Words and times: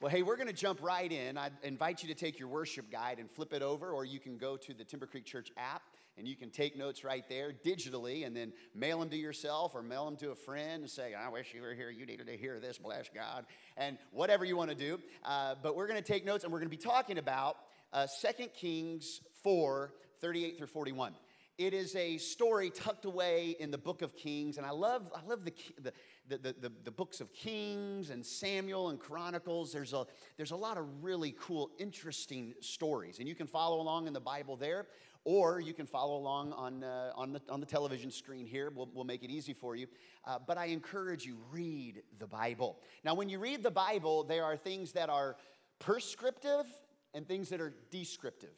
Well, 0.00 0.12
hey, 0.12 0.22
we're 0.22 0.36
going 0.36 0.46
to 0.46 0.52
jump 0.52 0.80
right 0.80 1.10
in. 1.10 1.36
I 1.36 1.50
invite 1.64 2.04
you 2.04 2.08
to 2.10 2.14
take 2.14 2.38
your 2.38 2.46
worship 2.46 2.88
guide 2.88 3.18
and 3.18 3.28
flip 3.28 3.52
it 3.52 3.62
over, 3.62 3.90
or 3.90 4.04
you 4.04 4.20
can 4.20 4.38
go 4.38 4.56
to 4.56 4.72
the 4.72 4.84
Timber 4.84 5.06
Creek 5.06 5.24
Church 5.24 5.50
app 5.56 5.82
and 6.16 6.28
you 6.28 6.36
can 6.36 6.50
take 6.50 6.78
notes 6.78 7.02
right 7.02 7.28
there 7.28 7.52
digitally 7.52 8.24
and 8.24 8.36
then 8.36 8.52
mail 8.76 9.00
them 9.00 9.08
to 9.10 9.16
yourself 9.16 9.74
or 9.74 9.82
mail 9.82 10.04
them 10.04 10.14
to 10.18 10.30
a 10.30 10.36
friend 10.36 10.82
and 10.82 10.90
say, 10.90 11.14
I 11.14 11.28
wish 11.30 11.52
you 11.52 11.62
were 11.62 11.74
here. 11.74 11.90
You 11.90 12.06
needed 12.06 12.28
to 12.28 12.36
hear 12.36 12.60
this, 12.60 12.78
bless 12.78 13.08
God, 13.12 13.44
and 13.76 13.98
whatever 14.12 14.44
you 14.44 14.56
want 14.56 14.70
to 14.70 14.76
do. 14.76 15.00
Uh, 15.24 15.56
but 15.60 15.74
we're 15.74 15.88
going 15.88 16.00
to 16.00 16.12
take 16.12 16.24
notes 16.24 16.44
and 16.44 16.52
we're 16.52 16.60
going 16.60 16.70
to 16.70 16.76
be 16.76 16.80
talking 16.80 17.18
about 17.18 17.56
uh, 17.92 18.06
2 18.22 18.46
Kings 18.54 19.20
4 19.42 19.92
38 20.20 20.58
through 20.58 20.68
41. 20.68 21.12
It 21.58 21.74
is 21.74 21.96
a 21.96 22.18
story 22.18 22.70
tucked 22.70 23.04
away 23.04 23.56
in 23.58 23.72
the 23.72 23.78
book 23.78 24.02
of 24.02 24.14
Kings, 24.14 24.58
and 24.58 24.66
I 24.66 24.70
love, 24.70 25.10
I 25.12 25.28
love 25.28 25.44
the, 25.44 25.52
the, 25.82 25.92
the, 26.28 26.54
the, 26.60 26.72
the, 26.84 26.90
books 26.90 27.20
of 27.20 27.32
Kings 27.32 28.10
and 28.10 28.24
Samuel 28.24 28.90
and 28.90 28.98
Chronicles. 28.98 29.72
There's 29.72 29.92
a, 29.92 30.06
there's 30.36 30.50
a 30.50 30.56
lot 30.56 30.76
of 30.76 30.84
really 31.02 31.34
cool, 31.40 31.70
interesting 31.78 32.54
stories, 32.60 33.18
and 33.18 33.28
you 33.28 33.34
can 33.34 33.46
follow 33.46 33.80
along 33.80 34.06
in 34.06 34.12
the 34.12 34.20
Bible 34.20 34.56
there, 34.56 34.86
or 35.24 35.60
you 35.60 35.72
can 35.72 35.86
follow 35.86 36.16
along 36.16 36.52
on, 36.52 36.84
uh, 36.84 37.12
on, 37.16 37.32
the, 37.32 37.40
on 37.48 37.60
the 37.60 37.66
television 37.66 38.10
screen 38.10 38.46
here. 38.46 38.70
We'll, 38.74 38.88
we'll 38.92 39.04
make 39.04 39.22
it 39.22 39.30
easy 39.30 39.52
for 39.52 39.74
you. 39.74 39.86
Uh, 40.26 40.38
but 40.46 40.58
I 40.58 40.66
encourage 40.66 41.24
you, 41.24 41.38
read 41.50 42.02
the 42.18 42.26
Bible. 42.26 42.78
Now, 43.04 43.14
when 43.14 43.28
you 43.28 43.38
read 43.38 43.62
the 43.62 43.70
Bible, 43.70 44.24
there 44.24 44.44
are 44.44 44.56
things 44.56 44.92
that 44.92 45.08
are 45.08 45.36
prescriptive 45.78 46.66
and 47.14 47.26
things 47.26 47.48
that 47.50 47.60
are 47.60 47.74
descriptive. 47.90 48.56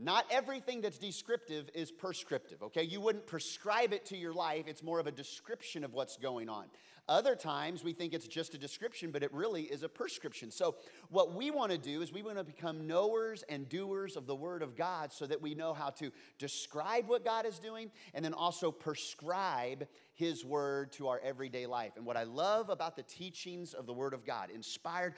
Not 0.00 0.24
everything 0.30 0.80
that's 0.80 0.98
descriptive 0.98 1.68
is 1.74 1.90
prescriptive, 1.90 2.62
okay? 2.62 2.84
You 2.84 3.00
wouldn't 3.00 3.26
prescribe 3.26 3.92
it 3.92 4.06
to 4.06 4.16
your 4.16 4.32
life, 4.32 4.64
it's 4.68 4.82
more 4.82 5.00
of 5.00 5.08
a 5.08 5.12
description 5.12 5.82
of 5.82 5.92
what's 5.92 6.16
going 6.16 6.48
on. 6.48 6.66
Other 7.08 7.34
times 7.34 7.82
we 7.82 7.94
think 7.94 8.12
it's 8.12 8.28
just 8.28 8.54
a 8.54 8.58
description, 8.58 9.10
but 9.10 9.22
it 9.22 9.32
really 9.32 9.62
is 9.62 9.82
a 9.82 9.88
prescription. 9.88 10.50
So, 10.50 10.76
what 11.08 11.34
we 11.34 11.50
want 11.50 11.72
to 11.72 11.78
do 11.78 12.02
is 12.02 12.12
we 12.12 12.22
want 12.22 12.36
to 12.36 12.44
become 12.44 12.86
knowers 12.86 13.42
and 13.48 13.68
doers 13.68 14.16
of 14.16 14.26
the 14.26 14.34
Word 14.34 14.62
of 14.62 14.76
God 14.76 15.12
so 15.12 15.26
that 15.26 15.40
we 15.40 15.54
know 15.54 15.72
how 15.72 15.90
to 15.90 16.10
describe 16.38 17.08
what 17.08 17.24
God 17.24 17.46
is 17.46 17.58
doing 17.58 17.90
and 18.12 18.22
then 18.24 18.34
also 18.34 18.70
prescribe 18.70 19.86
His 20.18 20.44
Word 20.44 20.90
to 20.92 21.06
our 21.06 21.20
everyday 21.22 21.66
life. 21.66 21.92
And 21.96 22.04
what 22.04 22.16
I 22.16 22.24
love 22.24 22.70
about 22.70 22.96
the 22.96 23.04
teachings 23.04 23.72
of 23.72 23.86
the 23.86 23.92
Word 23.92 24.12
of 24.12 24.26
God, 24.26 24.50
inspired, 24.50 25.14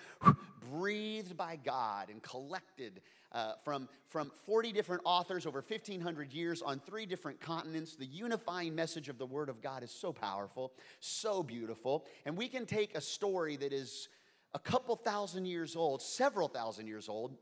breathed 0.71 1.39
by 1.39 1.57
God, 1.57 2.11
and 2.11 2.23
collected 2.23 3.01
uh, 3.33 3.55
from, 3.65 3.89
from 4.09 4.31
40 4.45 4.73
different 4.73 5.01
authors 5.07 5.47
over 5.47 5.65
1,500 5.67 6.35
years 6.35 6.61
on 6.61 6.81
three 6.81 7.07
different 7.07 7.41
continents. 7.41 7.97
The 7.97 8.05
unifying 8.05 8.75
message 8.75 9.09
of 9.09 9.17
the 9.17 9.25
Word 9.25 9.49
of 9.49 9.63
God 9.63 9.83
is 9.83 9.91
so 9.91 10.13
powerful, 10.13 10.75
so 11.01 11.43
beautiful. 11.43 12.05
And 12.27 12.37
we 12.37 12.47
can 12.47 12.67
take 12.67 12.95
a 12.95 13.01
story 13.01 13.57
that 13.57 13.73
is 13.73 14.09
a 14.53 14.59
couple 14.59 14.97
thousand 14.97 15.47
years 15.47 15.77
old, 15.77 16.03
several 16.03 16.49
thousand 16.49 16.89
years 16.89 17.09
old, 17.09 17.39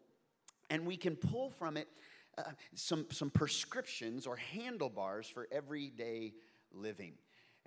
and 0.70 0.86
we 0.86 0.96
can 0.96 1.16
pull 1.16 1.50
from 1.50 1.76
it 1.76 1.88
uh, 2.36 2.42
some, 2.76 3.06
some 3.10 3.30
prescriptions 3.30 4.28
or 4.28 4.36
handlebars 4.36 5.26
for 5.26 5.48
everyday 5.50 6.34
living. 6.72 7.14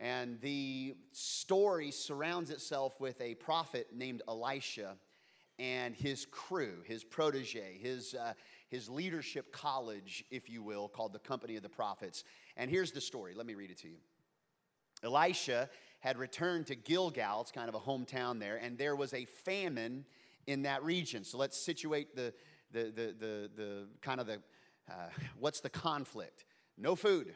And 0.01 0.41
the 0.41 0.95
story 1.11 1.91
surrounds 1.91 2.49
itself 2.49 2.99
with 2.99 3.21
a 3.21 3.35
prophet 3.35 3.89
named 3.93 4.23
Elisha 4.27 4.97
and 5.59 5.95
his 5.95 6.25
crew, 6.25 6.77
his 6.85 7.03
protege, 7.03 7.77
his, 7.79 8.15
uh, 8.15 8.33
his 8.67 8.89
leadership 8.89 9.53
college, 9.53 10.25
if 10.31 10.49
you 10.49 10.63
will, 10.63 10.87
called 10.87 11.13
the 11.13 11.19
Company 11.19 11.55
of 11.55 11.61
the 11.61 11.69
Prophets. 11.69 12.23
And 12.57 12.67
here's 12.67 12.91
the 12.91 12.99
story. 12.99 13.35
Let 13.35 13.45
me 13.45 13.53
read 13.53 13.69
it 13.69 13.77
to 13.81 13.89
you. 13.89 13.97
Elisha 15.03 15.69
had 15.99 16.17
returned 16.17 16.65
to 16.67 16.75
Gilgal, 16.75 17.41
it's 17.41 17.51
kind 17.51 17.69
of 17.69 17.75
a 17.75 17.79
hometown 17.79 18.39
there, 18.39 18.57
and 18.57 18.79
there 18.79 18.95
was 18.95 19.13
a 19.13 19.25
famine 19.25 20.03
in 20.47 20.63
that 20.63 20.83
region. 20.83 21.23
So 21.23 21.37
let's 21.37 21.55
situate 21.63 22.15
the, 22.15 22.33
the, 22.71 22.85
the, 22.85 23.15
the, 23.19 23.49
the 23.55 23.87
kind 24.01 24.19
of 24.19 24.25
the, 24.25 24.41
uh, 24.89 25.09
what's 25.39 25.59
the 25.59 25.69
conflict? 25.69 26.43
No 26.75 26.95
food. 26.95 27.35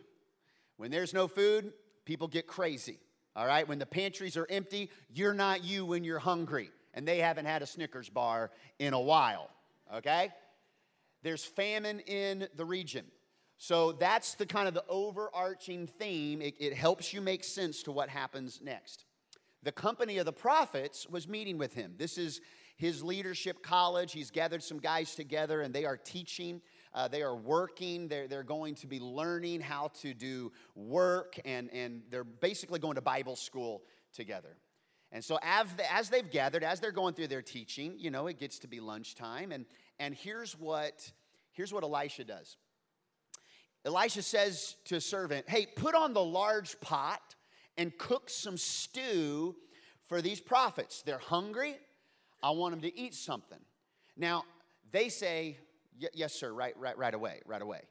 When 0.78 0.90
there's 0.90 1.14
no 1.14 1.28
food, 1.28 1.74
people 2.06 2.28
get 2.28 2.48
crazy. 2.48 3.00
All 3.36 3.46
right? 3.46 3.68
When 3.68 3.80
the 3.80 3.86
pantries 3.86 4.38
are 4.38 4.48
empty, 4.50 4.90
you're 5.14 5.34
not 5.34 5.64
you 5.64 5.86
when 5.86 6.04
you're 6.04 6.20
hungry 6.20 6.72
and 6.94 7.08
they 7.08 7.20
haven't 7.20 7.46
had 7.46 7.62
a 7.62 7.68
Snickers 7.68 8.10
bar 8.10 8.52
in 8.80 8.94
a 8.94 9.00
while, 9.00 9.50
okay? 9.94 10.30
There's 11.22 11.44
famine 11.44 12.00
in 12.02 12.48
the 12.56 12.66
region. 12.66 13.06
So 13.58 13.92
that's 13.92 14.36
the 14.36 14.46
kind 14.46 14.68
of 14.68 14.74
the 14.74 14.86
overarching 14.88 15.88
theme. 15.88 16.42
It, 16.42 16.56
it, 16.60 16.74
helps 16.74 17.14
you 17.14 17.22
make 17.22 17.44
sense 17.44 17.84
to 17.84 17.92
what 17.92 18.10
happens 18.10 18.60
next. 18.64 19.06
The 19.64 19.72
company 19.72 20.18
of 20.18 20.26
the 20.26 20.34
prophets 20.34 21.08
was 21.10 21.28
meeting 21.28 21.58
with 21.58 21.74
him. 21.74 21.96
This 21.98 22.18
is 22.18 22.42
his 22.78 23.04
leadership 23.04 23.64
college. 23.64 24.12
He's 24.12 24.32
gathered 24.32 24.64
some 24.64 24.80
guys 24.80 25.16
together 25.16 25.62
and 25.62 25.74
they 25.74 25.86
are 25.86 25.98
teaching. 25.98 26.62
Uh, 26.96 27.10
they 27.10 27.22
are 27.22 27.36
working. 27.36 28.08
They're, 28.08 28.28
they're 28.28 28.42
going 28.42 28.74
to 28.76 28.88
be 28.88 29.02
learning 29.02 29.60
how 29.60 29.92
to 30.02 30.14
do 30.14 30.54
work 30.76 31.38
and, 31.44 31.70
and 31.74 32.02
they're 32.10 32.24
basically 32.24 32.80
going 32.80 32.96
to 32.96 33.02
Bible 33.02 33.36
school 33.36 33.84
together. 34.14 34.56
And 35.12 35.24
so 35.24 35.38
as, 35.44 35.68
as 35.92 36.10
they've 36.10 36.30
gathered, 36.30 36.64
as 36.64 36.80
they're 36.80 36.94
going 36.94 37.14
through 37.14 37.28
their 37.28 37.42
teaching, 37.42 37.96
you 37.98 38.12
know, 38.12 38.28
it 38.28 38.40
gets 38.40 38.60
to 38.60 38.70
be 38.70 38.80
lunchtime. 38.80 39.52
And, 39.52 39.66
and 40.00 40.16
here's, 40.16 40.58
what, 40.58 41.12
here's 41.52 41.74
what 41.74 41.84
Elisha 41.84 42.24
does. 42.24 42.56
Elisha 43.86 44.22
says 44.22 44.78
to 44.86 44.96
a 44.96 45.02
servant, 45.02 45.50
Hey, 45.50 45.66
put 45.66 45.96
on 45.96 46.14
the 46.14 46.24
large 46.24 46.80
pot 46.80 47.36
and 47.78 47.96
cook 47.98 48.30
some 48.30 48.58
stew 48.58 49.56
for 50.08 50.22
these 50.22 50.40
prophets. 50.40 51.02
They're 51.02 51.18
hungry. 51.18 51.76
I 52.42 52.52
want 52.52 52.72
them 52.72 52.82
to 52.82 52.98
eat 52.98 53.14
something. 53.14 53.60
Now, 54.16 54.46
they 54.92 55.10
say, 55.10 55.58
Yes, 56.14 56.34
sir, 56.34 56.52
right, 56.52 56.78
right, 56.78 56.98
right 56.98 57.14
away, 57.14 57.42
right 57.46 57.62
away. 57.62 57.82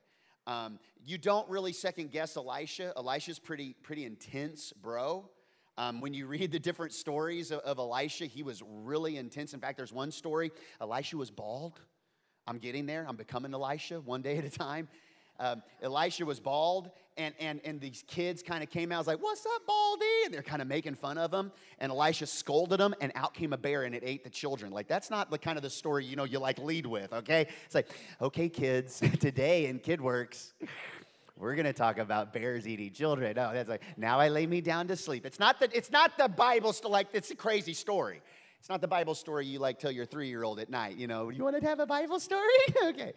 Um, 0.46 0.78
you 1.04 1.16
don't 1.16 1.48
really 1.48 1.72
second 1.72 2.10
guess 2.10 2.36
Elisha. 2.36 2.92
Elisha's 2.96 3.38
pretty, 3.38 3.74
pretty 3.82 4.04
intense, 4.04 4.72
bro. 4.72 5.28
Um, 5.76 6.00
when 6.00 6.14
you 6.14 6.26
read 6.26 6.52
the 6.52 6.58
different 6.58 6.92
stories 6.92 7.50
of, 7.50 7.60
of 7.60 7.78
Elisha, 7.78 8.26
he 8.26 8.42
was 8.42 8.62
really 8.62 9.16
intense. 9.16 9.54
In 9.54 9.60
fact, 9.60 9.76
there's 9.76 9.92
one 9.92 10.10
story 10.10 10.52
Elisha 10.80 11.16
was 11.16 11.30
bald. 11.30 11.80
I'm 12.46 12.58
getting 12.58 12.86
there. 12.86 13.06
I'm 13.08 13.16
becoming 13.16 13.54
Elisha 13.54 14.00
one 14.00 14.22
day 14.22 14.36
at 14.36 14.44
a 14.44 14.50
time. 14.50 14.88
Um, 15.40 15.62
Elisha 15.82 16.24
was 16.24 16.38
bald, 16.40 16.90
and, 17.16 17.34
and, 17.40 17.60
and 17.64 17.80
these 17.80 18.04
kids 18.06 18.42
kind 18.42 18.62
of 18.62 18.70
came 18.70 18.92
out. 18.92 18.96
I 18.96 18.98
was 18.98 19.06
like, 19.06 19.22
What's 19.22 19.44
up, 19.46 19.66
Baldy? 19.66 20.04
And 20.24 20.34
they're 20.34 20.42
kind 20.42 20.62
of 20.62 20.68
making 20.68 20.94
fun 20.94 21.18
of 21.18 21.32
him. 21.32 21.52
And 21.78 21.90
Elisha 21.90 22.26
scolded 22.26 22.80
them, 22.80 22.94
and 23.00 23.12
out 23.14 23.34
came 23.34 23.52
a 23.52 23.56
bear, 23.56 23.82
and 23.82 23.94
it 23.94 24.02
ate 24.04 24.24
the 24.24 24.30
children. 24.30 24.72
Like, 24.72 24.88
that's 24.88 25.10
not 25.10 25.30
the 25.30 25.38
kind 25.38 25.56
of 25.56 25.62
the 25.62 25.70
story 25.70 26.04
you 26.04 26.16
know 26.16 26.24
you 26.24 26.38
like 26.38 26.58
lead 26.58 26.86
with, 26.86 27.12
okay? 27.12 27.48
It's 27.66 27.74
like, 27.74 27.88
Okay, 28.20 28.48
kids, 28.48 29.00
today 29.20 29.66
in 29.66 29.80
KidWorks, 29.80 30.52
we're 31.36 31.56
to 31.56 31.72
talk 31.72 31.98
about 31.98 32.32
bears 32.32 32.66
eating 32.68 32.92
children. 32.92 33.34
No, 33.36 33.52
that's 33.52 33.68
like, 33.68 33.82
now 33.96 34.20
I 34.20 34.28
lay 34.28 34.46
me 34.46 34.60
down 34.60 34.86
to 34.88 34.96
sleep. 34.96 35.26
It's 35.26 35.40
not, 35.40 35.58
the, 35.58 35.68
it's 35.76 35.90
not 35.90 36.16
the 36.16 36.28
Bible, 36.28 36.72
st- 36.72 36.90
like, 36.90 37.08
it's 37.12 37.30
a 37.30 37.36
crazy 37.36 37.74
story. 37.74 38.22
It's 38.64 38.70
not 38.70 38.80
the 38.80 38.88
Bible 38.88 39.14
story 39.14 39.44
you 39.44 39.58
like 39.58 39.78
tell 39.78 39.90
your 39.90 40.06
three 40.06 40.28
year 40.28 40.42
old 40.42 40.58
at 40.58 40.70
night. 40.70 40.96
You 40.96 41.06
know, 41.06 41.28
you 41.28 41.44
want 41.44 41.60
to 41.60 41.66
have 41.68 41.80
a 41.80 41.86
Bible 41.86 42.18
story? 42.18 42.48
okay. 42.84 43.12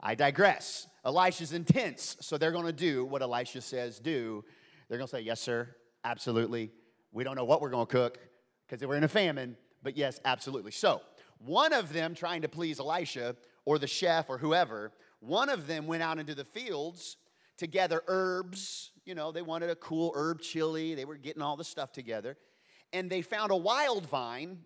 I 0.00 0.14
digress. 0.14 0.86
Elisha's 1.04 1.52
intense, 1.52 2.16
so 2.20 2.38
they're 2.38 2.52
going 2.52 2.66
to 2.66 2.72
do 2.72 3.04
what 3.04 3.22
Elisha 3.22 3.60
says 3.60 3.98
do. 3.98 4.44
They're 4.88 4.98
going 4.98 5.08
to 5.08 5.16
say, 5.16 5.20
Yes, 5.20 5.40
sir, 5.40 5.74
absolutely. 6.04 6.70
We 7.12 7.24
don't 7.24 7.36
know 7.36 7.44
what 7.44 7.60
we're 7.60 7.70
going 7.70 7.86
to 7.86 7.92
cook 7.92 8.18
because 8.66 8.86
we're 8.86 8.96
in 8.96 9.04
a 9.04 9.08
famine, 9.08 9.56
but 9.82 9.96
yes, 9.96 10.20
absolutely. 10.24 10.72
So, 10.72 11.00
one 11.38 11.72
of 11.72 11.92
them 11.92 12.14
trying 12.14 12.42
to 12.42 12.48
please 12.48 12.80
Elisha 12.80 13.36
or 13.64 13.78
the 13.78 13.86
chef 13.86 14.28
or 14.28 14.38
whoever, 14.38 14.92
one 15.20 15.48
of 15.48 15.66
them 15.66 15.86
went 15.86 16.02
out 16.02 16.18
into 16.18 16.34
the 16.34 16.44
fields 16.44 17.16
to 17.58 17.66
gather 17.66 18.02
herbs. 18.08 18.92
You 19.04 19.14
know, 19.14 19.32
they 19.32 19.42
wanted 19.42 19.70
a 19.70 19.76
cool 19.76 20.12
herb 20.14 20.40
chili. 20.40 20.94
They 20.94 21.04
were 21.04 21.16
getting 21.16 21.42
all 21.42 21.56
the 21.56 21.64
stuff 21.64 21.92
together. 21.92 22.36
And 22.92 23.10
they 23.10 23.22
found 23.22 23.50
a 23.50 23.56
wild 23.56 24.06
vine 24.06 24.58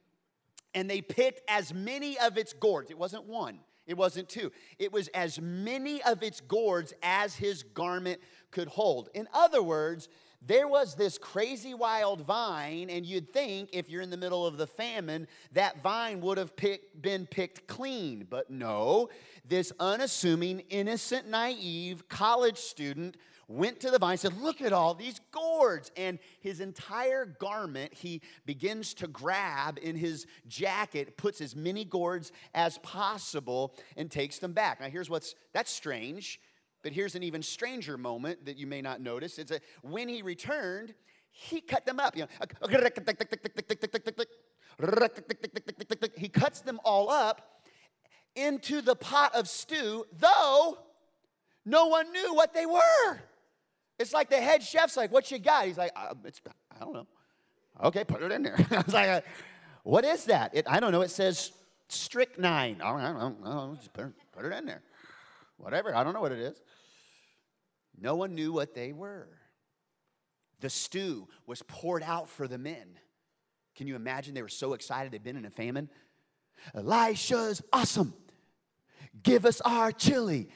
and 0.75 0.89
they 0.89 1.01
picked 1.01 1.41
as 1.49 1.73
many 1.73 2.19
of 2.19 2.37
its 2.37 2.53
gourds. 2.53 2.91
It 2.91 2.99
wasn't 2.99 3.25
one, 3.25 3.59
it 3.89 3.97
wasn't 3.97 4.29
two. 4.29 4.53
It 4.79 4.93
was 4.93 5.09
as 5.09 5.41
many 5.41 6.03
of 6.03 6.23
its 6.23 6.41
gourds 6.41 6.93
as 7.03 7.35
his 7.35 7.65
garment 7.65 8.21
could 8.51 8.69
hold. 8.69 9.09
In 9.15 9.27
other 9.33 9.63
words, 9.63 10.09
there 10.41 10.69
was 10.69 10.95
this 10.95 11.19
crazy 11.19 11.75
wild 11.75 12.21
vine, 12.21 12.91
and 12.91 13.05
you'd 13.05 13.33
think 13.33 13.71
if 13.73 13.91
you're 13.91 14.03
in 14.03 14.11
the 14.11 14.17
middle 14.17 14.47
of 14.47 14.57
the 14.57 14.67
famine, 14.67 15.27
that 15.53 15.83
vine 15.83 16.21
would 16.21 16.39
have 16.39 16.55
pick, 16.55 17.03
been 17.03 17.27
picked 17.27 17.67
clean. 17.67 18.27
But 18.29 18.49
no, 18.49 19.09
this 19.45 19.73
unassuming, 19.81 20.61
innocent, 20.71 21.29
naive 21.29 22.09
college 22.09 22.59
student 22.59 23.17
went 23.49 23.81
to 23.81 23.91
the 23.91 23.99
vine 23.99 24.19
said, 24.19 24.37
Look 24.41 24.61
at 24.61 24.73
all 24.73 24.95
these 24.95 25.21
gourds. 25.33 25.91
And 25.97 26.19
his 26.41 26.61
entire 26.61 27.25
garment 27.25 27.95
he 27.95 28.21
begins 28.47 28.95
to 28.95 29.09
grab 29.09 29.79
in 29.83 29.97
his 29.97 30.27
jacket, 30.47 31.17
puts 31.17 31.41
as 31.41 31.57
many 31.57 31.85
gourds 31.85 32.31
as 32.55 32.79
possible, 32.79 33.75
and 33.97 34.11
takes 34.11 34.39
them 34.39 34.53
back. 34.53 34.81
Now, 34.81 34.89
here's 34.89 35.11
what's 35.11 35.35
that's 35.53 35.73
strange 35.73 36.39
but 36.83 36.93
here's 36.93 37.15
an 37.15 37.23
even 37.23 37.43
stranger 37.43 37.99
moment 37.99 38.47
that 38.47 38.57
you 38.57 38.67
may 38.67 38.81
not 38.81 39.01
notice. 39.01 39.39
It's 39.39 39.51
that 39.51 39.63
when 39.83 40.09
he 40.09 40.23
returned, 40.23 40.95
he 41.31 41.61
cut 41.61 41.85
them 41.87 42.01
up. 42.01 42.17
You 42.17 42.23
know. 42.23 42.29
He 46.17 46.29
cuts 46.29 46.61
them 46.61 46.81
all 46.85 47.11
up 47.11 47.63
into 48.35 48.81
the 48.81 48.95
pot 48.95 49.35
of 49.35 49.49
stew, 49.49 50.05
though 50.19 50.79
no 51.65 51.87
one 51.87 52.13
knew 52.13 52.35
what 52.35 52.55
they 52.55 52.67
were. 52.67 53.21
It's 53.99 54.13
like 54.13 54.31
the 54.31 54.41
head 54.41 54.63
chef's 54.63 54.97
like, 54.97 55.13
What 55.13 55.31
you 55.31 55.39
got? 55.39 55.67
He's 55.67 55.79
like, 55.79 55.93
uh, 55.97 56.15
I, 56.25 56.77
I 56.77 56.85
don't 56.85 56.93
know. 56.93 57.07
Okay, 57.85 58.05
put 58.05 58.23
it 58.23 58.33
in 58.33 58.43
there. 58.43 58.57
I 58.71 58.81
was 58.81 58.95
like, 58.95 59.09
uh, 59.09 59.21
What 59.83 60.05
is 60.05 60.25
that? 60.27 60.55
It, 60.55 60.67
I 60.69 60.81
don't 60.81 60.93
know. 60.93 61.03
It 61.03 61.11
says 61.11 61.53
strychnine. 61.89 62.81
All 62.81 62.95
right, 62.95 63.11
I 63.11 63.19
don't 63.19 63.43
know. 63.43 63.75
Just 63.77 63.93
put 63.93 64.13
put 64.33 64.45
it 64.45 64.53
in 64.53 64.67
there. 64.67 64.83
Whatever. 65.57 65.95
I 65.95 66.05
don't 66.05 66.15
know 66.15 66.21
what 66.21 66.33
it 66.33 66.39
is. 66.39 66.61
No 68.01 68.15
one 68.15 68.35
knew 68.35 68.53
what 68.53 68.75
they 68.75 68.93
were. 68.93 69.29
The 70.61 70.71
stew 70.71 71.29
was 71.47 71.63
poured 71.63 72.03
out 72.03 72.29
for 72.29 72.49
the 72.49 72.59
men. 72.59 72.99
Can 73.77 73.87
you 73.87 73.97
imagine? 73.97 74.35
They 74.35 74.43
were 74.43 74.49
so 74.49 74.73
excited 74.73 75.13
they'd 75.13 75.23
been 75.23 75.37
in 75.37 75.45
a 75.45 75.51
famine. 75.51 75.89
Elisha's 76.75 77.63
awesome. 77.73 78.13
Give 79.23 79.45
us 79.47 79.61
our 79.61 79.93
chili. 79.93 80.49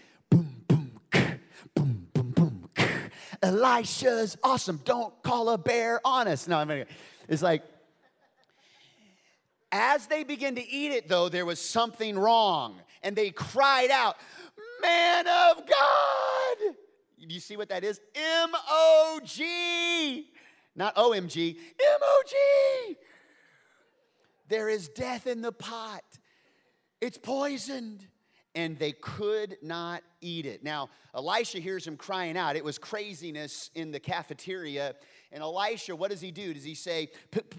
Elisha's 3.43 4.37
awesome. 4.43 4.81
Don't 4.85 5.21
call 5.23 5.50
a 5.50 5.59
bear 5.59 6.00
on 6.05 6.29
us. 6.29 6.47
No, 6.47 6.59
I'm 6.59 6.69
mean, 6.69 6.85
it's 7.29 7.43
like, 7.43 7.65
as 9.73 10.06
they 10.06 10.23
begin 10.23 10.55
to 10.55 10.67
eat 10.67 10.93
it, 10.93 11.09
though, 11.09 11.29
there 11.29 11.47
was 11.47 11.61
something 11.61 12.19
wrong. 12.19 12.77
And 13.03 13.17
they 13.17 13.31
cried 13.31 13.91
out, 13.91 14.17
Man 14.81 15.27
of 15.27 15.67
God! 15.67 16.75
Do 17.29 17.35
you 17.35 17.41
see 17.41 17.56
what 17.56 17.69
that 17.69 17.85
is? 17.85 18.00
M 18.15 18.50
O 18.69 19.21
G, 19.25 20.29
not 20.75 20.93
O 20.97 21.12
M 21.12 21.29
G, 21.29 21.59
M 21.59 21.99
O 22.03 22.23
G. 22.27 22.97
There 24.49 24.69
is 24.69 24.89
death 24.89 25.27
in 25.27 25.41
the 25.41 25.53
pot, 25.53 26.05
it's 27.00 27.19
poisoned. 27.19 28.06
And 28.54 28.78
they 28.78 28.93
could 28.93 29.56
not 29.62 30.02
eat 30.20 30.44
it. 30.44 30.62
Now, 30.62 30.90
Elisha 31.14 31.58
hears 31.58 31.87
him 31.87 31.96
crying 31.96 32.37
out. 32.37 32.54
It 32.56 32.64
was 32.64 32.78
craziness 32.78 33.70
in 33.75 33.93
the 33.93 34.00
cafeteria. 34.00 34.94
And 35.32 35.43
Elisha, 35.43 35.96
what 35.96 36.10
does 36.10 36.20
he 36.20 36.31
do? 36.31 36.52
Does 36.52 36.64
he 36.64 36.75
say, 36.75 37.10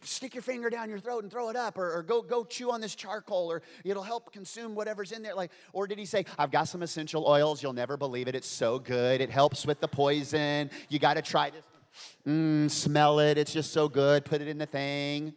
stick 0.04 0.36
your 0.36 0.44
finger 0.44 0.70
down 0.70 0.90
your 0.90 1.00
throat 1.00 1.24
and 1.24 1.32
throw 1.32 1.50
it 1.50 1.56
up, 1.56 1.78
or, 1.78 1.92
or, 1.96 2.04
go, 2.04 2.22
go 2.22 2.44
chew 2.44 2.72
on 2.72 2.82
this 2.82 2.94
charcoal, 2.94 3.52
or 3.52 3.64
it'll 3.84 4.04
help 4.04 4.32
consume 4.32 4.76
whatever's 4.76 5.12
in 5.12 5.24
there? 5.24 5.34
Like, 5.34 5.52
or 5.74 5.88
did 5.88 5.98
he 5.98 6.06
say, 6.06 6.26
I've 6.38 6.52
got 6.52 6.66
some 6.66 6.84
essential 6.84 7.26
oils, 7.28 7.64
you'll 7.64 7.74
never 7.74 7.98
believe 7.98 8.28
it, 8.28 8.36
it's 8.36 8.48
so 8.48 8.78
good, 8.78 9.22
it 9.22 9.32
helps 9.32 9.66
with 9.66 9.80
the 9.80 9.88
poison, 9.88 10.70
you 10.90 11.00
gotta 11.00 11.24
try 11.24 11.50
this. 11.50 11.66
Mmm, 12.28 12.70
smell 12.70 13.20
it, 13.20 13.38
it's 13.40 13.54
just 13.54 13.74
so 13.74 13.88
good, 13.90 14.24
put 14.24 14.42
it 14.42 14.48
in 14.48 14.60
the 14.60 14.68
thing. 14.68 15.34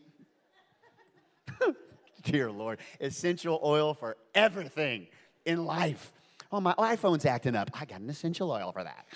Dear 2.22 2.50
Lord, 2.50 2.80
essential 3.00 3.60
oil 3.64 3.94
for 3.94 4.16
everything 4.34 5.06
in 5.46 5.64
life. 5.64 6.12
Oh, 6.52 6.60
my 6.60 6.74
iPhone's 6.74 7.24
acting 7.24 7.56
up. 7.56 7.70
I 7.72 7.86
got 7.86 8.00
an 8.00 8.10
essential 8.10 8.50
oil 8.50 8.72
for 8.72 8.84
that. 8.84 9.06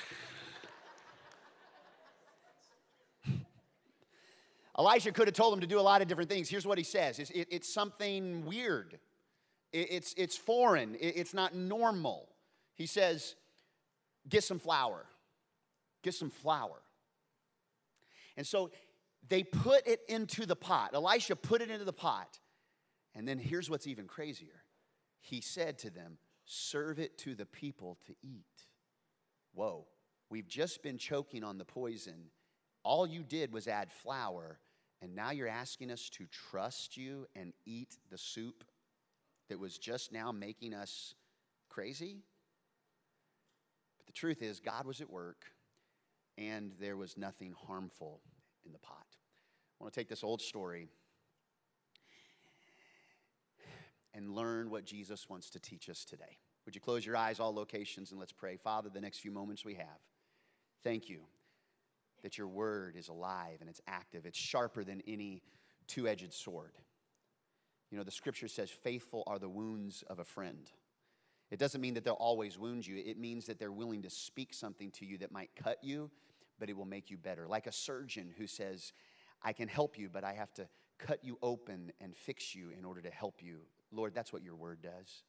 Elisha 4.79 5.12
could 5.12 5.29
have 5.29 5.35
told 5.35 5.53
him 5.55 5.61
to 5.61 5.67
do 5.67 5.79
a 5.79 5.82
lot 5.82 6.00
of 6.00 6.09
different 6.09 6.31
things. 6.31 6.49
Here's 6.49 6.67
what 6.67 6.79
he 6.79 6.85
says 6.85 7.19
it's, 7.19 7.31
it, 7.31 7.49
it's 7.50 7.73
something 7.73 8.47
weird, 8.47 8.99
it, 9.73 9.88
it's, 9.91 10.15
it's 10.17 10.37
foreign, 10.37 10.94
it, 10.94 11.15
it's 11.17 11.35
not 11.35 11.55
normal. 11.55 12.29
He 12.75 12.87
says, 12.87 13.35
Get 14.29 14.44
some 14.44 14.59
flour. 14.59 15.06
Get 16.03 16.15
some 16.15 16.31
flour. 16.31 16.81
And 18.37 18.47
so 18.47 18.71
they 19.29 19.43
put 19.43 19.87
it 19.87 20.00
into 20.09 20.47
the 20.47 20.56
pot. 20.56 20.91
Elisha 20.94 21.37
put 21.37 21.62
it 21.62 21.71
into 21.71 21.85
the 21.85 21.93
pot. 21.93 22.38
And 23.15 23.27
then 23.27 23.38
here's 23.38 23.69
what's 23.69 23.87
even 23.87 24.06
crazier 24.06 24.59
he 25.20 25.40
said 25.40 25.78
to 25.81 25.90
them, 25.90 26.19
Serve 26.44 26.99
it 26.99 27.17
to 27.19 27.34
the 27.34 27.46
people 27.46 27.99
to 28.06 28.14
eat. 28.22 28.67
Whoa, 29.55 29.87
we've 30.31 30.49
just 30.49 30.82
been 30.82 30.99
choking 30.99 31.44
on 31.44 31.58
the 31.58 31.64
poison. 31.64 32.31
All 32.82 33.06
you 33.06 33.22
did 33.22 33.52
was 33.52 33.69
add 33.69 33.93
flour, 33.93 34.58
and 35.00 35.14
now 35.14 35.31
you're 35.31 35.49
asking 35.49 35.90
us 35.90 36.08
to 36.11 36.26
trust 36.26 36.96
you 36.96 37.26
and 37.37 37.52
eat 37.67 37.99
the 38.11 38.19
soup 38.19 38.64
that 39.49 39.58
was 39.58 39.78
just 39.78 40.12
now 40.12 40.32
making 40.32 40.75
us 40.75 41.14
crazy? 41.69 42.19
But 43.99 44.06
the 44.06 44.12
truth 44.12 44.43
is, 44.43 44.61
God 44.61 44.87
was 44.87 45.00
at 45.00 45.11
work, 45.11 45.44
and 46.38 46.72
there 46.81 46.96
was 46.96 47.19
nothing 47.19 47.55
harmful 47.67 48.22
in 48.64 48.72
the 48.72 48.78
pot. 48.78 49.06
I 49.81 49.84
want 49.84 49.93
to 49.93 50.00
take 50.00 50.08
this 50.08 50.25
old 50.25 50.40
story 50.40 50.88
and 54.14 54.34
learn 54.34 54.70
what 54.70 54.84
Jesus 54.84 55.28
wants 55.28 55.50
to 55.50 55.60
teach 55.60 55.88
us 55.88 56.04
today. 56.04 56.38
Would 56.64 56.74
you 56.74 56.80
close 56.80 57.06
your 57.06 57.16
eyes, 57.16 57.40
all 57.40 57.54
locations, 57.54 58.10
and 58.10 58.20
let's 58.20 58.32
pray? 58.32 58.56
Father, 58.56 58.90
the 58.92 59.00
next 59.00 59.18
few 59.18 59.30
moments 59.30 59.64
we 59.64 59.74
have, 59.74 59.98
thank 60.82 61.08
you 61.08 61.20
that 62.22 62.36
your 62.36 62.48
word 62.48 62.96
is 62.96 63.08
alive 63.08 63.58
and 63.60 63.68
it's 63.68 63.80
active. 63.86 64.26
It's 64.26 64.38
sharper 64.38 64.84
than 64.84 65.02
any 65.06 65.42
two 65.86 66.06
edged 66.06 66.32
sword. 66.32 66.72
You 67.90 67.98
know, 67.98 68.04
the 68.04 68.10
scripture 68.10 68.48
says, 68.48 68.70
faithful 68.70 69.24
are 69.26 69.38
the 69.38 69.48
wounds 69.48 70.04
of 70.08 70.18
a 70.18 70.24
friend. 70.24 70.70
It 71.50 71.58
doesn't 71.58 71.80
mean 71.80 71.94
that 71.94 72.04
they'll 72.04 72.14
always 72.14 72.58
wound 72.58 72.86
you, 72.86 73.02
it 73.04 73.18
means 73.18 73.46
that 73.46 73.58
they're 73.58 73.72
willing 73.72 74.02
to 74.02 74.10
speak 74.10 74.54
something 74.54 74.92
to 74.92 75.04
you 75.04 75.18
that 75.18 75.32
might 75.32 75.50
cut 75.56 75.78
you, 75.82 76.10
but 76.60 76.70
it 76.70 76.76
will 76.76 76.84
make 76.84 77.10
you 77.10 77.16
better. 77.16 77.48
Like 77.48 77.66
a 77.66 77.72
surgeon 77.72 78.30
who 78.38 78.46
says, 78.46 78.92
I 79.42 79.52
can 79.52 79.66
help 79.66 79.98
you, 79.98 80.08
but 80.12 80.22
I 80.22 80.34
have 80.34 80.52
to 80.54 80.68
cut 80.98 81.24
you 81.24 81.38
open 81.42 81.90
and 82.00 82.14
fix 82.14 82.54
you 82.54 82.70
in 82.70 82.84
order 82.84 83.00
to 83.00 83.10
help 83.10 83.42
you 83.42 83.62
Lord, 83.92 84.14
that's 84.14 84.32
what 84.32 84.42
your 84.42 84.54
word 84.54 84.82
does. 84.82 85.22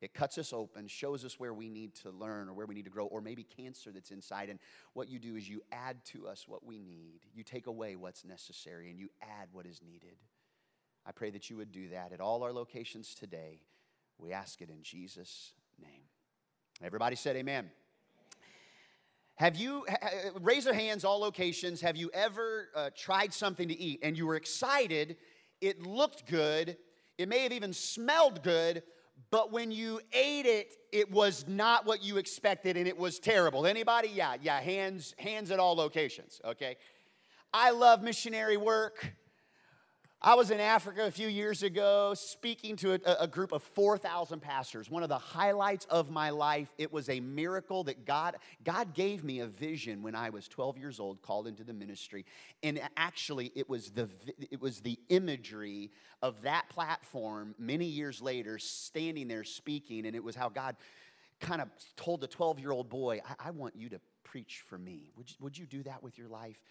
It 0.00 0.14
cuts 0.14 0.38
us 0.38 0.52
open, 0.52 0.88
shows 0.88 1.24
us 1.24 1.38
where 1.38 1.52
we 1.52 1.68
need 1.68 1.94
to 1.96 2.10
learn 2.10 2.48
or 2.48 2.54
where 2.54 2.66
we 2.66 2.74
need 2.74 2.86
to 2.86 2.90
grow, 2.90 3.06
or 3.06 3.20
maybe 3.20 3.44
cancer 3.44 3.90
that's 3.92 4.10
inside. 4.10 4.48
And 4.48 4.58
what 4.94 5.08
you 5.08 5.18
do 5.18 5.36
is 5.36 5.48
you 5.48 5.60
add 5.70 6.04
to 6.06 6.26
us 6.26 6.48
what 6.48 6.64
we 6.64 6.78
need. 6.78 7.20
You 7.34 7.44
take 7.44 7.66
away 7.66 7.96
what's 7.96 8.24
necessary 8.24 8.88
and 8.88 8.98
you 8.98 9.10
add 9.20 9.48
what 9.52 9.66
is 9.66 9.82
needed. 9.82 10.16
I 11.04 11.12
pray 11.12 11.30
that 11.30 11.50
you 11.50 11.56
would 11.58 11.70
do 11.70 11.90
that 11.90 12.12
at 12.12 12.20
all 12.20 12.42
our 12.42 12.52
locations 12.52 13.14
today. 13.14 13.60
We 14.18 14.32
ask 14.32 14.62
it 14.62 14.70
in 14.70 14.82
Jesus' 14.82 15.52
name. 15.80 16.02
Everybody 16.82 17.16
said 17.16 17.36
amen. 17.36 17.70
Have 19.34 19.56
you, 19.56 19.86
raise 20.40 20.66
your 20.66 20.74
hands, 20.74 21.02
all 21.04 21.18
locations, 21.18 21.80
have 21.80 21.96
you 21.96 22.10
ever 22.12 22.68
uh, 22.74 22.90
tried 22.94 23.32
something 23.32 23.68
to 23.68 23.78
eat 23.78 24.00
and 24.02 24.16
you 24.16 24.26
were 24.26 24.36
excited, 24.36 25.16
it 25.62 25.82
looked 25.82 26.26
good, 26.26 26.76
it 27.20 27.28
may 27.28 27.40
have 27.40 27.52
even 27.52 27.74
smelled 27.74 28.42
good, 28.42 28.82
but 29.30 29.52
when 29.52 29.70
you 29.70 30.00
ate 30.12 30.46
it, 30.46 30.74
it 30.90 31.10
was 31.10 31.44
not 31.46 31.84
what 31.84 32.02
you 32.02 32.16
expected 32.16 32.78
and 32.78 32.88
it 32.88 32.96
was 32.96 33.18
terrible. 33.18 33.66
Anybody? 33.66 34.08
Yeah, 34.08 34.36
yeah, 34.40 34.58
hands, 34.60 35.14
hands 35.18 35.50
at 35.50 35.58
all 35.58 35.74
locations, 35.74 36.40
okay? 36.44 36.78
I 37.52 37.72
love 37.72 38.02
missionary 38.02 38.56
work. 38.56 39.12
I 40.22 40.34
was 40.34 40.50
in 40.50 40.60
Africa 40.60 41.06
a 41.06 41.10
few 41.10 41.28
years 41.28 41.62
ago 41.62 42.12
speaking 42.12 42.76
to 42.76 42.92
a, 42.92 43.22
a, 43.22 43.26
group 43.26 43.52
of 43.52 43.62
4,000 43.62 44.40
pastors. 44.40 44.90
One 44.90 45.02
of 45.02 45.08
the 45.08 45.16
highlights 45.16 45.86
of 45.86 46.10
my 46.10 46.28
life, 46.28 46.74
it 46.76 46.92
was 46.92 47.08
a 47.08 47.20
miracle 47.20 47.84
that 47.84 48.04
God, 48.04 48.36
God 48.62 48.92
gave 48.92 49.24
me 49.24 49.40
a 49.40 49.46
vision 49.46 50.02
when 50.02 50.14
I 50.14 50.28
was 50.28 50.46
12 50.46 50.76
years 50.76 51.00
old, 51.00 51.22
called 51.22 51.46
into 51.46 51.64
the 51.64 51.72
ministry. 51.72 52.26
And 52.62 52.82
actually, 52.98 53.50
it 53.54 53.66
was 53.66 53.92
the, 53.92 54.10
it 54.50 54.60
was 54.60 54.80
the 54.80 54.98
imagery 55.08 55.90
of 56.20 56.42
that 56.42 56.68
platform 56.68 57.54
many 57.58 57.86
years 57.86 58.20
later, 58.20 58.58
standing 58.58 59.26
there 59.26 59.44
speaking. 59.44 60.04
And 60.04 60.14
it 60.14 60.22
was 60.22 60.36
how 60.36 60.50
God 60.50 60.76
kind 61.40 61.62
of 61.62 61.70
told 61.96 62.20
the 62.20 62.28
12 62.28 62.60
year 62.60 62.72
old 62.72 62.90
boy, 62.90 63.22
I, 63.26 63.48
I 63.48 63.50
want 63.52 63.74
you 63.74 63.88
to 63.88 64.00
preach 64.22 64.62
for 64.66 64.76
me. 64.76 65.12
Would 65.16 65.30
you, 65.30 65.36
would 65.40 65.58
you 65.58 65.64
do 65.64 65.82
that 65.84 66.02
with 66.02 66.18
your 66.18 66.28
life? 66.28 66.62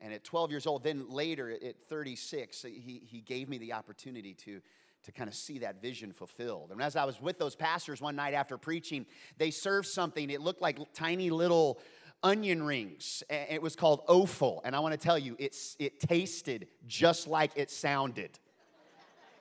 And 0.00 0.12
at 0.12 0.24
12 0.24 0.50
years 0.50 0.66
old, 0.66 0.82
then 0.82 1.08
later 1.08 1.50
at 1.50 1.76
36, 1.88 2.62
he, 2.62 3.02
he 3.06 3.20
gave 3.20 3.48
me 3.48 3.58
the 3.58 3.72
opportunity 3.72 4.34
to, 4.34 4.60
to 5.04 5.12
kind 5.12 5.28
of 5.28 5.34
see 5.34 5.58
that 5.60 5.80
vision 5.80 6.12
fulfilled. 6.12 6.70
And 6.72 6.82
as 6.82 6.96
I 6.96 7.04
was 7.04 7.20
with 7.20 7.38
those 7.38 7.54
pastors 7.54 8.00
one 8.00 8.16
night 8.16 8.34
after 8.34 8.58
preaching, 8.58 9.06
they 9.38 9.50
served 9.50 9.86
something. 9.86 10.30
It 10.30 10.40
looked 10.40 10.60
like 10.60 10.78
tiny 10.92 11.30
little 11.30 11.80
onion 12.22 12.62
rings. 12.62 13.22
It 13.30 13.62
was 13.62 13.76
called 13.76 14.02
offal. 14.08 14.62
And 14.64 14.74
I 14.74 14.80
want 14.80 14.92
to 14.92 14.98
tell 14.98 15.18
you, 15.18 15.36
it's, 15.38 15.76
it 15.78 16.00
tasted 16.00 16.66
just 16.86 17.26
like 17.26 17.52
it 17.54 17.70
sounded. 17.70 18.38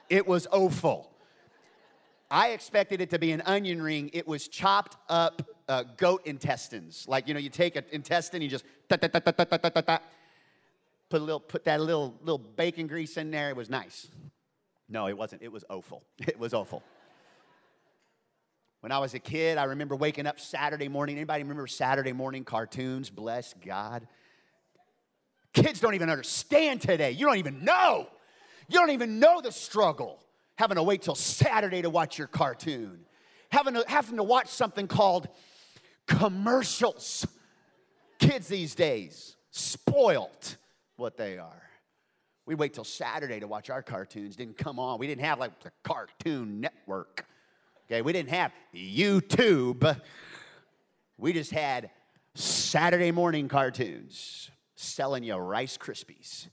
It 0.10 0.28
was 0.28 0.48
offal. 0.52 1.10
I 2.30 2.50
expected 2.50 3.00
it 3.00 3.10
to 3.12 3.20
be 3.20 3.32
an 3.32 3.42
onion 3.46 3.82
ring. 3.82 4.10
It 4.14 4.28
was 4.28 4.48
chopped 4.48 4.98
up 5.08 5.48
uh, 5.68 5.84
goat 5.98 6.24
intestines. 6.26 7.06
Like, 7.08 7.28
you 7.28 7.34
know, 7.34 7.40
you 7.40 7.50
take 7.50 7.76
an 7.76 7.86
intestine, 7.92 8.42
you 8.42 8.50
just 8.50 8.66
put 11.14 11.22
a 11.22 11.26
little, 11.26 11.40
put 11.40 11.66
that 11.66 11.80
little, 11.80 12.16
little 12.22 12.40
bacon 12.40 12.88
grease 12.88 13.18
in 13.18 13.30
there. 13.30 13.50
It 13.50 13.56
was 13.56 13.70
nice. 13.70 14.08
No, 14.90 15.08
it 15.08 15.16
wasn't. 15.16 15.44
It 15.44 15.52
was 15.52 15.64
awful. 15.70 16.02
It 16.28 16.40
was 16.40 16.56
awful. 16.56 16.82
When 18.80 18.92
I 18.92 18.98
was 18.98 19.14
a 19.14 19.20
kid, 19.20 19.60
I 19.60 19.66
remember 19.66 19.96
waking 19.96 20.26
up 20.26 20.40
Saturday 20.40 20.88
morning. 20.88 21.18
Anybody 21.18 21.44
remember 21.44 21.68
Saturday 21.68 22.14
morning 22.14 22.44
cartoons? 22.44 23.12
Bless 23.12 23.54
God. 23.64 24.08
Kids 25.54 25.80
don't 25.80 25.94
even 25.94 26.10
understand 26.10 26.82
today. 26.82 27.12
You 27.12 27.28
don't 27.28 27.38
even 27.38 27.64
know. 27.64 28.08
You 28.68 28.80
don't 28.80 28.90
even 28.90 29.20
know 29.20 29.40
the 29.40 29.52
struggle. 29.52 30.20
having 30.56 30.78
to 30.78 30.84
wait 30.84 31.04
till 31.04 31.14
Saturday 31.14 31.84
to 31.84 31.92
watch 31.92 32.18
your 32.18 32.28
cartoon, 32.28 33.06
having 33.52 33.76
to, 33.76 33.86
having 33.88 34.18
to 34.18 34.24
watch 34.24 34.48
something 34.48 34.88
called 34.88 35.28
commercials. 36.08 37.28
Kids 38.18 38.48
these 38.48 38.74
days, 38.74 39.36
spoiled 39.52 40.58
what 40.96 41.18
they 41.18 41.38
are. 41.38 41.64
We 42.46 42.56
wait 42.56 42.74
till 42.74 42.84
Saturday 42.84 43.40
to 43.40 43.48
watch 43.48 43.70
our 43.70 43.82
cartoons. 43.82 44.36
Didn't 44.36 44.58
come 44.58 44.80
on. 44.80 45.00
We 45.00 45.08
didn't 45.08 45.24
have 45.24 45.40
like 45.40 45.62
the 45.62 45.72
Cartoon 45.84 46.60
Network. 46.60 47.26
Okay, 47.86 48.02
we 48.02 48.12
didn't 48.12 48.30
have 48.30 48.52
YouTube. 48.76 50.00
We 51.18 51.32
just 51.34 51.52
had 51.52 51.90
Saturday 52.36 53.12
morning 53.12 53.48
cartoons 53.48 54.50
selling 54.76 55.24
you 55.24 55.36
Rice 55.36 55.78
Krispies. 55.78 56.48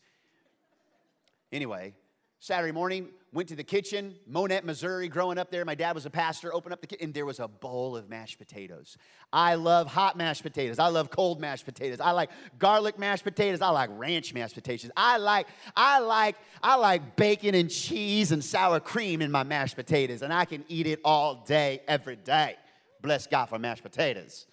Anyway, 1.51 1.95
Saturday 2.43 2.73
morning, 2.73 3.11
went 3.35 3.51
to 3.51 3.55
the 3.55 3.63
kitchen, 3.63 4.15
Monett, 4.27 4.65
Missouri, 4.65 5.09
growing 5.09 5.37
up 5.37 5.51
there. 5.51 5.63
My 5.67 5.75
dad 5.75 5.95
was 5.95 6.07
a 6.07 6.11
pastor, 6.11 6.55
opened 6.55 6.73
up 6.73 6.81
the 6.81 6.87
kitchen, 6.87 7.09
and 7.09 7.15
there 7.15 7.27
was 7.27 7.39
a 7.39 7.47
bowl 7.47 7.99
of 7.99 8.09
mashed 8.09 8.39
potatoes. 8.39 8.97
I 9.31 9.57
love 9.57 9.89
hot 9.89 10.17
mashed 10.17 10.43
potatoes. 10.43 10.79
I 10.79 10.89
love 10.89 11.11
cold 11.11 11.39
mashed 11.39 11.67
potatoes. 11.67 12.01
I 12.01 12.13
like 12.13 12.31
garlic 12.59 12.99
mashed 12.99 13.25
potatoes. 13.25 13.61
I 13.61 13.69
like 13.69 13.91
ranch 13.93 14.33
mashed 14.33 14.55
potatoes. 14.55 14.91
I 14.97 15.19
like, 15.19 15.49
I 15.77 15.99
like, 15.99 16.37
I 16.63 16.77
like 16.77 17.15
bacon 17.15 17.55
and 17.55 17.69
cheese 17.69 18.33
and 18.33 18.43
sour 18.43 18.81
cream 18.81 19.21
in 19.21 19.31
my 19.31 19.43
mashed 19.43 19.77
potatoes, 19.77 20.23
and 20.23 20.33
I 20.33 20.47
can 20.47 20.65
eat 20.67 20.87
it 20.87 21.01
all 21.05 21.45
day, 21.47 21.83
every 21.87 22.17
day. 22.17 22.57
Bless 23.03 23.27
God 23.27 23.51
for 23.51 23.59
mashed 23.59 23.83
potatoes. 23.83 24.47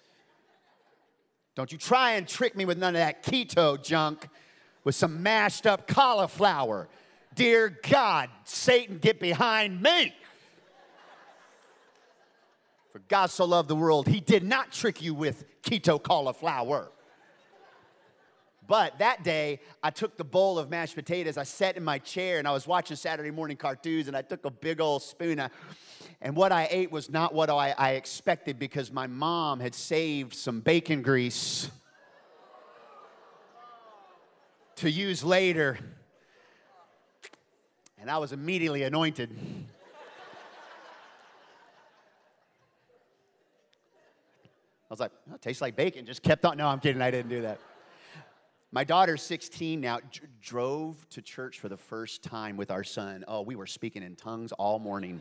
Don't 1.54 1.72
you 1.72 1.78
try 1.78 2.12
and 2.12 2.28
trick 2.28 2.54
me 2.54 2.66
with 2.66 2.76
none 2.76 2.94
of 2.94 3.00
that 3.00 3.22
keto 3.22 3.82
junk 3.82 4.28
with 4.84 4.94
some 4.94 5.22
mashed 5.22 5.66
up 5.66 5.88
cauliflower 5.88 6.88
Dear 7.38 7.78
God, 7.88 8.30
Satan, 8.42 8.98
get 8.98 9.20
behind 9.20 9.80
me. 9.80 10.12
For 12.90 12.98
God 13.06 13.26
so 13.30 13.44
loved 13.44 13.68
the 13.68 13.76
world, 13.76 14.08
he 14.08 14.18
did 14.18 14.42
not 14.42 14.72
trick 14.72 15.00
you 15.00 15.14
with 15.14 15.44
keto 15.62 16.02
cauliflower. 16.02 16.90
But 18.66 18.98
that 18.98 19.22
day, 19.22 19.60
I 19.84 19.90
took 19.90 20.16
the 20.16 20.24
bowl 20.24 20.58
of 20.58 20.68
mashed 20.68 20.96
potatoes, 20.96 21.38
I 21.38 21.44
sat 21.44 21.76
in 21.76 21.84
my 21.84 22.00
chair, 22.00 22.40
and 22.40 22.48
I 22.48 22.50
was 22.50 22.66
watching 22.66 22.96
Saturday 22.96 23.30
morning 23.30 23.56
cartoons, 23.56 24.08
and 24.08 24.16
I 24.16 24.22
took 24.22 24.44
a 24.44 24.50
big 24.50 24.80
old 24.80 25.04
spoon. 25.04 25.40
And 26.20 26.34
what 26.34 26.50
I 26.50 26.66
ate 26.72 26.90
was 26.90 27.08
not 27.08 27.32
what 27.32 27.50
I, 27.50 27.72
I 27.78 27.90
expected 27.92 28.58
because 28.58 28.90
my 28.90 29.06
mom 29.06 29.60
had 29.60 29.76
saved 29.76 30.34
some 30.34 30.58
bacon 30.58 31.02
grease 31.02 31.70
to 34.74 34.90
use 34.90 35.22
later 35.22 35.78
and 38.08 38.14
I 38.14 38.18
was 38.20 38.32
immediately 38.32 38.84
anointed. 38.84 39.28
I 44.80 44.88
was 44.88 44.98
like, 44.98 45.10
oh, 45.30 45.34
it 45.34 45.42
tastes 45.42 45.60
like 45.60 45.76
bacon. 45.76 46.06
Just 46.06 46.22
kept 46.22 46.42
on. 46.46 46.56
No, 46.56 46.68
I'm 46.68 46.80
kidding. 46.80 47.02
I 47.02 47.10
didn't 47.10 47.28
do 47.28 47.42
that. 47.42 47.60
My 48.72 48.82
daughter's 48.82 49.20
16 49.20 49.82
now, 49.82 49.98
d- 49.98 50.20
drove 50.40 51.06
to 51.10 51.20
church 51.20 51.60
for 51.60 51.68
the 51.68 51.76
first 51.76 52.22
time 52.22 52.56
with 52.56 52.70
our 52.70 52.82
son. 52.82 53.26
Oh, 53.28 53.42
we 53.42 53.56
were 53.56 53.66
speaking 53.66 54.02
in 54.02 54.16
tongues 54.16 54.52
all 54.52 54.78
morning. 54.78 55.20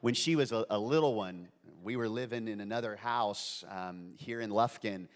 when 0.00 0.14
she 0.14 0.34
was 0.34 0.50
a, 0.50 0.66
a 0.68 0.78
little 0.80 1.14
one, 1.14 1.46
we 1.84 1.94
were 1.94 2.08
living 2.08 2.48
in 2.48 2.60
another 2.60 2.96
house 2.96 3.62
um, 3.70 4.14
here 4.16 4.40
in 4.40 4.50
Lufkin, 4.50 5.06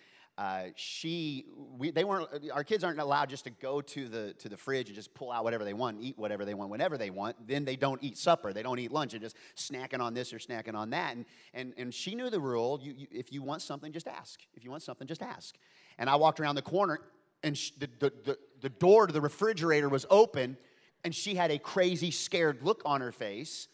uh, 0.40 0.70
she, 0.74 1.44
we, 1.76 1.90
they 1.90 2.02
weren't, 2.02 2.26
our 2.54 2.64
kids 2.64 2.82
aren't 2.82 2.98
allowed 2.98 3.28
just 3.28 3.44
to 3.44 3.50
go 3.50 3.82
to 3.82 4.08
the, 4.08 4.32
to 4.38 4.48
the 4.48 4.56
fridge 4.56 4.88
and 4.88 4.96
just 4.96 5.12
pull 5.12 5.30
out 5.30 5.44
whatever 5.44 5.66
they 5.66 5.74
want, 5.74 5.98
and 5.98 6.06
eat 6.06 6.18
whatever 6.18 6.46
they 6.46 6.54
want, 6.54 6.70
whenever 6.70 6.96
they 6.96 7.10
want. 7.10 7.36
Then 7.46 7.66
they 7.66 7.76
don't 7.76 8.02
eat 8.02 8.16
supper. 8.16 8.54
They 8.54 8.62
don't 8.62 8.78
eat 8.78 8.90
lunch. 8.90 9.10
They're 9.10 9.20
just 9.20 9.36
snacking 9.54 10.00
on 10.00 10.14
this 10.14 10.32
or 10.32 10.38
snacking 10.38 10.74
on 10.74 10.88
that. 10.90 11.14
And, 11.14 11.26
and, 11.52 11.74
and 11.76 11.92
she 11.92 12.14
knew 12.14 12.30
the 12.30 12.40
rule. 12.40 12.80
You, 12.82 12.94
you, 12.96 13.06
if 13.10 13.30
you 13.30 13.42
want 13.42 13.60
something, 13.60 13.92
just 13.92 14.08
ask. 14.08 14.40
If 14.54 14.64
you 14.64 14.70
want 14.70 14.82
something, 14.82 15.06
just 15.06 15.22
ask. 15.22 15.56
And 15.98 16.08
I 16.08 16.16
walked 16.16 16.40
around 16.40 16.54
the 16.54 16.62
corner 16.62 17.00
and 17.42 17.58
she, 17.58 17.74
the, 17.78 17.90
the, 17.98 18.12
the, 18.24 18.38
the 18.62 18.70
door 18.70 19.08
to 19.08 19.12
the 19.12 19.20
refrigerator 19.20 19.90
was 19.90 20.06
open 20.08 20.56
and 21.04 21.14
she 21.14 21.34
had 21.34 21.50
a 21.50 21.58
crazy 21.58 22.10
scared 22.10 22.62
look 22.62 22.80
on 22.86 23.02
her 23.02 23.12
face 23.12 23.68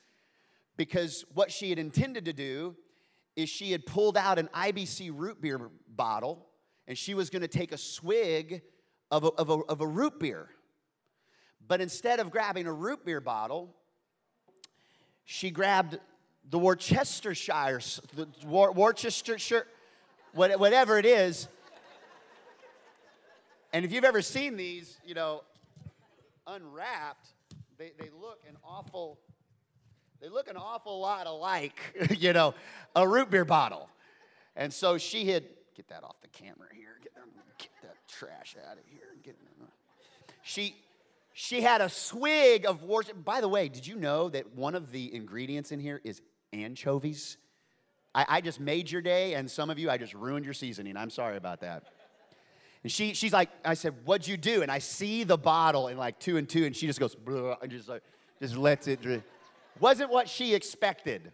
because 0.77 1.25
what 1.33 1.53
she 1.53 1.71
had 1.71 1.79
intended 1.79 2.25
to 2.25 2.33
do 2.33 2.75
is 3.37 3.49
she 3.49 3.71
had 3.71 3.87
pulled 3.87 4.17
out 4.17 4.41
an 4.41 4.49
IBC 4.53 5.13
root 5.15 5.41
beer 5.41 5.61
bottle 5.87 6.46
and 6.87 6.97
she 6.97 7.15
was 7.15 7.31
going 7.31 7.43
to 7.43 7.49
take 7.49 7.73
a 7.73 7.79
swig 7.79 8.63
of 9.11 9.25
a, 9.25 9.29
of, 9.29 9.51
a, 9.51 9.55
of 9.55 9.81
a 9.81 9.87
root 9.87 10.19
beer. 10.19 10.49
But 11.67 11.81
instead 11.81 12.21
of 12.21 12.31
grabbing 12.31 12.67
a 12.67 12.73
root 12.73 13.05
beer 13.05 13.21
bottle, 13.21 13.75
she 15.25 15.51
grabbed 15.51 15.99
the 16.49 16.59
Worcestershire, 16.59 17.81
the 18.15 18.29
Worcestershire, 18.47 19.67
whatever 20.33 20.99
it 20.99 21.07
is. 21.07 21.49
And 23.73 23.85
if 23.85 23.93
you've 23.93 24.05
ever 24.05 24.23
seen 24.23 24.57
these, 24.57 24.97
you 25.05 25.15
know, 25.15 25.43
unwrapped, 26.47 27.29
they, 27.79 27.93
they 27.99 28.11
look 28.21 28.39
an 28.49 28.57
awful, 28.65 29.19
they 30.21 30.29
look 30.29 30.49
an 30.49 30.57
awful 30.57 31.01
lot 31.01 31.27
alike, 31.27 31.79
you 32.17 32.33
know, 32.33 32.55
a 32.95 33.07
root 33.07 33.31
beer 33.31 33.45
bottle. 33.45 33.91
And 34.55 34.73
so 34.73 34.99
she 34.99 35.27
had 35.27 35.45
get 35.77 35.89
that 35.89 36.03
off 36.03 36.17
the 36.23 36.29
camera 36.29 36.69
here. 36.75 36.99
Get, 37.03 37.13
get 37.59 37.71
that 37.83 37.97
trash 38.09 38.57
out 38.69 38.79
of 38.79 38.85
here. 38.87 39.15
Get, 39.23 39.37
she, 40.43 40.75
she 41.35 41.61
had 41.61 41.81
a 41.83 41.89
swig 41.89 42.65
of 42.65 42.83
worship. 42.83 43.23
By 43.25 43.43
the 43.43 43.49
way, 43.49 43.69
did 43.69 43.87
you 43.87 43.97
know 43.97 44.31
that 44.31 44.55
one 44.55 44.75
of 44.75 44.91
the 44.91 45.15
ingredients 45.15 45.71
in 45.73 45.79
here 45.79 46.01
is 46.03 46.23
anchovies? 46.53 47.37
I, 48.15 48.25
I 48.29 48.41
just 48.41 48.59
made 48.59 48.91
your 48.91 49.03
day, 49.03 49.35
and 49.35 49.51
some 49.51 49.69
of 49.69 49.79
you, 49.79 49.91
I 49.91 49.99
just 49.99 50.15
ruined 50.15 50.47
your 50.47 50.55
seasoning. 50.55 50.97
I'm 50.97 51.11
sorry 51.11 51.37
about 51.37 51.61
that. 51.61 51.85
And 52.83 52.91
she, 52.91 53.13
she's 53.13 53.33
like, 53.33 53.51
I 53.65 53.75
said, 53.75 53.95
what'd 54.05 54.27
you 54.27 54.37
do? 54.37 54.63
And 54.63 54.71
I 54.71 54.79
see 54.79 55.25
the 55.25 55.37
bottle 55.37 55.89
in 55.89 55.99
like 55.99 56.19
two 56.19 56.39
and 56.39 56.49
two, 56.49 56.65
and 56.65 56.75
she 56.75 56.87
just 56.87 57.01
goes, 57.01 57.15
and 57.27 57.71
just 57.71 57.89
like, 57.89 58.03
just 58.41 58.57
lets 58.57 58.87
it 58.87 59.03
drip. 59.03 59.23
Wasn't 59.79 60.11
what 60.11 60.29
she 60.29 60.55
expected. 60.55 61.33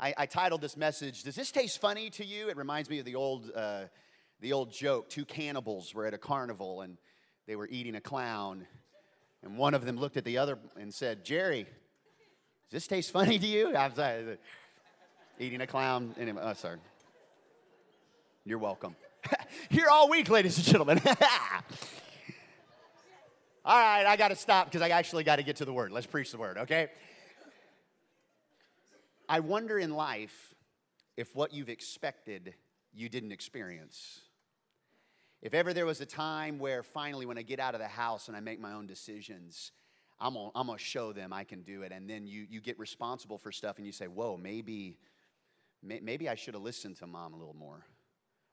I, 0.00 0.14
I, 0.16 0.26
titled 0.26 0.60
this 0.60 0.76
message, 0.76 1.24
Does 1.24 1.34
This 1.34 1.50
Taste 1.50 1.80
Funny 1.80 2.08
to 2.10 2.24
You? 2.24 2.48
It 2.48 2.56
reminds 2.56 2.88
me 2.88 3.00
of 3.00 3.04
the 3.04 3.16
old, 3.16 3.50
uh, 3.52 3.86
the 4.40 4.52
old 4.52 4.72
joke. 4.72 5.08
Two 5.08 5.24
cannibals 5.24 5.92
were 5.92 6.06
at 6.06 6.14
a 6.14 6.18
carnival 6.18 6.82
and 6.82 6.98
they 7.48 7.56
were 7.56 7.66
eating 7.68 7.96
a 7.96 8.00
clown. 8.00 8.64
And 9.42 9.58
one 9.58 9.74
of 9.74 9.84
them 9.84 9.96
looked 9.96 10.16
at 10.16 10.24
the 10.24 10.38
other 10.38 10.56
and 10.78 10.94
said, 10.94 11.24
Jerry, 11.24 11.64
does 11.64 11.70
this 12.70 12.86
taste 12.86 13.10
funny 13.10 13.40
to 13.40 13.46
you? 13.46 13.76
I'm 13.76 13.92
sorry. 13.92 14.38
Eating 15.40 15.62
a 15.62 15.66
clown. 15.66 16.14
Anyway, 16.16 16.40
oh, 16.44 16.52
sorry. 16.52 16.78
You're 18.44 18.58
welcome. 18.58 18.94
Here 19.68 19.88
all 19.90 20.08
week, 20.08 20.30
ladies 20.30 20.58
and 20.58 20.66
gentlemen. 20.66 21.00
all 23.64 23.78
right, 23.78 24.06
I 24.06 24.16
got 24.16 24.28
to 24.28 24.36
stop 24.36 24.66
because 24.66 24.80
I 24.80 24.90
actually 24.90 25.24
got 25.24 25.36
to 25.36 25.42
get 25.42 25.56
to 25.56 25.64
the 25.64 25.72
word. 25.72 25.90
Let's 25.90 26.06
preach 26.06 26.30
the 26.30 26.38
word, 26.38 26.56
okay? 26.58 26.88
I 29.28 29.40
wonder 29.40 29.78
in 29.78 29.92
life 29.92 30.54
if 31.16 31.34
what 31.36 31.52
you've 31.52 31.68
expected 31.68 32.54
you 32.94 33.08
didn't 33.08 33.32
experience. 33.32 34.22
If 35.42 35.52
ever 35.52 35.72
there 35.74 35.86
was 35.86 36.00
a 36.00 36.06
time 36.06 36.58
where 36.58 36.82
finally, 36.82 37.26
when 37.26 37.36
I 37.38 37.42
get 37.42 37.60
out 37.60 37.74
of 37.74 37.80
the 37.80 37.88
house 37.88 38.28
and 38.28 38.36
I 38.36 38.40
make 38.40 38.58
my 38.58 38.72
own 38.72 38.86
decisions, 38.86 39.72
I'm 40.18 40.34
gonna, 40.34 40.50
I'm 40.54 40.66
gonna 40.66 40.78
show 40.78 41.12
them 41.12 41.32
I 41.32 41.44
can 41.44 41.62
do 41.62 41.82
it. 41.82 41.92
And 41.92 42.08
then 42.08 42.26
you, 42.26 42.46
you 42.48 42.60
get 42.60 42.78
responsible 42.78 43.38
for 43.38 43.52
stuff 43.52 43.76
and 43.76 43.86
you 43.86 43.92
say, 43.92 44.06
whoa, 44.06 44.36
maybe, 44.36 44.98
maybe 45.82 46.28
I 46.28 46.34
should 46.34 46.54
have 46.54 46.62
listened 46.62 46.96
to 46.96 47.06
mom 47.06 47.34
a 47.34 47.36
little 47.36 47.54
more. 47.54 47.84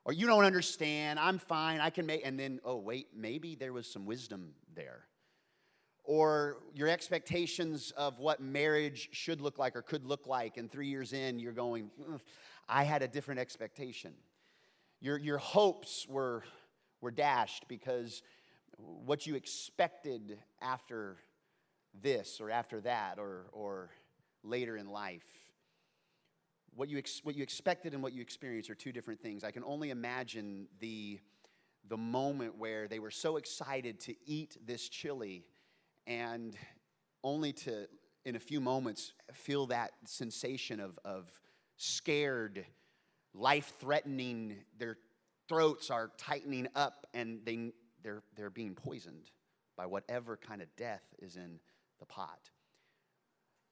Or 0.03 0.13
you 0.13 0.27
don't 0.27 0.43
understand, 0.43 1.19
I'm 1.19 1.39
fine, 1.39 1.79
I 1.79 1.89
can 1.89 2.05
make, 2.05 2.21
and 2.23 2.39
then, 2.39 2.59
oh, 2.63 2.77
wait, 2.77 3.07
maybe 3.15 3.55
there 3.55 3.73
was 3.73 3.87
some 3.87 4.05
wisdom 4.05 4.53
there 4.75 5.05
or 6.05 6.57
your 6.73 6.87
expectations 6.87 7.91
of 7.97 8.19
what 8.19 8.39
marriage 8.39 9.09
should 9.11 9.41
look 9.41 9.57
like 9.57 9.75
or 9.75 9.81
could 9.81 10.05
look 10.05 10.27
like, 10.27 10.57
and 10.57 10.71
three 10.71 10.87
years 10.87 11.13
in, 11.13 11.39
you're 11.39 11.51
going, 11.51 11.89
mm, 11.99 12.19
I 12.69 12.83
had 12.83 13.01
a 13.01 13.07
different 13.07 13.39
expectation. 13.39 14.13
Your, 15.01 15.17
your 15.17 15.37
hopes 15.37 16.07
were, 16.07 16.43
were 17.01 17.11
dashed 17.11 17.67
because 17.67 18.21
what 18.77 19.25
you 19.25 19.35
expected 19.35 20.37
after 20.61 21.17
this 22.01 22.39
or 22.39 22.51
after 22.51 22.81
that 22.81 23.17
or, 23.19 23.47
or 23.51 23.89
later 24.43 24.77
in 24.77 24.89
life. 24.89 25.25
What 26.75 26.89
you, 26.89 26.97
ex- 26.97 27.21
what 27.23 27.35
you 27.35 27.43
expected 27.43 27.93
and 27.93 28.03
what 28.03 28.13
you 28.13 28.21
experienced 28.21 28.69
are 28.69 28.75
two 28.75 28.91
different 28.91 29.21
things. 29.21 29.43
I 29.43 29.51
can 29.51 29.63
only 29.63 29.91
imagine 29.91 30.67
the, 30.79 31.19
the 31.87 31.97
moment 31.97 32.57
where 32.57 32.87
they 32.87 32.99
were 32.99 33.11
so 33.11 33.37
excited 33.37 33.99
to 34.01 34.15
eat 34.25 34.57
this 34.65 34.89
chili 34.89 35.45
and 36.07 36.55
only 37.23 37.53
to, 37.53 37.87
in 38.25 38.35
a 38.35 38.39
few 38.39 38.61
moments, 38.61 39.13
feel 39.33 39.67
that 39.67 39.91
sensation 40.05 40.79
of, 40.79 40.99
of 41.03 41.29
scared, 41.77 42.65
life 43.33 43.73
threatening, 43.79 44.57
their 44.77 44.97
throats 45.47 45.89
are 45.89 46.11
tightening 46.17 46.67
up 46.75 47.07
and 47.13 47.39
they, 47.45 47.71
they're, 48.03 48.23
they're 48.35 48.49
being 48.49 48.75
poisoned 48.75 49.31
by 49.75 49.85
whatever 49.85 50.37
kind 50.37 50.61
of 50.61 50.67
death 50.75 51.03
is 51.19 51.35
in 51.35 51.59
the 51.99 52.05
pot. 52.05 52.49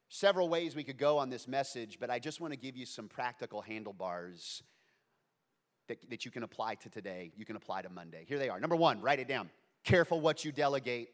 Several 0.10 0.48
ways 0.48 0.76
we 0.76 0.84
could 0.84 0.98
go 0.98 1.18
on 1.18 1.30
this 1.30 1.48
message, 1.48 1.98
but 2.00 2.10
I 2.10 2.20
just 2.20 2.40
want 2.40 2.54
to 2.54 2.60
give 2.60 2.78
you 2.78 2.86
some 2.86 3.08
practical 3.08 3.62
handlebars 3.62 4.62
that, 5.88 5.98
that 6.10 6.26
you 6.26 6.32
can 6.32 6.44
apply 6.44 6.76
to 6.76 6.90
today, 6.90 7.32
you 7.36 7.46
can 7.46 7.56
apply 7.56 7.82
to 7.82 7.90
Monday. 7.90 8.26
Here 8.28 8.38
they 8.38 8.50
are. 8.50 8.60
Number 8.60 8.76
one, 8.76 9.02
write 9.02 9.20
it 9.20 9.28
down. 9.28 9.50
Careful 9.84 10.22
what 10.22 10.46
you 10.46 10.52
delegate. 10.52 11.10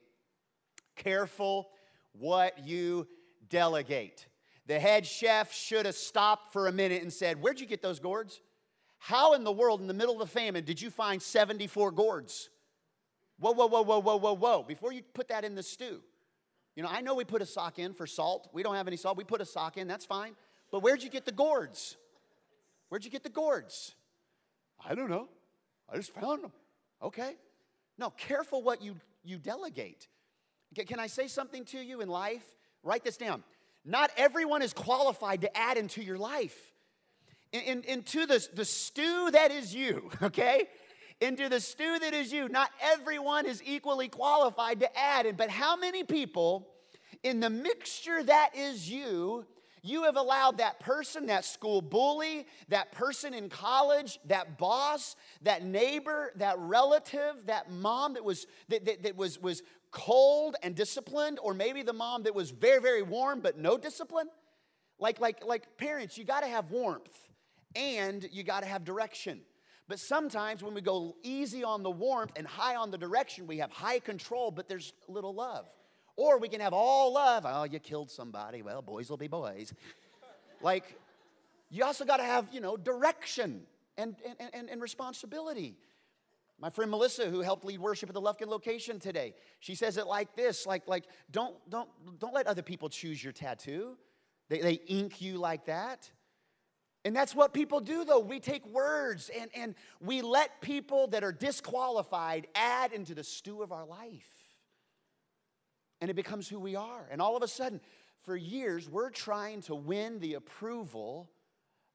Careful 1.00 1.70
what 2.12 2.66
you 2.66 3.08
delegate. 3.50 4.28
The 4.68 4.80
head 4.80 5.06
chef 5.06 5.52
should 5.52 5.86
have 5.86 5.96
stopped 5.96 6.54
for 6.54 6.68
a 6.68 6.72
minute 6.72 7.02
and 7.02 7.12
said, 7.12 7.42
Where'd 7.42 7.60
you 7.60 7.66
get 7.66 7.82
those 7.82 8.00
gourds? 8.00 8.42
How 9.00 9.34
in 9.34 9.44
the 9.44 9.52
world, 9.52 9.82
in 9.82 9.88
the 9.88 9.94
middle 9.94 10.14
of 10.14 10.20
the 10.20 10.32
famine, 10.32 10.66
did 10.66 10.82
you 10.82 10.92
find 10.92 11.22
74 11.22 11.92
gourds? 11.92 12.50
Whoa, 13.40 13.54
whoa, 13.54 13.68
whoa, 13.68 13.82
whoa, 13.82 14.00
whoa, 14.00 14.18
whoa, 14.18 14.34
whoa. 14.34 14.64
Before 14.64 14.92
you 14.92 15.02
put 15.14 15.30
that 15.30 15.46
in 15.46 15.56
the 15.56 15.64
stew. 15.64 16.02
You 16.76 16.84
know, 16.84 16.90
I 16.90 17.02
know 17.02 17.16
we 17.16 17.24
put 17.24 17.42
a 17.42 17.46
sock 17.46 17.80
in 17.80 17.94
for 17.94 18.06
salt. 18.06 18.50
We 18.54 18.62
don't 18.62 18.76
have 18.76 18.88
any 18.88 18.98
salt. 18.98 19.18
We 19.18 19.24
put 19.24 19.42
a 19.42 19.46
sock 19.46 19.78
in, 19.78 19.88
that's 19.88 20.06
fine. 20.06 20.34
But 20.72 20.84
where'd 20.84 21.02
you 21.02 21.10
get 21.10 21.26
the 21.26 21.32
gourds? 21.32 21.96
Where'd 22.90 23.06
you 23.06 23.12
get 23.12 23.24
the 23.24 23.30
gourds? 23.30 23.96
I 24.86 24.96
don't 24.96 25.10
know. 25.10 25.30
I 25.92 25.96
just 25.96 26.14
found 26.14 26.44
them. 26.44 26.52
Okay. 27.02 27.36
No, 27.98 28.10
careful 28.12 28.62
what 28.62 28.82
you, 28.82 28.96
you 29.24 29.38
delegate. 29.38 30.08
Can 30.76 31.00
I 31.00 31.08
say 31.08 31.28
something 31.28 31.66
to 31.66 31.80
you 31.80 32.02
in 32.02 32.10
life? 32.10 32.44
Write 32.84 33.04
this 33.04 33.18
down. 33.18 33.44
Not 33.86 34.12
everyone 34.18 34.62
is 34.62 34.74
qualified 34.74 35.42
to 35.42 35.58
add 35.58 35.78
into 35.78 36.04
your 36.04 36.18
life. 36.18 36.58
In, 37.52 37.62
in, 37.62 37.84
into 37.84 38.26
the, 38.26 38.48
the 38.54 38.66
stew 38.66 39.32
that 39.32 39.52
is 39.52 39.74
you, 39.74 40.10
okay? 40.22 40.68
Into 41.20 41.50
the 41.50 41.60
stew 41.60 41.98
that 42.00 42.14
is 42.14 42.32
you. 42.32 42.48
Not 42.50 42.70
everyone 42.82 43.46
is 43.46 43.62
equally 43.66 44.08
qualified 44.08 44.80
to 44.82 44.98
add 44.98 45.26
in, 45.26 45.36
but 45.36 45.50
how 45.50 45.76
many 45.76 46.04
people 46.04 46.68
in 47.24 47.40
the 47.40 47.50
mixture 47.50 48.24
that 48.24 48.52
is 48.56 48.90
you 48.90 49.46
you 49.82 50.04
have 50.04 50.18
allowed 50.18 50.58
that 50.58 50.80
person, 50.80 51.28
that 51.28 51.46
school 51.46 51.82
bully, 51.82 52.46
that 52.68 52.92
person 52.92 53.34
in 53.34 53.50
college, 53.50 54.20
that 54.26 54.58
boss, 54.58 55.16
that 55.44 55.64
neighbor, 55.64 56.32
that 56.36 56.58
relative, 56.60 57.46
that 57.46 57.72
mom 57.72 58.14
that 58.16 58.24
was 58.24 58.46
that, 58.68 58.86
that, 58.86 59.04
that 59.04 59.16
was, 59.16 59.42
was 59.42 59.64
cold 59.92 60.56
and 60.62 60.76
disciplined, 60.76 61.40
or 61.42 61.54
maybe 61.54 61.82
the 61.82 61.94
mom 61.94 62.24
that 62.24 62.36
was 62.36 62.52
very, 62.52 62.82
very 62.82 63.02
warm 63.02 63.40
but 63.40 63.58
no 63.58 63.78
discipline. 63.78 64.30
Like, 65.00 65.20
like, 65.20 65.46
like 65.46 65.78
parents, 65.78 66.18
you 66.18 66.26
gotta 66.26 66.48
have 66.48 66.72
warmth 66.72 67.18
and 67.76 68.28
you 68.32 68.44
gotta 68.44 68.66
have 68.66 68.84
direction. 68.84 69.42
But 69.88 70.00
sometimes 70.00 70.62
when 70.62 70.76
we 70.76 70.82
go 70.82 71.16
easy 71.24 71.64
on 71.64 71.82
the 71.82 71.90
warmth 71.90 72.34
and 72.36 72.46
high 72.46 72.76
on 72.76 72.92
the 72.92 72.98
direction, 72.98 73.48
we 73.48 73.58
have 73.58 73.72
high 73.72 74.00
control, 74.00 74.52
but 74.52 74.70
there's 74.70 74.94
little 75.08 75.34
love. 75.34 75.66
Or 76.16 76.38
we 76.38 76.48
can 76.48 76.62
have 76.62 76.74
all 76.74 77.14
love. 77.14 77.44
Oh, 77.48 77.64
you 77.64 77.80
killed 77.80 78.12
somebody. 78.12 78.62
Well, 78.62 78.84
boys 78.84 79.10
will 79.10 79.18
be 79.18 79.28
boys. 79.28 79.74
like, 80.62 80.96
you 81.72 81.84
also 81.84 82.06
got 82.06 82.18
to 82.18 82.24
have, 82.24 82.48
you 82.52 82.60
know, 82.62 82.78
direction 82.78 83.62
and, 83.98 84.16
and, 84.40 84.50
and, 84.54 84.70
and 84.70 84.82
responsibility. 84.82 85.76
My 86.60 86.70
friend 86.70 86.92
Melissa, 86.92 87.30
who 87.30 87.42
helped 87.42 87.64
lead 87.66 87.80
worship 87.80 88.10
at 88.10 88.14
the 88.14 88.22
Lufkin 88.22 88.48
location 88.48 89.00
today, 89.00 89.34
she 89.60 89.76
says 89.76 89.98
it 89.98 90.08
like 90.08 90.36
this: 90.36 90.66
like, 90.66 90.88
like, 90.88 91.06
don't, 91.32 91.56
don't, 91.70 91.90
don't 92.20 92.34
let 92.34 92.48
other 92.48 92.62
people 92.62 92.90
choose 92.90 93.24
your 93.24 93.34
tattoo. 93.34 93.98
They, 94.50 94.60
they 94.60 94.74
ink 94.88 95.22
you 95.22 95.38
like 95.38 95.66
that. 95.66 96.12
And 97.06 97.16
that's 97.16 97.34
what 97.34 97.54
people 97.54 97.80
do, 97.80 98.04
though. 98.04 98.20
We 98.20 98.42
take 98.42 98.66
words 98.68 99.30
and, 99.40 99.50
and 99.56 99.76
we 100.02 100.22
let 100.22 100.60
people 100.60 101.08
that 101.08 101.24
are 101.24 101.32
disqualified 101.32 102.48
add 102.56 102.92
into 102.92 103.16
the 103.16 103.24
stew 103.24 103.62
of 103.62 103.72
our 103.72 103.86
life 103.86 104.40
and 106.02 106.10
it 106.10 106.16
becomes 106.16 106.48
who 106.48 106.60
we 106.60 106.76
are. 106.76 107.08
And 107.12 107.22
all 107.22 107.36
of 107.36 107.44
a 107.44 107.48
sudden, 107.48 107.82
for 108.24 108.36
years, 108.36 108.90
we're 108.90 109.10
trying 109.10 109.62
to 109.64 109.76
win 109.76 110.20
the 110.20 110.36
approval 110.36 111.30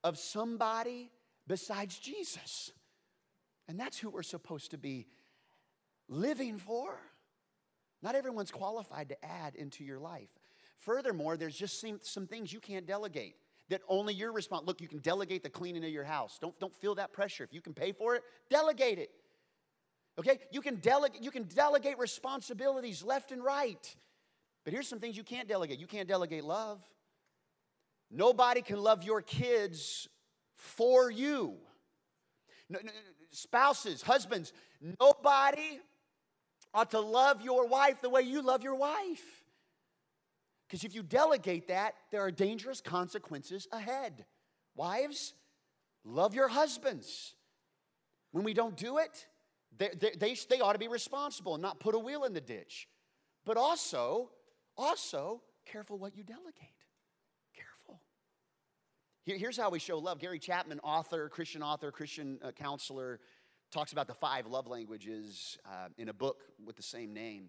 of 0.02 0.18
somebody 0.18 1.10
besides 1.46 1.98
Jesus. 1.98 2.72
And 3.68 3.78
that's 3.78 3.98
who 3.98 4.10
we're 4.10 4.22
supposed 4.22 4.72
to 4.72 4.78
be 4.78 5.06
living 6.08 6.58
for. 6.58 6.98
Not 8.02 8.14
everyone's 8.14 8.50
qualified 8.50 9.08
to 9.08 9.24
add 9.24 9.54
into 9.54 9.84
your 9.84 9.98
life. 9.98 10.30
Furthermore, 10.76 11.36
there's 11.36 11.56
just 11.56 11.80
some, 11.80 12.00
some 12.02 12.26
things 12.26 12.52
you 12.52 12.60
can't 12.60 12.86
delegate 12.86 13.36
that 13.70 13.80
only 13.88 14.12
you're 14.12 14.32
responsible. 14.32 14.66
Look, 14.66 14.80
you 14.80 14.88
can 14.88 14.98
delegate 14.98 15.42
the 15.42 15.50
cleaning 15.50 15.84
of 15.84 15.90
your 15.90 16.04
house. 16.04 16.38
Don't, 16.40 16.58
don't 16.60 16.74
feel 16.74 16.94
that 16.96 17.12
pressure. 17.12 17.44
If 17.44 17.52
you 17.54 17.62
can 17.62 17.72
pay 17.72 17.92
for 17.92 18.14
it, 18.14 18.22
delegate 18.50 18.98
it. 18.98 19.10
Okay? 20.18 20.38
You 20.52 20.60
can 20.60 20.76
delegate 20.76 21.22
you 21.22 21.30
can 21.30 21.44
delegate 21.44 21.98
responsibilities 21.98 23.02
left 23.02 23.32
and 23.32 23.42
right. 23.42 23.96
But 24.64 24.72
here's 24.72 24.88
some 24.88 25.00
things 25.00 25.16
you 25.16 25.24
can't 25.24 25.48
delegate. 25.48 25.78
You 25.78 25.86
can't 25.86 26.08
delegate 26.08 26.44
love. 26.44 26.80
Nobody 28.10 28.62
can 28.62 28.78
love 28.78 29.02
your 29.02 29.22
kids 29.22 30.08
for 30.54 31.10
you. 31.10 31.54
No, 32.68 32.78
no, 32.82 32.90
spouses, 33.34 34.02
husbands, 34.02 34.52
nobody 35.00 35.80
ought 36.72 36.90
to 36.90 37.00
love 37.00 37.42
your 37.42 37.66
wife 37.66 38.00
the 38.00 38.10
way 38.10 38.22
you 38.22 38.42
love 38.42 38.62
your 38.62 38.74
wife. 38.74 39.44
Because 40.66 40.84
if 40.84 40.94
you 40.94 41.02
delegate 41.02 41.68
that, 41.68 41.94
there 42.10 42.22
are 42.22 42.30
dangerous 42.30 42.80
consequences 42.80 43.68
ahead. 43.70 44.24
Wives, 44.74 45.34
love 46.04 46.34
your 46.34 46.48
husbands. 46.48 47.34
When 48.32 48.44
we 48.44 48.54
don't 48.54 48.76
do 48.76 48.98
it, 48.98 49.26
they, 49.76 49.90
they, 50.18 50.36
they, 50.48 50.60
ought 50.60 50.72
to 50.72 50.78
be 50.78 50.88
responsible 50.88 51.54
and 51.54 51.62
not 51.62 51.80
put 51.80 51.94
a 51.94 51.98
wheel 51.98 52.24
in 52.24 52.32
the 52.32 52.40
ditch. 52.40 52.88
But 53.44 53.56
also, 53.56 54.30
also, 54.76 55.42
careful 55.66 55.98
what 55.98 56.16
you 56.16 56.22
delegate. 56.22 56.83
Here's 59.24 59.56
how 59.56 59.70
we 59.70 59.78
show 59.78 59.98
love. 59.98 60.18
Gary 60.18 60.38
Chapman, 60.38 60.80
author, 60.80 61.30
Christian 61.30 61.62
author, 61.62 61.90
Christian 61.90 62.38
uh, 62.42 62.50
counselor, 62.50 63.20
talks 63.70 63.92
about 63.92 64.06
the 64.06 64.12
five 64.12 64.46
love 64.46 64.66
languages 64.66 65.56
uh, 65.64 65.88
in 65.96 66.10
a 66.10 66.12
book 66.12 66.42
with 66.62 66.76
the 66.76 66.82
same 66.82 67.14
name. 67.14 67.48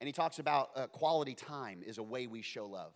And 0.00 0.06
he 0.06 0.12
talks 0.12 0.38
about 0.38 0.70
uh, 0.76 0.86
quality 0.88 1.34
time 1.34 1.82
is 1.84 1.96
a 1.96 2.02
way 2.02 2.26
we 2.26 2.42
show 2.42 2.66
love. 2.66 2.92